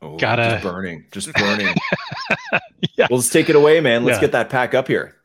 [0.00, 1.74] Oh, Gotta- just burning, just burning.
[2.96, 3.08] Yeah.
[3.10, 4.04] Well, let's take it away, man.
[4.04, 4.20] Let's Yeah.
[4.20, 5.16] get that pack up here.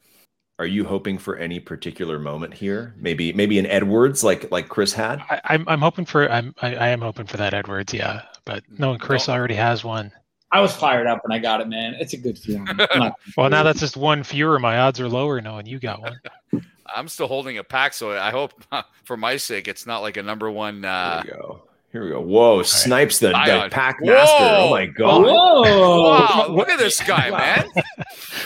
[0.57, 2.95] Are you hoping for any particular moment here?
[2.97, 5.19] Maybe, maybe an Edwards like like Chris had.
[5.29, 8.23] I, I'm I'm hoping for I'm I, I am hoping for that Edwards, yeah.
[8.45, 9.33] But no, Chris No.
[9.35, 10.11] already has one.
[10.51, 11.95] I was fired up when I got it, man.
[11.99, 12.67] It's a good feeling.
[13.37, 14.57] Well, now that's just one fewer.
[14.59, 16.19] My odds are lower knowing you got one.
[16.95, 18.53] I'm still holding a pack, so I hope,
[19.05, 20.83] for my sake, it's not like a number one.
[20.83, 21.61] Uh, Here we go.
[21.91, 22.21] Here we go.
[22.21, 24.11] Whoa, snipes the, the pack Whoa.
[24.13, 24.35] master.
[24.39, 25.23] Oh my god.
[25.23, 26.03] Whoa!
[26.03, 27.37] wow, look at this guy, Wow.
[27.37, 27.65] man.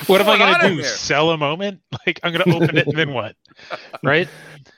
[0.08, 0.84] What am I going on gonna do?
[0.84, 1.80] Sell a moment?
[2.06, 3.36] Like I'm gonna open it and then what?
[4.04, 4.28] Right?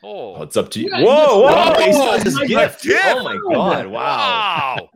[0.04, 0.90] Oh, Oh, it's up to you.
[0.92, 1.74] Yeah, Whoa, whoa!
[1.74, 2.84] just- He's Whoa, his gift.
[2.84, 3.02] gift.
[3.06, 3.88] Oh my god!
[3.88, 4.90] Wow.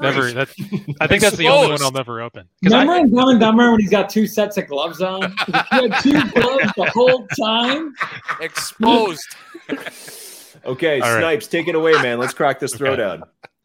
[0.00, 0.10] Wow.
[0.10, 0.22] Never.
[0.22, 0.34] Freeze.
[0.34, 2.48] That, I think that's the only one I'll never open.
[2.64, 5.34] 'Cause I- Remember in Dumb and Dumber when he's got two sets of gloves on?
[5.46, 7.94] He had two gloves the whole time.
[8.40, 9.24] Exposed.
[10.64, 11.18] Okay, All right.
[11.20, 12.18] snipes, take it away, man.
[12.20, 12.84] Let's crack this Okay.
[12.84, 13.22] throwdown.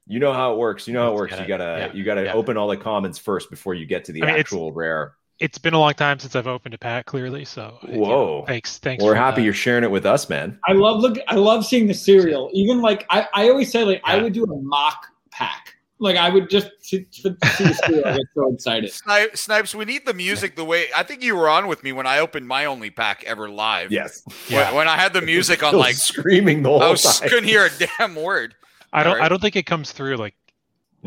[0.07, 0.87] You know how it works.
[0.87, 1.31] You know how it Let's works.
[1.33, 1.93] get You gotta Yeah.
[1.93, 2.33] you gotta Yeah.
[2.33, 5.13] open all the commons first before you get to the I mean, it's- actual rare.
[5.39, 7.45] it's been a long time since I've opened a pack, clearly.
[7.45, 8.43] So you know, Whoa.
[8.47, 9.03] thanks, thanks.
[9.03, 9.45] We're for happy that.
[9.45, 10.57] you're sharing it with us, man.
[10.67, 11.19] I love look.
[11.27, 12.49] I love seeing the serial.
[12.53, 15.75] Even like I, I always say like I would do a mock pack.
[15.99, 18.05] Like I would just see, see the serial.
[18.07, 18.91] I get so excited.
[18.91, 22.05] Snipes, we need the music the way I think you were on with me when
[22.05, 23.91] I opened my only pack ever live.
[23.91, 24.21] Yes.
[24.49, 24.73] When, Yeah.
[24.73, 27.29] when I had the music on, like screaming the whole I whole was, time.
[27.29, 27.69] couldn't hear a
[27.99, 28.53] damn word.
[28.93, 29.13] I don't.
[29.13, 29.25] Alright.
[29.25, 30.35] I don't think it comes through like.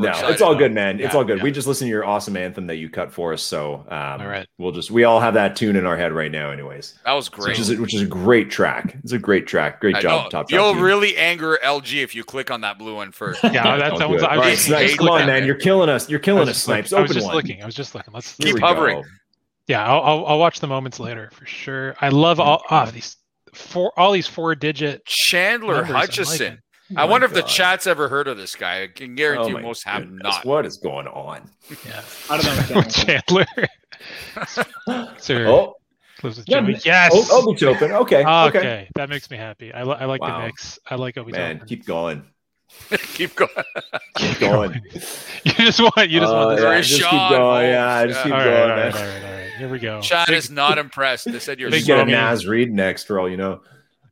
[0.01, 0.59] We're No, it's all about.
[0.59, 1.01] good, man.
[1.01, 1.39] It's all good.
[1.39, 1.45] yeah.
[1.45, 4.27] We just listened to your awesome anthem that you cut for us, so um, All
[4.27, 4.47] right.
[4.59, 6.99] we'll just we all have that tune in our head right now, anyways.
[7.05, 7.49] That was great.
[7.49, 8.97] Which is a, which is a great track.
[9.03, 9.81] It's a great track.
[9.81, 10.31] Great I job, know.
[10.31, 10.51] top job.
[10.51, 10.83] You'll team.
[10.83, 13.43] really anger LG if you click on that blue one first.
[13.53, 14.21] Yeah, that's Oh, that one's.
[14.23, 14.31] good.
[14.31, 15.45] I All right, just, Snipes, hate come on, man.
[15.47, 16.09] You're killing us.
[16.09, 16.93] You're killing us, just Snipes.
[16.93, 17.35] look- I was just one.
[17.37, 17.63] looking.
[17.63, 18.13] I was just looking.
[18.15, 18.35] Let's.
[18.37, 19.03] Keep hovering.
[19.03, 19.09] go.
[19.67, 21.95] Yeah, I'll, I'll I'll watch the moments later for sure.
[22.01, 23.17] I love all ah, these
[23.55, 25.91] four all these four digit Chandler numbers.
[25.91, 26.59] I'm Hutchison.
[26.91, 26.99] Liking.
[26.99, 28.83] I wonder if the chat's ever heard of this guy.
[28.83, 30.45] I can guarantee Oh you most have goodness, not.
[30.45, 31.49] What is going on?
[31.87, 32.83] Yeah, I don't know.
[32.91, 33.47] Chandler.
[35.19, 35.75] Sir, Oh,
[36.23, 36.79] lives with Yeah, Jimmy.
[36.85, 37.11] Yes.
[37.15, 37.93] oh, Obi's open.
[37.93, 38.59] Okay, okay.
[38.59, 38.89] okay.
[38.97, 39.73] that makes me happy.
[39.73, 40.41] I, li- I like Wow.
[40.41, 40.79] the mix.
[40.89, 41.69] I like Obi's Man, open.
[41.69, 42.25] keep going.
[43.15, 43.51] Keep going.
[44.17, 44.81] Keep going.
[45.45, 46.63] You just want you just Uh, want this.
[46.63, 47.67] yeah, Where's just keep going.
[47.67, 48.23] Yeah, just Yeah.
[48.25, 48.61] keep all right, going.
[48.63, 48.95] all right, man.
[48.95, 49.51] all right, all right.
[49.59, 50.01] Here we go.
[50.01, 51.25] Chad is not impressed.
[51.31, 52.13] They said you're We Big get a Mommy.
[52.13, 53.61] Naz Reid next, for all you know.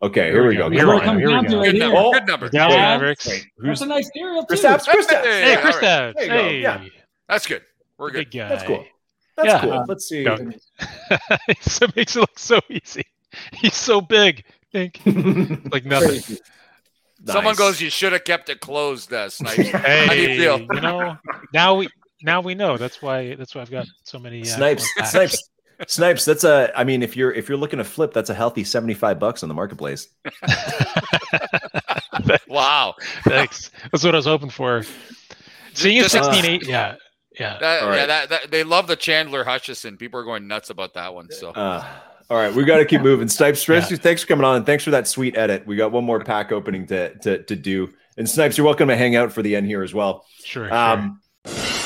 [0.00, 0.68] Okay, Here here we we go.
[0.70, 0.76] go.
[0.76, 1.18] Here we go.
[1.18, 1.62] here we go.
[1.64, 2.12] good it number.
[2.12, 2.48] Good number.
[2.50, 2.80] Dallas Yeah.
[2.82, 3.26] Mavericks.
[3.26, 4.54] Wait, That's who's a nice serial too.
[4.54, 4.84] Kristaps?
[4.86, 5.24] Kristaps.
[5.24, 5.82] Hey, Hey, Chris right.
[5.82, 6.14] Dad.
[6.16, 6.36] There you go.
[6.48, 6.84] Hey, Yeah.
[7.28, 7.62] That's good.
[7.98, 8.30] We're good.
[8.30, 8.48] big guy.
[8.48, 8.84] That's cool.
[9.36, 9.60] That's Yeah.
[9.60, 9.84] cool.
[9.88, 10.22] Let's see.
[10.24, 10.36] Go.
[11.60, 13.02] so it makes it look so easy.
[13.52, 14.44] He's so big.
[14.72, 15.00] Think
[15.72, 16.36] like nothing.
[17.26, 19.56] Someone goes, "You should have kept it closed." Uh, Snipes.
[19.56, 19.70] Hey,
[20.06, 20.60] How do you feel?
[20.60, 21.16] you know,
[21.52, 21.88] now we
[22.22, 22.76] now we know.
[22.76, 24.86] That's why that's why I've got so many uh, Snipes.
[25.04, 25.48] Snipes.
[25.86, 26.24] Snipes.
[26.24, 26.72] That's a.
[26.76, 29.42] I mean, if you're if you're looking to flip, that's a healthy seventy five bucks
[29.42, 30.08] on the marketplace.
[32.48, 32.94] Wow.
[33.24, 33.70] Thanks.
[33.92, 34.82] That's what I was hoping for.
[35.74, 36.96] Seeing Just- a 16 8, yeah.
[37.38, 37.58] Yeah.
[37.60, 37.96] That, All right.
[37.98, 39.96] Yeah, that, that they love the Chandler Hutchison.
[39.96, 41.30] People are going nuts about that one.
[41.30, 41.86] So Uh,
[42.30, 43.28] all right, we got to keep moving.
[43.28, 45.66] Snipes, thanks, thanks for coming on, and thanks for that sweet edit.
[45.66, 47.94] We got one more pack opening to to to do.
[48.18, 50.26] And Snipes, you're welcome to hang out for the end here as well.
[50.44, 50.68] Sure.
[50.68, 51.77] sure.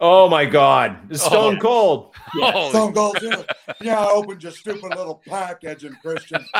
[0.00, 1.60] Oh my God, it's Stone Oh.
[1.60, 2.14] Cold.
[2.32, 3.42] Holy- Stone Cold Jr.
[3.80, 6.44] Yeah, I opened your stupid little pack, Edge and Christian.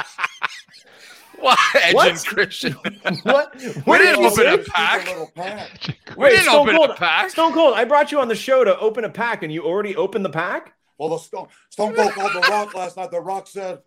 [1.41, 1.59] what?
[1.75, 2.09] Edge What?
[2.11, 2.73] and Christian.
[3.23, 3.55] What?
[3.57, 5.07] We What did didn't you open a Stupid pack.
[5.07, 5.71] little pack.
[6.09, 7.31] We Wait, didn't Stone open Cold- a pack.
[7.31, 9.97] Stone Cold, I brought you on the show to open a pack, and you already
[9.97, 10.75] opened the pack.
[10.99, 13.11] Well, the Stone, Stone Cold called The Rock last night.
[13.11, 13.79] The Rock said,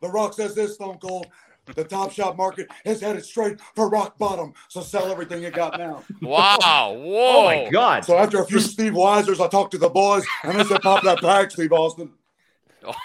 [0.00, 1.26] The Rock says this, Stone Cold.
[1.74, 4.52] The Top Shot market has headed straight for rock bottom.
[4.68, 6.02] So sell everything you got now.
[6.22, 6.94] Wow.
[6.98, 7.36] Whoa.
[7.36, 8.04] Oh my God!
[8.04, 11.02] So after a few Steve Weisers, I talked to the boys and they said, Pop
[11.04, 12.12] that pack, Steve Austin.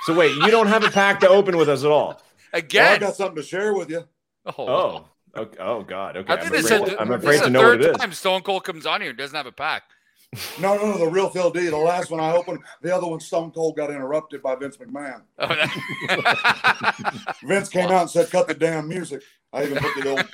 [0.04, 2.08] So wait, you don't have a pack to open with us at all?
[2.08, 2.22] Well,
[2.54, 3.00] I Again.
[3.00, 4.04] got something to share with you.
[4.46, 4.54] Oh.
[4.58, 5.06] Oh,
[5.38, 5.58] okay.
[5.62, 6.18] oh God.
[6.18, 7.66] Okay, I I'm think they afraid, said I'm this afraid is to the know what
[7.80, 7.98] third it is.
[7.98, 9.84] time Stone Cold comes on here and doesn't have a pack.
[10.60, 11.68] No, no, no, the real Phil D.
[11.70, 15.22] The last one I opened, the other one, Stone Cold, got interrupted by Vince McMahon.
[15.40, 20.10] Oh, that- Vince came out and said, "Cut the damn music." I even put the
[20.10, 20.30] old.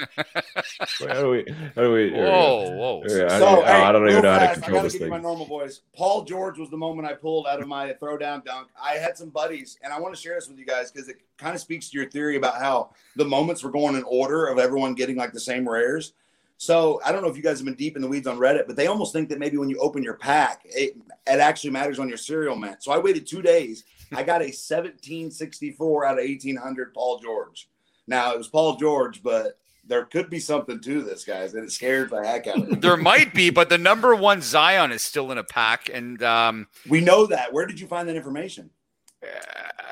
[0.99, 1.45] Wait, how do we?
[1.76, 2.11] How do we?
[2.11, 3.03] whoa, whoa.
[3.07, 4.84] Yeah, I So, don't, hey, oh, I don't even real know how to control I
[4.84, 5.23] this gotta give you my thing.
[5.23, 5.81] normal voice.
[5.95, 8.67] Paul George was the moment I pulled out of my throwdown dunk.
[8.81, 11.15] I had some buddies, and I want to share this with you guys because it
[11.38, 14.59] kind of speaks to your theory about how the moments were going in order of
[14.59, 16.11] everyone getting like the same rares.
[16.57, 18.65] So I don't know if you guys have been deep in the weeds on Reddit,
[18.68, 20.95] but they almost think that maybe when you open your pack, it,
[21.27, 22.82] it actually matters on your serial mint.
[22.82, 23.84] So I waited two days.
[24.14, 27.69] I got a 1764 out of 1800 Paul George.
[28.07, 29.57] Now it was Paul George, but
[29.88, 32.76] there could be something to this, guys, and it scared the heck out of me.
[32.76, 36.68] There might be, but the number one Zion is still in a pack, and um,
[36.88, 37.53] We know that.
[37.53, 38.69] Where did you find that information?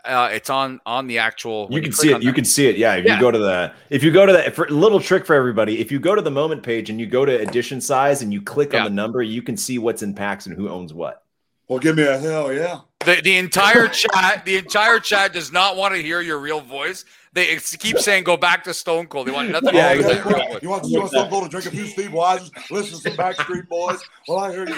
[0.05, 1.67] Uh, it's on on the actual.
[1.71, 2.21] You can click see it.
[2.23, 2.77] You that- can see it.
[2.77, 2.95] Yeah.
[2.95, 3.15] If Yeah.
[3.15, 5.91] you go to the, if you go to the, for little trick for everybody, if
[5.91, 8.73] you go to the moment page and you go to edition size and you click
[8.73, 8.79] Yeah.
[8.79, 11.23] on the number, you can see what's in packs and who owns what.
[11.69, 12.79] Well, give me a hell yeah.
[13.05, 17.05] The, the entire chat, the entire chat does not want to hear your real voice.
[17.33, 20.31] They keep saying, "Go back to Stone Cold." They want nothing Yeah, to do exactly.
[20.33, 20.59] your real.
[20.61, 23.13] You want, you want Stone Cold to drink a few Steve Weisers, listen to some
[23.13, 23.99] Backstreet Boys?
[24.27, 24.75] Well, I hear you.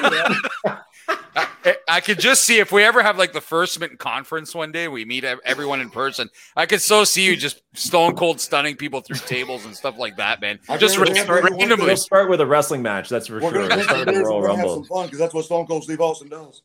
[1.08, 1.20] Dad.
[1.66, 4.72] I, I could just see if we ever have like the first mint conference one
[4.72, 6.30] day, we meet everyone in person.
[6.56, 10.16] I could so see you just Stone Cold stunning people through tables and stuff like
[10.18, 10.60] that, man.
[10.70, 11.58] I Just agree ra- with you.
[11.58, 11.86] randomly.
[11.88, 13.10] We'll start with a wrestling match.
[13.10, 13.52] That's for We're sure.
[13.68, 14.70] going We'll to drink some start with the beers and Royal we're going to have
[14.70, 14.84] Rumble.
[14.86, 16.62] some fun because that's what Stone Cold Steve Austin does.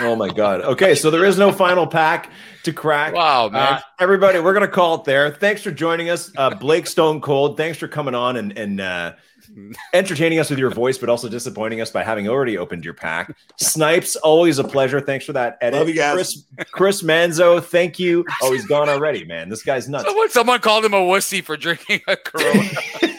[0.00, 0.60] Oh my god.
[0.60, 2.30] Okay, so there is no final pack
[2.64, 3.14] to crack.
[3.14, 3.74] Wow, man.
[3.74, 5.30] Uh, everybody, we're gonna call it there.
[5.30, 7.56] Thanks for joining us, uh, Blake Stone Cold.
[7.56, 9.14] Thanks for coming on and and uh,
[9.92, 13.36] entertaining us with your voice, but also disappointing us by having already opened your pack.
[13.58, 15.00] Snipes, always a pleasure.
[15.00, 15.78] Thanks for that edit.
[15.78, 16.14] Love you guys.
[16.14, 18.24] Chris, Chris Manzo, thank you.
[18.42, 19.48] Oh, he's gone already, man.
[19.48, 20.04] This guy's nuts.
[20.06, 22.68] Someone, someone called him a wussy for drinking a Corona.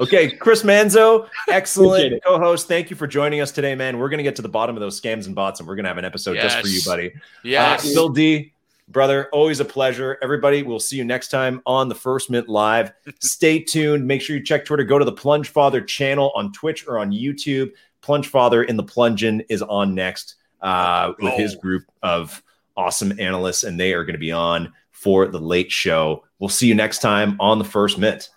[0.00, 2.68] Okay, Chris Manzo, excellent co-host.
[2.68, 3.98] Thank you for joining us today, man.
[3.98, 5.98] We're gonna get to the bottom of those scams and bots, and we're gonna have
[5.98, 7.12] an episode just for you, buddy.
[7.42, 7.72] Yeah.
[7.72, 8.52] Uh, Phil D,
[8.88, 10.18] brother, always a pleasure.
[10.22, 12.92] Everybody, we'll see you next time on the First Mint Live.
[13.20, 14.06] Stay tuned.
[14.06, 14.84] Make sure you check Twitter.
[14.84, 17.70] Go to the Plunge Father channel on Twitch or on YouTube.
[18.00, 21.60] Plunge Father in the Plungin is on next uh, with his Oh.
[21.60, 22.42] group of
[22.76, 26.24] awesome analysts, and they are going to be on for the late show.
[26.38, 28.30] We'll see you next time on the First Mint.